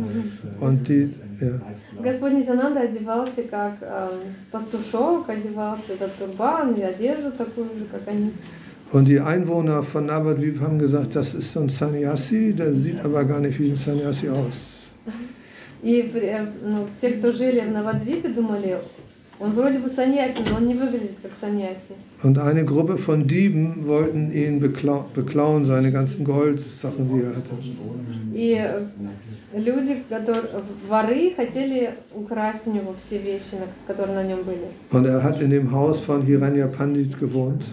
Und 0.59 0.87
die, 0.87 1.13
ja. 1.39 1.61
Господь 2.01 2.33
Нитянанда 2.33 2.81
одевался 2.81 3.43
как 3.43 3.77
э, 3.81 4.09
пастушок, 4.51 5.29
одевался 5.29 5.93
этот 5.93 6.17
турбан 6.17 6.73
и 6.75 6.81
одежду 6.81 7.31
такую 7.31 7.65
же, 7.65 7.85
как 7.91 8.07
они. 8.07 8.31
Und 8.91 9.05
die 9.07 9.19
Einwohner 9.19 9.81
von 9.83 10.05
Navadvip 10.05 10.61
haben 10.61 10.77
gesagt, 10.77 11.15
das 11.15 11.33
ist 11.33 11.53
so 11.53 11.61
ein 11.61 11.69
Sannyasi, 11.69 12.53
der 12.53 12.71
sieht 12.71 13.03
aber 13.03 13.25
gar 13.25 13.39
nicht 13.39 13.59
wie 13.59 13.71
ein 13.71 13.77
Sannyasi 13.77 14.29
aus. 14.29 14.91
И 15.83 16.09
э, 16.13 16.45
ну, 16.63 16.87
все, 16.97 17.11
кто 17.11 17.31
жили 17.31 17.59
в 17.59 17.71
Навадвипе, 17.71 18.29
думали, 18.29 18.77
он 19.39 19.51
вроде 19.51 19.79
бы 19.79 19.89
саньяси, 19.89 20.39
но 20.49 20.57
он 20.57 20.67
не 20.67 20.73
выглядит 20.73 21.11
как 21.21 21.31
саньяси. 21.39 21.95
Und 22.23 22.39
eine 22.39 22.63
Gruppe 22.63 22.97
von 22.97 23.27
Dieben 23.27 23.85
wollten 23.85 24.31
ihn 24.31 24.59
beklau 24.61 25.05
beklauen, 25.13 25.65
seine 25.65 25.91
ganzen 25.91 26.23
Goldsachen, 26.23 27.09
die 27.09 27.21
er 27.23 27.35
hatte. 27.35 27.55
И 28.33 28.53
э, 28.57 29.59
люди, 29.59 29.97
которые, 30.09 30.43
воры, 30.87 31.33
хотели 31.35 31.91
украсть 32.15 32.67
у 32.67 32.71
него 32.73 32.95
все 32.99 33.17
вещи, 33.17 33.55
на- 33.55 33.93
которые 33.93 34.15
на 34.15 34.23
нем 34.23 34.39
были. 34.43 34.67
Und 34.91 35.05
er 35.05 35.21
hat 35.21 35.41
in 35.41 35.49
dem 35.51 35.71
Haus 35.71 35.99
von 35.99 36.23
Hiranya 36.23 36.67
Pandit 36.67 37.19
gewohnt. 37.19 37.65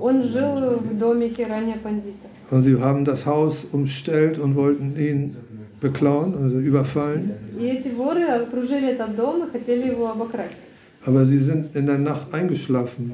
Он 0.00 0.22
жил 0.22 0.78
в 0.80 0.98
доме 0.98 1.28
Хираня 1.28 1.76
Пандита. 1.82 2.28
Und 2.50 2.62
sie 2.62 2.78
haben 2.80 3.04
das 3.04 3.26
Haus 3.26 3.66
umstellt 3.72 4.38
und 4.38 4.56
wollten 4.56 4.96
ihn 4.98 5.36
beklauen, 5.82 6.34
also 6.42 6.58
überfallen. 6.58 7.32
И 7.58 7.64
эти 7.66 7.88
воры 7.88 8.24
окружили 8.24 8.88
этот 8.88 9.16
дом 9.16 9.46
и 9.46 9.50
хотели 9.50 9.88
его 9.88 10.10
обокрасть. 10.10 10.56
Aber 11.04 11.24
sie 11.24 11.38
sind 11.38 11.74
in 11.76 11.86
der 11.86 11.98
Nacht 11.98 12.32
eingeschlafen. 12.32 13.12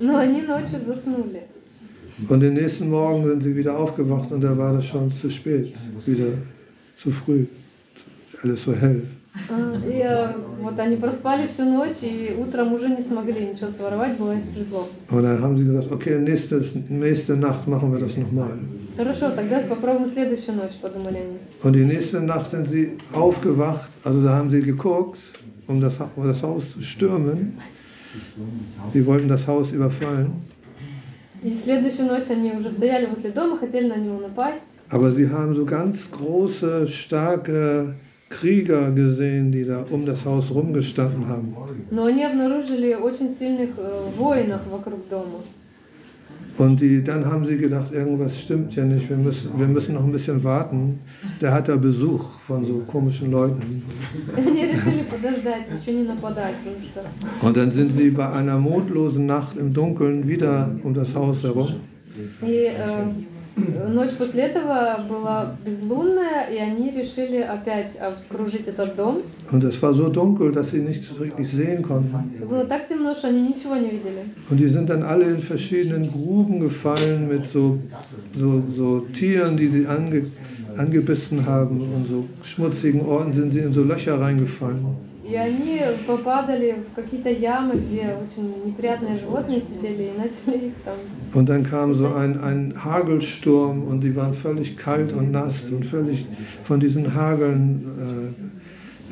Но 0.00 0.16
они 0.18 0.42
ночью 0.42 0.80
заснули. 0.80 1.42
Und 2.28 2.40
den 2.40 2.54
nächsten 2.54 2.90
Morgen 2.90 3.24
sind 3.26 3.42
sie 3.42 3.56
wieder 3.56 3.76
aufgewacht 3.78 4.30
und 4.32 4.42
da 4.42 4.56
war 4.56 4.72
das 4.72 4.84
schon 4.86 5.10
zu 5.10 5.30
spät, 5.30 5.72
wieder 6.06 6.26
zu 6.94 7.10
früh. 7.10 7.46
Alles 8.42 8.62
so 8.64 8.72
hell. 8.74 9.02
А, 9.48 9.80
И 9.88 10.02
э, 10.04 10.28
вот 10.60 10.78
они 10.78 10.96
проспали 10.96 11.46
всю 11.46 11.64
ночь, 11.64 12.02
и 12.02 12.34
утром 12.38 12.74
уже 12.74 12.90
не 12.90 13.00
смогли 13.00 13.46
ничего 13.48 13.70
своровать, 13.70 14.18
было 14.18 14.36
светло. 14.40 14.86
Und 15.10 15.22
dann 15.22 15.40
haben 15.40 15.56
sie 15.56 15.64
gesagt, 15.64 15.90
okay, 15.90 16.18
nächste, 16.18 16.62
nächste 16.90 17.36
Nacht 17.36 17.66
machen 17.66 17.90
wir 17.92 17.98
das 17.98 18.18
nochmal. 18.18 18.58
Хорошо, 18.96 19.30
тогда 19.30 19.60
попробуем 19.60 20.08
следующую 20.10 20.56
ночь, 20.56 20.74
подумали 20.80 21.16
они. 21.18 21.38
Und 21.62 21.72
die 21.74 21.84
nächste 21.84 22.20
Nacht 22.20 22.50
sind 22.50 22.66
sie 22.68 22.96
aufgewacht, 23.12 23.90
also 24.04 24.22
da 24.22 24.36
haben 24.36 24.50
sie 24.50 24.62
geguckt, 24.62 25.18
um 25.68 25.80
das, 25.80 25.98
Ha- 26.00 26.10
um 26.16 26.26
das 26.26 26.42
Haus 26.42 26.72
zu 26.72 26.82
stürmen. 26.82 27.58
Sie 28.92 29.06
wollten 29.06 29.28
das 29.28 29.46
Haus 29.46 29.72
überfallen, 29.72 30.32
И 31.42 31.50
следующую 31.56 32.06
ночь 32.08 32.30
они 32.30 32.52
уже 32.52 32.70
стояли 32.70 33.06
возле 33.06 33.30
дома, 33.30 33.58
хотели 33.58 33.88
на 33.88 33.96
него 33.96 34.20
напасть. 34.20 34.68
aber 34.90 35.10
sie 35.10 35.28
haben 35.30 35.54
so 35.54 35.64
ganz 35.64 36.10
große, 36.10 36.86
starke 36.86 37.94
Krieger 38.28 38.90
gesehen, 38.92 39.50
die 39.50 39.64
da 39.64 39.84
um 39.90 40.04
das 40.06 40.24
Haus 40.24 40.50
rumgestanden 40.54 41.26
haben. 41.28 41.54
Но 41.90 42.04
они 42.04 42.24
обнаружили 42.24 42.94
очень 42.94 43.30
сильных 43.30 43.70
э, 43.78 44.02
воинов 44.16 44.60
вокруг 44.70 45.08
дома. 45.08 45.40
Und 46.57 46.81
die, 46.81 47.03
dann 47.03 47.25
haben 47.25 47.45
sie 47.45 47.57
gedacht, 47.57 47.91
irgendwas 47.91 48.41
stimmt 48.41 48.75
ja 48.75 48.83
nicht, 48.83 49.07
wir 49.09 49.17
müssen, 49.17 49.59
wir 49.59 49.67
müssen 49.67 49.93
noch 49.93 50.03
ein 50.03 50.11
bisschen 50.11 50.43
warten. 50.43 50.99
Der 51.39 51.53
hat 51.53 51.67
da 51.67 51.75
Besuch 51.75 52.39
von 52.39 52.65
so 52.65 52.79
komischen 52.87 53.31
Leuten. 53.31 53.83
Und 57.41 57.57
dann 57.57 57.71
sind 57.71 57.91
sie 57.91 58.09
bei 58.09 58.31
einer 58.31 58.57
mondlosen 58.57 59.27
Nacht 59.27 59.55
im 59.57 59.73
Dunkeln 59.73 60.27
wieder 60.27 60.75
um 60.83 60.95
das 60.95 61.15
Haus 61.15 61.43
herum. 61.43 61.67
И 63.56 63.60
э, 63.60 63.88
ночь 63.88 64.12
после 64.16 64.44
этого 64.44 65.04
была 65.08 65.54
безлунная, 65.64 66.48
и 66.50 66.56
они 66.56 66.90
решили 66.90 67.36
опять 67.36 67.96
окружить 68.00 68.66
этот 68.66 68.96
дом. 68.96 69.22
Und 69.50 69.62
es 69.64 69.80
war 69.82 69.92
so 69.92 70.08
dunkel, 70.08 70.52
dass 70.52 70.70
sie 70.70 70.80
nichts 70.80 71.18
wirklich 71.18 71.48
sehen 71.50 71.82
konnten. 71.82 72.16
Было 72.48 72.64
так 72.64 72.88
темно, 72.88 73.14
что 73.14 73.28
они 73.28 73.48
ничего 73.48 73.76
не 73.76 73.90
видели. 73.90 74.24
Und 74.48 74.58
die 74.58 74.68
sind 74.68 74.88
dann 74.88 75.02
alle 75.02 75.26
in 75.26 75.40
verschiedenen 75.42 76.10
Gruben 76.10 76.60
gefallen 76.60 77.28
mit 77.28 77.44
so, 77.44 77.78
so, 78.34 78.62
so 78.74 79.00
Tieren, 79.12 79.56
die 79.56 79.68
sie 79.68 79.86
ange, 79.86 80.26
angebissen 80.78 81.44
haben. 81.44 81.80
Und 81.80 82.06
so 82.06 82.24
schmutzigen 82.42 83.02
Orten 83.02 83.34
sind 83.34 83.50
sie 83.50 83.60
in 83.60 83.72
so 83.72 83.82
Löcher 83.84 84.18
reingefallen. 84.18 85.05
И 85.26 85.34
они 85.36 85.80
попадали 86.06 86.82
в 86.90 86.94
какие-то 86.96 87.30
ямы, 87.30 87.74
где 87.74 88.16
очень 88.24 88.66
неприятные 88.66 89.16
животные 89.16 89.62
сидели, 89.62 90.10
и 90.10 90.18
начали 90.18 90.66
их 90.66 90.72
там... 90.84 90.94
Und 91.32 91.48
dann 91.48 91.62
kam 91.62 91.94
so 91.94 92.12
ein, 92.12 92.38
ein 92.40 92.74
Hagelsturm 92.84 93.84
und 93.84 94.00
die 94.02 94.14
waren 94.16 94.34
völlig 94.34 94.76
kalt 94.76 95.12
und 95.12 95.30
nass 95.30 95.70
und 95.70 95.84
völlig 95.86 96.26
von 96.64 96.80
diesen 96.80 97.14
Hageln 97.14 97.84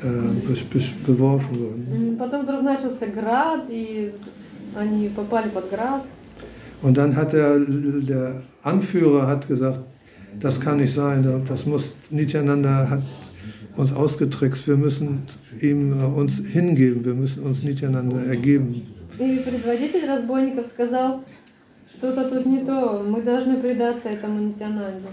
äh, 0.02 0.06
äh, 0.06 0.52
besch- 0.52 0.64
besch- 0.74 0.94
beworfen 1.06 1.58
worden. 1.60 1.86
М, 1.94 2.16
Потом 2.18 2.42
вдруг 2.42 2.62
начался 2.62 3.06
град, 3.06 3.66
и 3.70 4.10
они 4.76 5.08
попали 5.10 5.48
под 5.48 5.70
град. 5.70 6.02
Und 6.82 6.96
dann 6.96 7.14
hat 7.14 7.32
der, 7.32 7.58
der 7.58 8.42
Anführer 8.62 9.26
hat 9.28 9.46
gesagt, 9.46 9.80
das 10.40 10.60
kann 10.60 10.78
nicht 10.78 10.92
sein, 10.94 11.24
das 11.48 11.66
muss 11.66 11.94
Nityananda 12.10 12.88
hat 12.90 13.00
uns 13.76 13.92
ausgetrickst, 13.92 14.66
wir 14.68 14.76
müssen 14.76 15.22
ihm 15.60 15.92
äh, 16.00 16.04
uns 16.04 16.38
hingeben, 16.46 17.04
wir 17.04 17.14
müssen 17.14 17.42
uns 17.44 17.62
Nityananda 17.62 18.22
ergeben. 18.22 18.82
И 19.18 19.38
предводитель 19.44 20.06
разбойников 20.06 20.66
сказал, 20.66 21.22
что-то 21.92 22.30
тут 22.30 22.46
не 22.46 22.64
то, 22.64 23.02
мы 23.06 23.22
должны 23.22 23.56
предаться 23.60 24.08
этому 24.08 24.40
Нитянанде. 24.48 25.08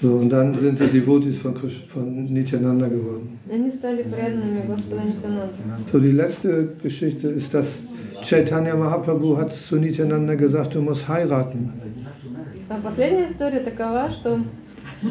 So, 0.00 0.16
und 0.16 0.30
dann 0.30 0.52
sind 0.54 0.78
sie 0.78 0.86
Devotees 0.88 1.38
von, 1.38 1.54
Krish- 1.54 1.86
von 1.88 2.32
Nityananda 2.32 2.88
geworden. 2.88 3.38
И 3.48 3.54
Они 3.54 3.70
стали 3.70 4.02
преданными 4.02 4.62
Господа 4.66 5.02
Нитянанды. 5.04 5.54
So, 5.90 5.98
die 6.00 6.10
letzte 6.10 6.74
Geschichte 6.82 7.28
ist, 7.28 7.54
dass 7.54 7.84
Chaitanya 8.22 8.74
Mahaprabhu 8.76 9.36
hat 9.36 9.52
zu 9.52 9.76
Nityananda 9.76 10.34
gesagt, 10.34 10.74
du 10.74 10.80
musst 10.82 11.08
heiraten. 11.08 11.70
А 12.68 12.80
последняя 12.82 13.26
история 13.28 13.60
такова, 13.60 14.10
что 14.10 14.40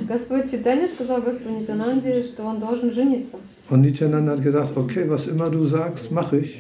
Господь 0.08 0.50
Читания 0.50 0.88
сказал 0.88 1.22
Господу 1.22 1.50
Нитянанде, 1.52 2.24
что 2.24 2.44
он 2.44 2.60
должен 2.60 2.92
жениться. 2.92 3.38
Und 3.70 3.82
Nityananda 3.82 4.34
hat 4.34 4.42
gesagt, 4.42 4.76
okay, 4.76 5.10
was 5.10 5.28
immer 5.28 5.50
du 5.50 5.66
sagst, 5.66 6.12
mache 6.12 6.40
ich. 6.40 6.60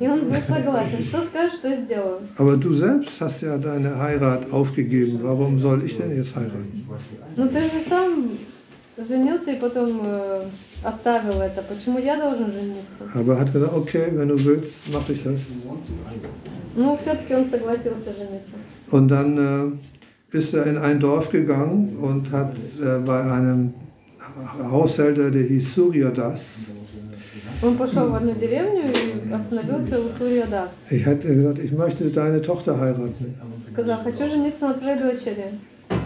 И 0.00 0.08
он 0.08 0.20
был 0.24 0.34
согласен. 0.46 1.04
Что 1.04 1.22
скажешь, 1.22 1.58
что 1.58 1.74
сделаю. 1.76 2.18
Aber 2.36 2.56
du 2.56 2.74
selbst 2.74 3.20
hast 3.20 3.42
ja 3.42 3.56
deine 3.58 3.96
Heirat 3.98 4.52
aufgegeben. 4.52 5.20
Warum 5.22 5.58
soll 5.58 5.84
ich 5.84 5.96
denn 5.96 6.16
jetzt 6.16 6.34
heiraten? 6.34 6.84
Но 7.36 7.46
ты 7.46 7.60
же 7.60 7.80
сам 7.88 8.30
женился 8.96 9.52
и 9.52 9.60
потом 9.60 10.00
э, 10.04 10.42
оставил 10.82 11.40
это. 11.40 11.62
Почему 11.62 11.98
я 11.98 12.16
должен 12.16 12.52
жениться? 12.52 13.08
Aber 13.14 13.34
er 13.34 13.40
hat 13.40 13.52
gesagt, 13.52 13.72
okay, 13.72 14.08
wenn 14.12 14.28
du 14.28 14.44
willst, 14.44 14.92
mache 14.92 15.12
ich 15.12 15.22
das. 15.22 15.42
Ну, 16.76 16.98
все-таки 17.00 17.34
он 17.34 17.48
согласился 17.48 18.12
жениться. 18.14 18.56
Und 18.90 19.08
dann 19.08 19.38
äh, 19.38 19.72
ist 20.31 20.53
er 20.53 20.65
in 20.65 20.77
ein 20.77 20.99
Dorf 20.99 21.31
gegangen 21.31 21.97
und 22.01 22.31
hat 22.31 22.53
äh, 22.53 22.99
bei 23.05 23.21
einem 23.21 23.73
Haushälter, 24.71 25.31
der 25.31 25.43
hieß 25.43 25.73
Suryodas. 25.73 26.67
Ich 30.89 31.05
hatte 31.05 31.35
gesagt, 31.35 31.59
ich 31.59 31.71
möchte 31.71 32.09
deine 32.09 32.41
Tochter 32.41 32.79
heiraten. 32.79 33.35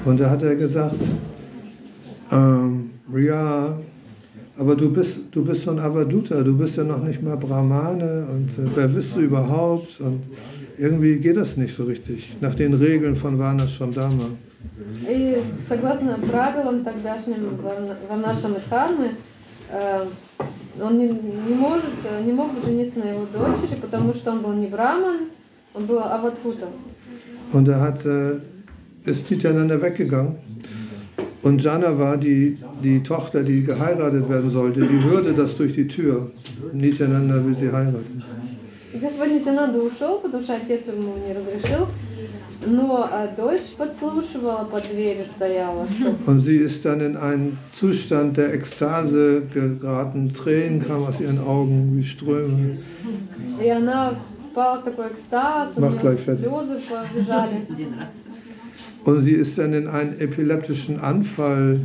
Und 0.06 0.20
da 0.20 0.30
hat 0.30 0.42
er 0.44 0.56
gesagt, 0.56 0.96
ähm, 2.32 2.90
ja, 3.16 3.78
aber 4.58 4.76
du 4.76 4.92
bist, 4.92 5.36
du 5.36 5.44
bist 5.44 5.64
so 5.64 5.72
ein 5.72 5.80
Avaduta, 5.80 6.42
du 6.42 6.58
bist 6.58 6.78
ja 6.78 6.84
noch 6.84 7.04
nicht 7.04 7.22
mal 7.22 7.38
Brahmane 7.38 8.26
und 8.32 8.50
äh, 8.50 8.70
wer 8.76 8.88
bist 8.88 9.16
du 9.16 9.22
überhaupt? 9.22 10.00
Und, 10.00 10.22
irgendwie 10.77 11.17
geht 11.19 11.37
das 11.37 11.57
nicht 11.57 11.75
so 11.75 11.85
richtig, 11.85 12.37
nach 12.41 12.55
den 12.55 12.75
Regeln 12.75 13.17
von 13.17 13.39
Varnashramdharma. 13.39 14.27
И 15.09 15.41
согласно 15.69 16.19
правилам 16.19 16.83
тогдашним 16.85 17.57
Варна- 17.63 17.97
Варнашам 18.09 18.55
и 18.55 18.61
Дхармы, 18.61 19.11
э, 19.71 20.05
он 20.81 20.99
не, 20.99 21.07
не 21.09 21.55
может, 21.55 21.95
э, 22.05 22.25
не 22.25 22.33
мог 22.33 22.51
жениться 22.65 22.99
на 23.01 23.11
его 23.11 23.27
дочери, 23.33 23.77
потому 23.81 24.13
что 24.15 24.33
он 24.33 24.41
был 24.41 24.53
не 24.55 24.67
браман, 24.67 25.21
он 25.75 25.87
был 25.87 26.01
аватхутом. 26.01 26.71
Und 27.53 27.69
er 27.69 27.81
hat, 27.81 28.05
äh, 28.05 28.41
ist 29.05 29.31
Nityananda 29.31 29.81
weggegangen. 29.81 30.35
Und 31.43 31.63
Jana 31.63 31.97
war 31.99 32.17
die, 32.17 32.59
die 32.83 33.03
Tochter, 33.03 33.43
die 33.43 33.63
geheiratet 33.65 34.29
werden 34.29 34.51
sollte, 34.51 34.81
die 34.81 35.03
hörte 35.05 35.33
das 35.35 35.57
durch 35.57 35.73
die 35.75 35.87
Tür. 35.87 36.31
Nityananda 36.73 37.37
will 37.45 37.55
sie 37.55 37.71
heiraten. 37.71 38.23
И 38.93 38.99
господин 38.99 39.37
Нитянанда 39.39 39.79
ушел, 39.81 40.21
потому 40.21 40.43
что 40.43 40.55
отец 40.57 40.87
ему 40.87 41.15
не 41.19 41.35
разрешил, 41.35 41.87
но 42.67 43.09
э, 43.13 43.29
дочь 43.37 43.75
подслушивала, 43.77 44.65
под 44.65 44.89
дверью 44.91 45.27
стояла, 45.27 45.87
что 45.89 46.15
Und 46.27 46.39
sie 46.41 46.57
ist 46.57 46.85
dann 46.85 47.01
in 47.01 47.17
einen 47.17 47.59
Zustand 47.73 48.37
der 48.39 48.55
Ekstase 48.55 49.43
geraten. 49.53 50.31
Tränen 50.31 50.81
kamen 50.83 51.07
aus 51.07 51.21
ihren 51.21 51.39
Augen 51.41 51.97
wie 51.97 52.05
Ströme. 52.05 52.77
И 53.63 53.69
она 53.69 54.15
впала 54.51 54.81
в 54.81 54.85
такой 54.85 55.09
экстаз, 55.09 55.73
у 55.77 55.81
Mach 55.81 55.91
нее 55.91 56.01
gleich 56.01 56.21
fertig. 56.21 56.47
слезы 56.47 56.79
побежали. 56.89 57.67
Und 59.05 59.21
sie 59.21 59.33
ist 59.33 59.57
dann 59.59 59.73
in 59.75 59.87
einen 59.87 60.19
epileptischen 60.21 60.99
Anfall 61.01 61.81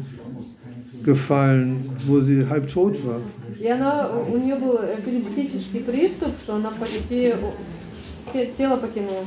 gefallen, 1.03 1.89
wo 2.07 2.21
sie 2.21 2.47
halb 2.49 2.67
tot 2.67 2.95
war. 3.05 3.19
И 3.59 3.67
она, 3.67 4.09
у 4.33 4.37
нее 4.37 4.55
был 4.55 4.75
эпилептический 4.77 5.81
приступ, 5.81 6.31
что 6.41 6.55
она 6.55 6.71
почти 6.79 7.33
у- 7.33 8.31
те- 8.33 8.51
тело 8.57 8.77
покинула. 8.77 9.25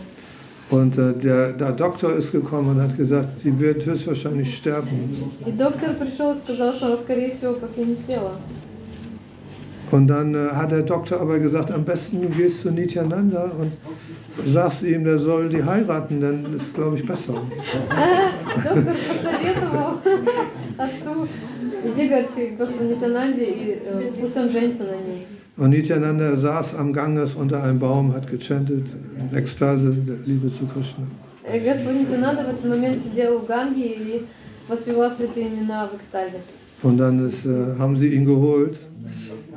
Und 0.68 0.98
äh, 0.98 1.12
der, 1.14 1.52
der 1.52 1.72
Doktor 1.72 2.14
ist 2.16 2.32
gekommen 2.32 2.70
und 2.70 2.82
hat 2.82 2.96
gesagt, 2.96 3.38
sie 3.40 3.56
wird 3.58 3.86
höchstwahrscheinlich 3.86 4.56
sterben. 4.56 5.30
И 5.46 5.52
доктор 5.52 5.94
пришел 5.94 6.32
и 6.32 6.38
сказал, 6.38 6.72
что 6.74 6.86
она, 6.86 6.96
скорее 6.96 7.30
всего, 7.36 7.52
покинет 7.54 8.04
тело. 8.06 8.32
Und 9.92 10.08
dann 10.08 10.34
äh, 10.34 10.48
hat 10.52 10.72
der 10.72 10.82
Doktor 10.82 11.20
aber 11.20 11.38
gesagt, 11.38 11.70
am 11.70 11.84
besten 11.84 12.20
du 12.22 12.28
gehst 12.28 12.62
zu 12.62 12.72
Nityananda 12.72 13.52
und 13.60 13.70
sagst 14.44 14.82
ihm, 14.82 15.04
der 15.04 15.18
soll 15.20 15.48
die 15.48 15.62
heiraten, 15.62 16.20
dann 16.20 16.52
ist 16.52 16.62
es, 16.68 16.74
glaube 16.74 16.96
ich, 16.96 17.06
besser. 17.06 17.34
Доктор 21.80 21.80
посоветовал 21.80 21.86
отцу, 21.86 21.92
иди, 21.94 22.08
говорит, 22.08 22.28
к 22.54 22.58
Господу 22.58 22.84
Нитянанде, 22.84 23.44
и 23.44 23.78
э, 23.84 24.10
пусть 24.20 24.36
он 24.36 24.50
женится 24.50 24.84
на 24.84 24.96
ней. 24.96 25.26
Und 25.58 25.70
Nityananda 25.70 26.36
saß 26.36 26.74
am 26.78 26.92
Ganges 26.92 27.34
unter 27.34 27.62
einem 27.62 27.78
Baum, 27.78 28.12
hat 28.14 28.26
gechantet, 28.30 28.84
in 29.18 29.34
Ekstase 29.36 29.90
der 30.06 30.16
Liebe 30.26 30.48
zu 30.48 30.66
Krishna. 30.66 31.06
И 31.52 31.58
Господь 31.60 31.94
Нитянанда 32.00 32.42
в 32.44 32.48
этот 32.50 32.64
момент 32.66 33.00
сидел 33.02 33.36
у 33.36 33.40
Ганги 33.46 33.86
и 33.86 34.22
воспевал 34.68 35.10
святые 35.10 35.48
имена 35.48 35.86
в 35.88 35.94
экстазе. 35.96 36.40
Und 36.82 36.98
dann 36.98 37.24
ist, 37.26 37.46
äh, 37.46 37.78
haben 37.78 37.96
sie 37.96 38.08
ihn 38.08 38.26
geholt. 38.26 38.76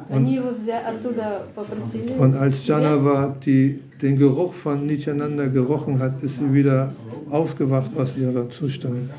Они 0.09 0.35
его 0.35 0.49
взя- 0.51 0.85
оттуда 0.87 1.43
попросили. 1.53 2.13
Und 2.17 2.35
als 2.35 2.65
Janava 2.65 3.35
die, 3.45 3.79
den 4.01 4.15
Geruch 4.17 4.53
von 4.53 4.87
Nityananda 4.87 5.47
gerochen 5.47 5.99
hat, 5.99 6.23
ist 6.23 6.39
sie 6.39 6.53
wieder 6.53 6.93
aufgewacht 7.29 7.91
aus 7.97 8.15
ihrem 8.17 8.49
Zustand. 8.51 9.09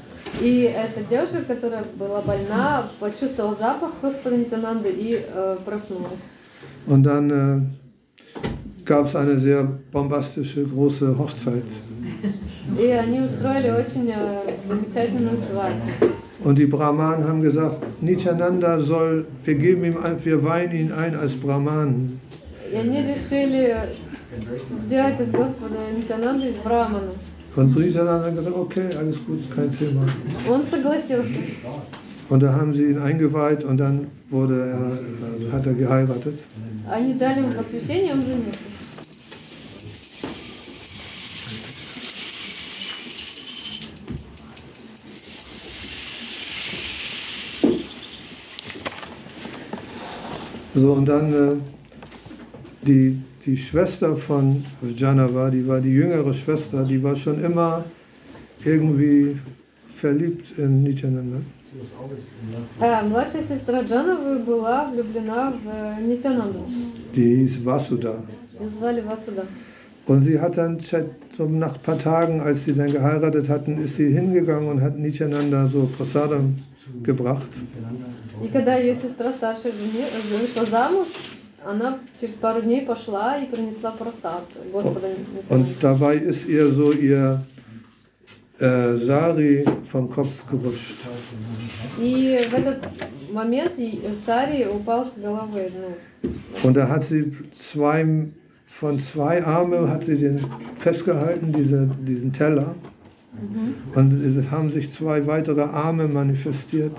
И 0.40 0.62
эта 0.62 1.02
девушка, 1.08 1.42
которая 1.42 1.84
была 1.96 2.22
больна, 2.22 2.88
почувствовала 2.98 3.54
запах 3.54 3.92
Господа 4.00 4.36
Нитянанды 4.36 4.90
и 4.90 5.22
э, 5.26 5.56
проснулась. 5.64 6.20
Und 6.86 7.02
dann 7.02 7.30
äh, 7.30 7.60
gab 8.84 9.06
es 9.06 9.16
eine 9.16 9.38
sehr 9.38 9.68
bombastische 9.92 10.64
große 10.64 11.18
Hochzeit. 11.18 11.64
И 12.78 12.86
они 12.86 13.20
устроили 13.20 13.70
очень 13.70 14.10
э, 14.10 14.42
замечательную 14.68 15.38
свадьбу. 15.38 16.14
Und 16.42 16.58
die 16.58 16.66
Brahmanen 16.66 17.28
haben 17.28 17.42
gesagt, 17.42 17.82
Nityananda 18.00 18.80
soll, 18.80 19.26
wir 19.44 19.54
geben 19.56 19.84
ihm 19.84 19.98
ein, 20.02 20.24
wir 20.24 20.42
weihen 20.42 20.72
ihn 20.72 20.92
ein 20.92 21.14
als 21.14 21.34
Brahman. 21.36 22.18
И 22.72 22.76
они 22.76 23.02
решили 23.02 23.76
сделать 24.84 25.20
из 25.20 25.32
Господа 25.32 25.76
Нитянанды 25.94 26.48
из 26.48 26.56
Брамана. 26.56 27.10
Und 27.56 27.76
Nityananda 27.76 28.26
hat 28.26 28.36
gesagt, 28.36 28.56
okay, 28.56 28.88
alles 28.98 29.24
gut, 29.26 29.40
kein 29.54 29.70
Thema. 29.70 30.02
Он 30.48 30.64
согласился. 30.64 31.38
Und 32.28 32.42
da 32.44 32.52
haben 32.52 32.72
sie 32.72 32.84
ihn 32.84 32.98
eingeweiht 32.98 33.64
und 33.64 33.76
dann 33.78 34.06
wurde 34.30 34.54
er, 34.60 35.32
also 35.32 35.52
hat 35.52 35.66
er 35.66 35.74
geheiratet. 35.74 36.44
Они 36.88 37.14
дали 37.14 37.40
ему 37.40 37.50
посвящение, 37.52 38.14
он 38.14 38.22
женился. 38.22 38.58
So, 50.72 50.92
und 50.92 51.06
dann 51.06 51.32
äh, 51.34 51.56
die, 52.82 53.20
die 53.46 53.56
Schwester 53.56 54.16
von 54.16 54.62
Janava, 54.96 55.50
die 55.50 55.66
war 55.66 55.80
die 55.80 55.90
jüngere 55.92 56.32
Schwester, 56.34 56.84
die 56.84 57.02
war 57.02 57.16
schon 57.16 57.42
immer 57.42 57.84
irgendwie 58.64 59.36
verliebt 59.94 60.58
in 60.58 60.82
Nityananda. 60.82 61.38
А 62.80 63.02
младшая 63.04 63.42
сестра 63.42 63.80
Джановы 63.82 64.40
была 64.40 64.90
влюблена 64.90 65.52
в 65.52 65.68
э, 65.68 66.02
Нитянанду. 66.02 66.64
Die 67.14 67.36
hieß 67.46 67.64
Vasuda. 67.64 68.14
Ее 68.58 68.68
звали 68.68 69.00
Васуда. 69.02 69.44
Und 70.06 70.22
sie 70.24 70.40
hat 70.40 70.56
dann 70.56 70.78
so 70.80 71.44
nach 71.46 71.74
ein 71.76 71.82
paar 71.82 71.96
Tagen, 71.98 72.40
als 72.40 72.64
sie 72.64 72.72
dann 72.72 72.90
geheiratet 72.90 73.48
hatten, 73.48 73.78
ist 73.78 73.94
sie 73.96 74.08
hingegangen 74.12 74.68
und 74.68 74.80
hat 74.80 74.98
Nityananda 74.98 75.66
so 75.66 75.88
Prasadam 75.96 76.56
gebracht. 77.04 77.50
И 78.42 78.48
когда 78.48 78.76
ее 78.76 78.96
сестра 78.96 79.30
старшая 79.32 79.70
жени- 79.72 80.02
э, 80.02 80.40
вышла 80.40 80.66
замуж, 80.66 81.06
она 81.64 81.98
через 82.18 82.34
пару 82.36 82.62
дней 82.62 82.82
пошла 82.86 83.36
и 83.36 83.46
принесла 83.46 83.90
просад 83.90 84.44
Господа 84.72 85.08
Und 85.08 85.58
Нитянанды. 85.58 85.74
dabei 85.80 86.14
ist 86.16 86.46
ihr 86.48 86.70
so 86.70 86.92
ihr 86.92 87.42
äh, 88.58 88.96
Sari 88.96 89.64
vom 89.90 90.08
Kopf 90.10 90.46
gerutscht. 90.50 90.96
И 91.98 92.38
в 92.50 92.54
этот 92.54 92.78
момент 93.32 93.78
и 93.78 94.00
Сари 94.26 94.66
упал 94.66 95.04
с 95.04 95.18
головы. 95.18 95.70
Ну, 96.22 96.28
Und 96.62 96.76
da 96.76 96.88
hat 96.88 97.04
sie 97.04 97.30
zwei, 97.54 98.28
von 98.66 98.98
zwei 98.98 99.44
Arme 99.44 99.88
hat 99.90 100.04
sie 100.04 100.16
den 100.16 100.44
festgehalten, 100.76 101.52
diese, 101.52 101.88
diesen 102.00 102.32
Teller. 102.32 102.74
Und 103.94 104.12
es 104.24 104.50
haben 104.50 104.70
sich 104.70 104.90
zwei 104.92 105.24
weitere 105.26 105.62
Arme 105.62 106.08
manifestiert, 106.08 106.92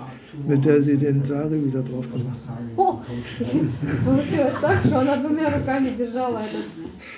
mit 0.48 0.64
der 0.64 0.80
sie 0.80 0.96
den 0.96 1.22
Sari 1.22 1.62
wieder 1.66 1.82
drauf 1.82 2.06
gemacht 2.10 2.38
hat. 2.48 2.58
О! 2.76 3.02
Получилось 4.04 4.54
так, 4.60 4.80
что 4.80 5.00
она 5.00 5.16
двумя 5.16 5.50
руками 5.50 5.90
держала 5.96 6.38
эту 6.38 6.58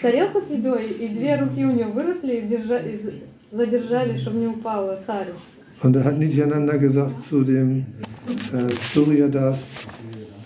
тарелку 0.03 0.41
с 0.41 0.51
едой, 0.51 0.85
и 1.01 1.09
две 1.09 1.37
руки 1.37 1.65
у 1.65 1.71
нее 1.71 1.87
выросли 1.87 2.37
и, 2.39 2.43
держа- 2.43 2.83
и 2.93 2.97
з- 2.97 3.13
задержали, 3.53 4.19
чтобы 4.19 4.39
не 4.39 4.49
упала 4.49 4.99
Сари. 5.07 5.31
Und 5.83 5.93
da 5.95 6.03
hat 6.05 6.19
Nityananda 6.19 6.77
gesagt 6.77 7.25
zu 7.25 7.45
dem 7.45 7.85
äh, 8.53 8.73
Suryadas, 8.93 9.59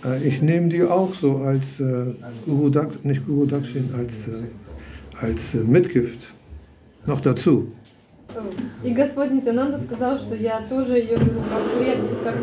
äh, 0.04 0.26
ich 0.26 0.42
nehme 0.42 0.68
die 0.68 0.82
auch 0.82 1.14
so 1.14 1.38
als 1.38 1.80
äh, 1.80 2.04
Guru 2.46 2.68
Dak, 2.70 3.04
nicht 3.04 3.26
Guru 3.26 3.46
Dakshin, 3.46 3.88
als, 3.96 4.28
äh, 4.28 4.32
als 5.20 5.54
äh, 5.54 5.58
Mitgift 5.58 6.32
noch 7.06 7.20
dazu. 7.20 7.72
И 8.83 8.93
Господь 8.93 9.31
Нитянанда 9.31 9.77
сказал, 9.79 10.17
что 10.17 10.35
я 10.35 10.61
тоже 10.69 10.97
ее 10.97 11.17
беру 11.17 11.41
как 11.49 11.63
пред, 11.79 11.97
как 12.23 12.35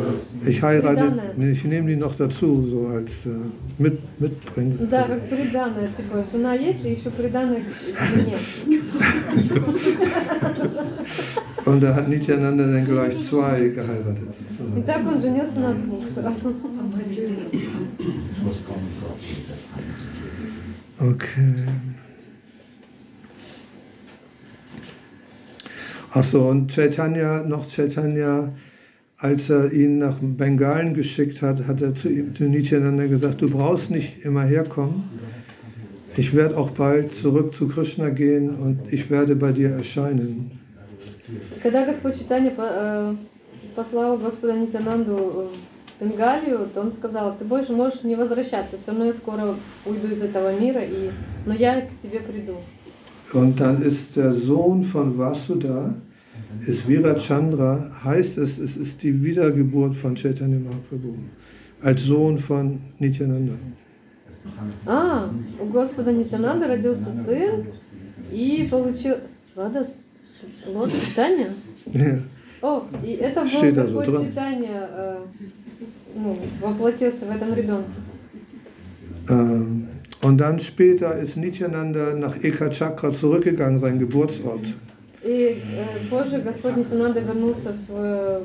Ich 0.47 0.63
heirate, 0.63 1.13
nee, 1.37 1.51
ich 1.51 1.65
nehme 1.65 1.89
die 1.89 1.97
noch 1.97 2.15
dazu, 2.17 2.67
so 2.67 2.87
als 2.89 3.27
äh, 3.27 3.31
mit, 3.79 3.99
Mitbringer. 4.19 4.77
Да, 4.91 5.05
как 5.05 5.29
приданное, 5.29 5.89
типа, 5.89 6.25
жена 6.33 6.55
есть, 6.55 6.85
и 6.85 6.93
еще 6.93 7.11
приданное 7.11 7.61
жене. 7.61 8.39
Und 11.67 11.81
da 11.83 11.95
hat 11.95 12.09
Nityananda 12.09 12.67
dann 12.67 12.87
gleich 12.87 13.21
zwei 13.21 13.69
geheiratet. 13.69 14.35
И 14.77 14.83
так 14.83 15.07
он 15.07 15.21
женился 15.21 15.61
на 15.61 15.75
двух 15.75 16.05
сразу. 16.09 16.55
Okay. 21.01 21.55
Achso, 26.12 26.50
und 26.50 26.72
Chaitanya, 26.72 27.44
noch 27.44 27.66
Chaitanya, 27.70 28.54
als 29.18 29.50
er 29.50 29.72
ihn 29.72 29.98
nach 29.98 30.18
Bengalen 30.22 30.94
geschickt 30.94 31.42
hat, 31.42 31.68
hat 31.68 31.82
er 31.82 31.94
zu, 31.94 32.10
ihm, 32.10 32.34
zu 32.36 32.44
Nityananda 32.46 33.08
gesagt, 33.08 33.42
du 33.42 33.50
brauchst 33.50 33.92
nicht 33.92 34.26
immer 34.26 34.44
herkommen. 34.44 35.04
Ich 36.18 36.34
werde 36.34 36.58
auch 36.58 36.72
bald 36.72 37.12
zurück 37.14 37.54
zu 37.56 37.68
Krishna 37.68 38.10
gehen 38.10 38.50
und 38.56 38.80
ich 38.92 39.10
werde 39.10 39.36
bei 39.36 39.52
dir 39.52 39.70
erscheinen. 39.72 40.52
Когда 41.64 41.86
Господь 41.86 42.18
Читания 42.18 42.52
по- 42.52 42.62
э, 42.62 43.16
послал 43.76 44.18
Господа 44.18 44.54
Нитянанду 44.54 45.50
в 46.00 46.04
Бенгалию, 46.04 46.68
то 46.74 46.82
он 46.82 46.92
сказал, 46.92 47.36
ты 47.38 47.46
больше 47.46 47.74
можешь 47.74 48.04
не 48.04 48.16
возвращаться, 48.16 48.78
все 48.78 48.92
равно 48.92 49.06
я 49.06 49.14
скоро 49.14 49.56
уйду 49.86 50.08
из 50.08 50.22
этого 50.22 50.58
мира, 50.60 50.82
и... 50.84 51.10
но 51.46 51.54
я 51.54 51.82
к 51.82 51.88
тебе 52.02 52.20
приду. 52.20 52.58
Und 53.34 53.60
dann 53.60 53.82
ist 53.82 54.16
der 54.16 54.34
Sohn 54.34 54.84
von 54.84 55.18
Vasudha, 55.18 55.94
ist 56.66 56.88
Virachandra, 56.88 57.92
heißt 58.04 58.38
es, 58.38 58.58
es 58.60 58.78
ist 58.78 59.04
die 59.04 59.24
Wiedergeburt 59.24 59.96
von 59.96 60.16
Chaitanya 60.16 60.60
Mahaprabhu, 60.60 61.16
als 61.82 62.04
Sohn 62.04 62.38
von 62.40 62.80
Nityananda. 63.00 63.54
А, 64.86 65.30
у 65.60 65.66
Господа 65.66 66.12
Нитянанда 66.14 66.68
родился 66.68 67.12
сын 67.12 67.66
и 68.32 68.68
получил... 68.70 69.16
Ладно, 69.56 69.84
с- 69.84 69.98
Лорд 70.68 70.94
Читания? 70.94 71.50
Ja. 71.88 72.20
О, 72.62 72.84
и 73.04 73.12
это 73.14 73.42
был 73.42 73.48
Steht 73.50 73.74
da 73.76 73.86
so 73.86 73.96
Господь 73.96 74.08
dran. 74.08 74.28
Читания, 74.28 74.90
э, 74.92 75.18
ну, 76.16 76.38
воплотился 76.62 77.26
в 77.26 77.32
этом 77.32 77.54
ребенке. 77.54 77.90
Ähm, 80.22 80.30
Und 80.30 80.38
dann 80.42 80.60
später 80.60 81.18
ist 81.18 81.38
Nityananda 81.38 82.14
nach 82.16 82.36
Ekachakra 82.44 83.12
zurückgegangen, 83.12 83.78
sein 83.80 84.00
Geburtsort. 84.00 84.74
И 85.24 85.28
э, 85.28 85.56
позже 86.10 86.40
Господь 86.42 86.78
Нитянанда 86.78 87.20
вернулся 87.20 87.72
в 87.72 87.78
свой 87.78 88.40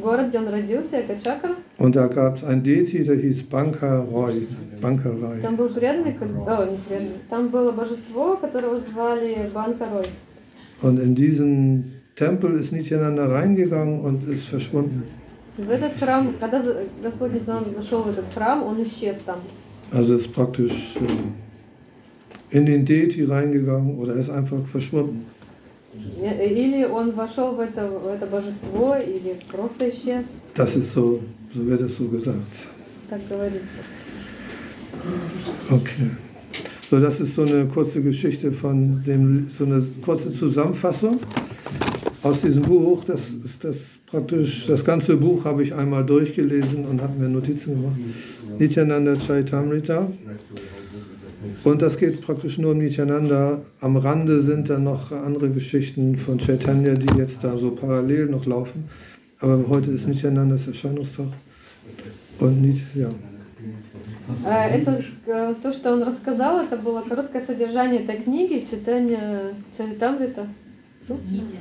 город, 0.00 0.28
где 0.28 0.38
он 0.38 0.48
родился, 0.48 0.96
это 0.98 1.14
Чакра. 1.22 1.50
Und 1.78 1.94
da 1.94 2.06
gab 2.08 2.36
es 2.36 2.44
ein 2.44 2.62
Deity, 2.64 3.04
der 3.04 3.16
hieß 3.16 3.44
Bankaroy. 3.50 4.46
Bankarai. 4.80 5.40
Там 5.42 5.56
был 5.56 5.68
преданный, 5.68 6.12
как- 6.12 6.28
о, 6.60 6.64
не 6.66 6.76
преданный, 6.88 7.18
там 7.30 7.48
было 7.48 7.70
божество, 7.72 8.36
которого 8.36 8.78
звали 8.78 9.48
Банкарой. 9.54 10.06
Und 10.82 10.98
in 11.00 11.14
diesen 11.14 11.84
Tempel 12.16 12.54
ist 12.58 12.72
Nityananda 12.72 13.26
reingegangen 13.26 14.00
und 14.00 14.24
ist 14.28 14.46
verschwunden. 14.48 15.02
В 15.56 15.70
этот 15.70 15.92
храм, 15.98 16.32
когда 16.40 16.60
за- 16.62 16.84
Господь 17.02 17.32
Нитянанда 17.34 17.70
зашел 17.70 18.02
в 18.02 18.10
этот 18.10 18.32
храм, 18.34 18.62
он 18.64 18.82
исчез 18.84 19.16
там. 19.26 19.38
Also 19.92 20.14
ist 20.14 20.32
praktisch 20.34 20.96
äh, 20.96 22.56
in 22.56 22.66
den 22.66 22.84
Deity 22.84 23.24
reingegangen 23.24 23.96
oder 23.98 24.14
ist 24.14 24.30
einfach 24.30 24.66
verschwunden. 24.66 25.24
Э, 26.22 26.46
Или 26.46 26.84
он 26.84 27.12
вошел 27.12 27.52
в 27.56 27.60
это, 27.60 27.88
в 27.88 28.06
это 28.06 28.26
божество, 28.26 28.96
или 28.96 29.36
просто 29.50 29.88
исчез, 29.88 30.24
Das 30.54 30.76
ist 30.76 30.92
so, 30.92 31.20
so 31.54 31.66
wird 31.66 31.80
es 31.80 31.96
so 31.96 32.08
gesagt. 32.08 32.68
так 33.08 33.20
говорится. 33.28 33.80
Okay. 35.70 36.10
So, 36.90 36.98
das 37.00 37.20
ist 37.20 37.34
so 37.34 37.42
eine 37.42 37.66
kurze 37.66 38.02
Geschichte 38.02 38.52
von 38.52 39.02
dem, 39.06 39.48
so 39.48 39.64
eine 39.64 39.82
kurze 40.02 40.32
Zusammenfassung 40.32 41.18
aus 42.22 42.42
diesem 42.42 42.62
Buch. 42.62 43.04
Das 43.04 43.30
ist 43.30 43.64
das 43.64 43.76
praktisch, 44.06 44.66
das 44.66 44.84
ganze 44.84 45.16
Buch 45.16 45.44
habe 45.44 45.62
ich 45.62 45.74
einmal 45.74 46.04
durchgelesen 46.04 46.84
und 46.84 47.00
habe 47.02 47.18
mir 47.18 47.28
Notizen 47.28 47.80
gemacht. 47.80 47.96
Nityananda 48.58 49.16
Chaitamrita. 49.16 50.08
Und 51.64 51.82
das 51.82 51.98
geht 51.98 52.20
praktisch 52.20 52.58
nur 52.58 52.72
um 52.72 52.78
Nityananda. 52.78 53.60
Am 53.80 53.96
Rande 53.96 54.40
sind 54.40 54.68
dann 54.70 54.84
noch 54.84 55.12
andere 55.12 55.50
Geschichten 55.50 56.16
von 56.16 56.38
Chaitanya, 56.38 56.94
die 56.94 57.18
jetzt 57.18 57.44
da 57.44 57.56
so 57.56 57.70
parallel 57.70 58.26
noch 58.26 58.46
laufen. 58.46 58.84
Aber 59.40 59.68
heute 59.68 59.92
ist 59.92 60.08
Nityanandas 60.08 60.66
Erscheinungstag. 60.66 61.28
Und 62.40 62.62
Nit, 62.62 62.78
ja. 62.94 63.08
А, 64.44 64.66
Это 64.68 65.02
э, 65.26 65.54
то, 65.62 65.72
что 65.72 65.92
он 65.92 66.02
рассказал, 66.02 66.60
это 66.60 66.76
было 66.76 67.00
короткое 67.00 67.40
содержание 67.40 68.02
этой 68.02 68.16
книги, 68.16 68.64
читание 68.68 69.54
Чаритамрита. 69.76 70.46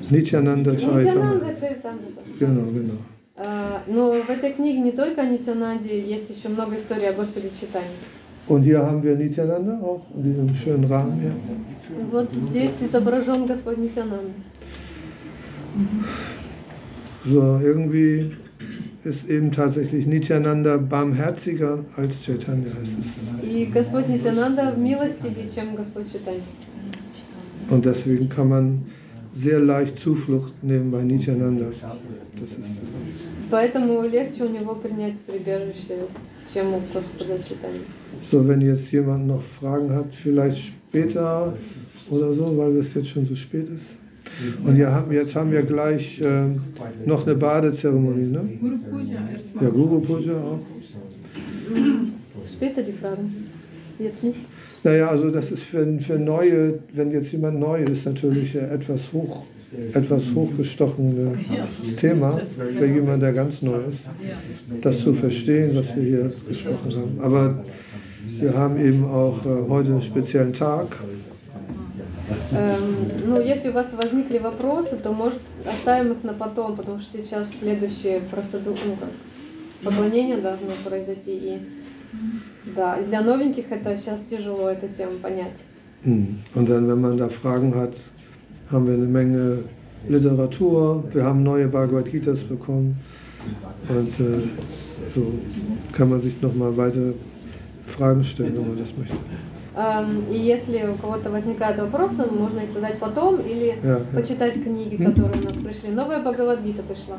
Nityananda 0.09 0.71
Chaitamrita. 0.75 1.13
Нитянанда 1.13 1.55
Чаритамрита. 1.59 2.21
Genau, 2.39 2.71
genau. 2.71 2.97
А, 3.37 3.83
Но 3.87 4.11
в 4.11 4.29
этой 4.29 4.51
книге 4.53 4.79
не 4.79 4.91
только 4.91 5.21
о 5.21 5.25
Нитянанде, 5.25 5.99
есть 5.99 6.29
еще 6.29 6.49
много 6.49 6.77
историй 6.77 7.09
о 7.09 7.13
Господе 7.13 7.49
Читании. 7.49 7.87
Und 8.47 8.63
hier 8.63 8.79
haben 8.79 9.03
wir 9.03 9.15
Nityananda 9.15 9.79
auch 9.81 10.05
in 10.15 10.23
diesem 10.23 10.55
schönen 10.55 10.85
Rahmen 10.85 11.19
hier. 11.19 11.33
Вот 12.11 12.31
здесь 12.31 12.81
изображен 12.81 13.45
Господь 13.45 13.77
Нитянанда. 13.77 14.31
So, 17.25 17.59
irgendwie 17.61 18.31
ist 19.03 19.29
eben 19.29 19.51
tatsächlich 19.51 20.07
Nityananda 20.07 20.77
barmherziger 20.77 21.79
als 21.95 22.23
Chaitanya 22.23 22.71
heißt 22.79 22.99
es. 22.99 23.19
И 23.43 23.65
Господь 23.65 24.07
Нитянанда 24.07 24.73
милостивее, 24.77 25.49
чем 25.53 25.75
Господь 25.75 26.11
Читания. 26.11 26.41
Und 27.69 27.85
deswegen 27.85 28.29
kann 28.29 28.47
man 28.47 28.85
sehr 29.33 29.59
leicht 29.59 29.99
Zuflucht 29.99 30.53
nehmen 30.63 30.91
bei 30.91 31.03
Nityananda. 31.03 31.65
Das 32.39 32.51
ist, 32.51 32.79
Поэтому 33.49 34.01
легче 34.01 34.43
у 34.45 34.49
него 34.49 34.75
принять 34.75 35.17
прибежище, 35.21 35.95
чем 36.53 36.67
у 36.73 36.79
Господа 36.93 37.37
Читания. 37.41 37.81
so, 38.21 38.45
wenn 38.47 38.61
jetzt 38.61 38.91
jemand 38.91 39.27
noch 39.27 39.41
Fragen 39.41 39.89
hat, 39.93 40.13
vielleicht 40.13 40.57
später 40.57 41.53
oder 42.09 42.33
so, 42.33 42.57
weil 42.57 42.75
es 42.77 42.93
jetzt 42.93 43.07
schon 43.09 43.25
so 43.25 43.35
spät 43.35 43.67
ist. 43.69 43.97
Und 44.65 44.75
ja, 44.75 44.91
haben- 44.91 45.11
jetzt 45.13 45.33
haben 45.35 45.51
wir 45.51 45.61
gleich 45.63 46.19
äh, 46.19 46.49
noch 47.05 47.25
eine 47.25 47.35
Badezeremonie, 47.35 48.27
ne? 48.31 48.41
Guru 48.59 48.77
Puja 48.77 49.19
erstmal. 49.33 49.63
Ja, 49.63 49.69
Guru 49.69 49.99
Puja 50.01 50.33
auch. 50.35 50.59
Später 52.45 52.81
die 52.83 52.93
Fragen. 52.93 53.33
Jetzt 53.99 54.23
nicht. 54.23 54.39
Naja, 54.83 55.09
also 55.09 55.29
das 55.29 55.51
ist 55.51 55.63
für, 55.63 55.85
für 55.99 56.17
Neue, 56.17 56.79
wenn 56.93 57.11
jetzt 57.11 57.31
jemand 57.31 57.59
neu 57.59 57.83
ist, 57.83 58.05
natürlich 58.05 58.55
äh, 58.55 58.59
etwas 58.59 59.11
hoch, 59.11 59.43
etwas 59.93 60.33
hochgestochenes 60.33 61.95
Thema 61.97 62.39
für 62.77 62.85
jemanden, 62.85 63.19
der 63.21 63.33
ganz 63.33 63.61
neu 63.61 63.79
ist, 63.89 64.07
das 64.81 64.99
zu 64.99 65.13
verstehen, 65.13 65.75
was 65.75 65.95
wir 65.95 66.03
hier 66.03 66.31
gesprochen 66.47 66.91
haben. 66.95 67.19
Aber 67.21 67.63
wir 68.39 68.53
haben 68.53 68.79
eben 68.79 69.03
auch 69.03 69.45
äh, 69.45 69.49
heute 69.67 69.91
einen 69.91 70.01
speziellen 70.01 70.53
Tag. 70.53 70.87
Эм, 72.51 72.95
ну, 73.27 73.41
если 73.41 73.69
у 73.69 73.73
вас 73.73 73.93
возникли 73.93 74.37
вопросы, 74.37 74.97
то, 74.97 75.11
может, 75.11 75.41
оставим 75.65 76.13
их 76.13 76.23
на 76.23 76.33
потом, 76.33 76.75
потому 76.75 76.99
что 76.99 77.17
сейчас 77.17 77.49
следующая 77.59 78.21
процедура, 78.31 78.77
ну, 78.85 78.95
как, 78.95 79.09
поклонение 79.83 80.37
должно 80.37 80.71
произойти. 80.85 81.31
И, 81.31 81.59
да, 82.75 82.97
и 82.97 83.05
для 83.05 83.21
новеньких 83.21 83.71
это 83.71 83.97
сейчас 83.97 84.23
тяжело 84.25 84.69
эту 84.69 84.87
тему 84.87 85.13
понять. 85.21 85.63
Hm. 86.03 86.37
Und 86.55 86.69
dann, 86.69 86.87
wenn 86.87 87.01
man 87.01 87.17
da 87.17 87.27
Fragen 87.27 87.75
hat, 87.75 87.95
haben 88.71 88.87
wir 88.87 88.93
eine 88.93 89.05
Menge 89.05 89.59
Literatur. 90.07 91.03
Wir 91.13 91.23
haben 91.23 91.43
neue 91.43 91.67
Bhagavad 91.67 92.11
Gitas 92.11 92.43
bekommen. 92.43 92.95
Und 93.89 94.19
äh, 94.19 94.39
so 95.13 95.21
kann 95.93 96.09
man 96.09 96.19
sich 96.21 96.41
nochmal 96.41 96.75
weiter 96.77 97.13
Fragen 97.85 98.23
stellen, 98.23 98.55
wenn 98.57 98.67
man 98.67 98.77
das 98.77 98.93
möchte. 98.97 99.15
Эм, 99.75 100.25
и 100.31 100.39
если 100.39 100.87
у 100.87 100.95
кого-то 100.95 101.29
возникают 101.29 101.77
вопросы, 101.79 102.25
можно 102.31 102.59
их 102.61 102.71
задать 102.71 102.97
потом 102.99 103.39
или 103.41 103.77
Ja, 103.83 103.89
ja. 103.89 103.99
почитать 104.11 104.53
книги, 104.53 104.95
которые 105.01 105.39
у 105.39 105.45
нас 105.45 105.57
пришли. 105.57 105.91
Новая 105.91 106.19
Бхагавадгита 106.19 106.81
пришла. 106.81 107.17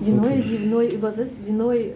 Die 0.00 0.12
neue, 0.12 0.40
die 0.40 0.66
neu 0.66 0.86
übersetzt, 0.86 1.48
die 1.48 1.52
neu 1.52 1.76
äh, 1.76 1.92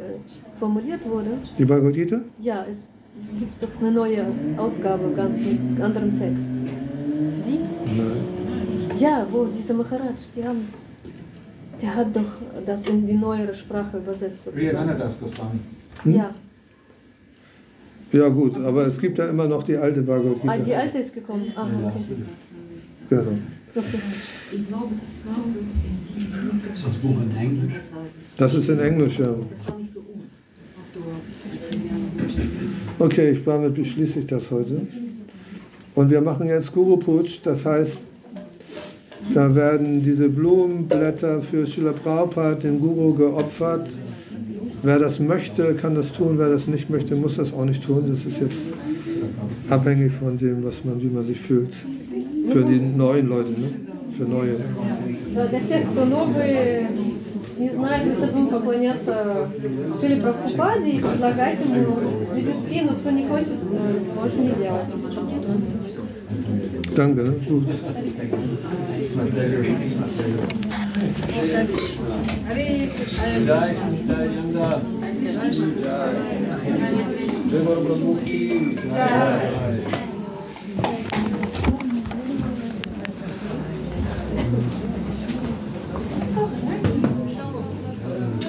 formuliert 0.59 1.09
wurde. 1.09 1.31
Die 1.59 1.65
Bhagavad 1.65 1.93
Gita? 1.95 2.21
Ja, 2.41 2.65
es 2.71 2.91
gibt 3.39 3.63
doch 3.63 3.81
eine 3.81 3.93
neue 3.93 4.27
Ausgabe, 4.57 5.13
ganz 5.15 5.41
mit 5.45 5.81
anderem 5.81 6.15
Text. 6.19 6.47
Die? 7.47 7.59
Nein. 7.97 8.99
Ja, 8.99 9.27
wo 9.31 9.45
dieser 9.47 9.75
Maharaj, 9.75 10.15
die 10.35 10.45
haben, 10.45 10.67
der 11.81 11.95
hat 11.95 12.15
doch 12.15 12.33
das 12.67 12.89
in 12.89 13.07
die 13.07 13.15
neuere 13.15 13.55
Sprache 13.55 13.99
übersetzt. 13.99 14.45
sozusagen. 14.45 14.69
Riyananadas 14.69 15.19
Goswami. 15.21 15.59
Ja, 16.05 16.31
Ja 18.13 18.29
gut, 18.29 18.57
aber 18.63 18.87
es 18.87 18.99
gibt 19.01 19.17
ja 19.19 19.27
immer 19.27 19.47
noch 19.47 19.63
die 19.63 19.77
alte 19.77 20.03
Bhagavad 20.03 20.41
Gita. 20.43 20.53
ah, 20.53 20.59
die 20.59 20.75
alte 20.75 20.99
ist 20.99 21.15
gekommen. 21.15 21.53
Ah, 21.57 21.67
okay. 21.87 21.99
Genau. 23.09 23.23
Ist 26.73 26.87
das 26.87 26.95
Buch 26.97 27.17
in 27.23 27.37
Englisch? 27.37 27.75
Das 28.37 28.55
ist 28.55 28.69
in 28.69 28.79
Englisch, 28.79 29.19
ja. 29.19 29.35
Okay, 32.99 33.31
ich 33.31 33.45
damit 33.45 33.75
beschließe 33.75 34.19
ich 34.21 34.27
das 34.27 34.51
heute. 34.51 34.87
Und 35.95 36.11
wir 36.11 36.21
machen 36.21 36.49
jetzt 36.49 36.73
Guru 36.73 36.99
Putsch, 36.99 37.41
das 37.43 37.65
heißt, 37.65 37.99
da 39.33 39.55
werden 39.55 40.03
diese 40.03 40.29
Blumenblätter 40.29 41.41
für 41.41 41.67
Srila 41.67 41.93
Prabhupada, 41.93 42.55
dem 42.57 42.81
Guru, 42.81 43.15
geopfert. 43.15 43.89
Wer 44.83 44.99
das 44.99 45.21
möchte, 45.21 45.75
kann 45.75 45.95
das 45.95 46.13
tun. 46.13 46.39
Wer 46.39 46.49
das 46.49 46.67
nicht 46.67 46.91
möchte, 46.91 47.15
muss 47.15 47.37
das 47.37 47.53
auch 47.53 47.65
nicht 47.65 47.85
tun. 47.85 48.05
Das 48.09 48.25
ist 48.27 48.41
jetzt 48.41 48.73
abhängig 49.71 50.13
von 50.13 50.37
dem, 50.37 50.65
was 50.65 50.85
man, 50.85 51.01
wie 51.01 51.07
man 51.07 51.25
sich 51.25 51.41
fühlt. 51.41 51.73
Für 52.52 52.64
die 52.64 52.80
neuen 52.80 53.28
Leute, 53.28 53.52
ne? 53.52 53.68
Für 54.18 54.24
neue. 54.24 54.58
Да, 55.36 55.48
Для 55.48 55.60
тех, 55.60 55.92
кто 55.92 56.06
новый, 56.06 56.88
не 57.58 57.70
знает, 57.70 58.06
мы 58.08 58.16
сейчас 58.16 58.32
будем 58.32 58.48
поклоняться 58.48 59.50
Шили 60.02 60.20
Прабхупаде 60.22 60.92
и 60.92 61.00
предлагать 61.00 61.60
ему 61.60 62.36
лепестки, 62.36 62.82
но 62.82 62.94
кто 62.94 63.12
не 63.12 63.26
хочет, 63.28 63.58
э, 63.72 64.00
может 64.16 64.38
не 64.40 64.52
делать. 64.52 64.86
Danke. 66.96 67.22
Ne? 67.22 67.34
Gut. 67.48 67.68
Jai, 78.96 80.01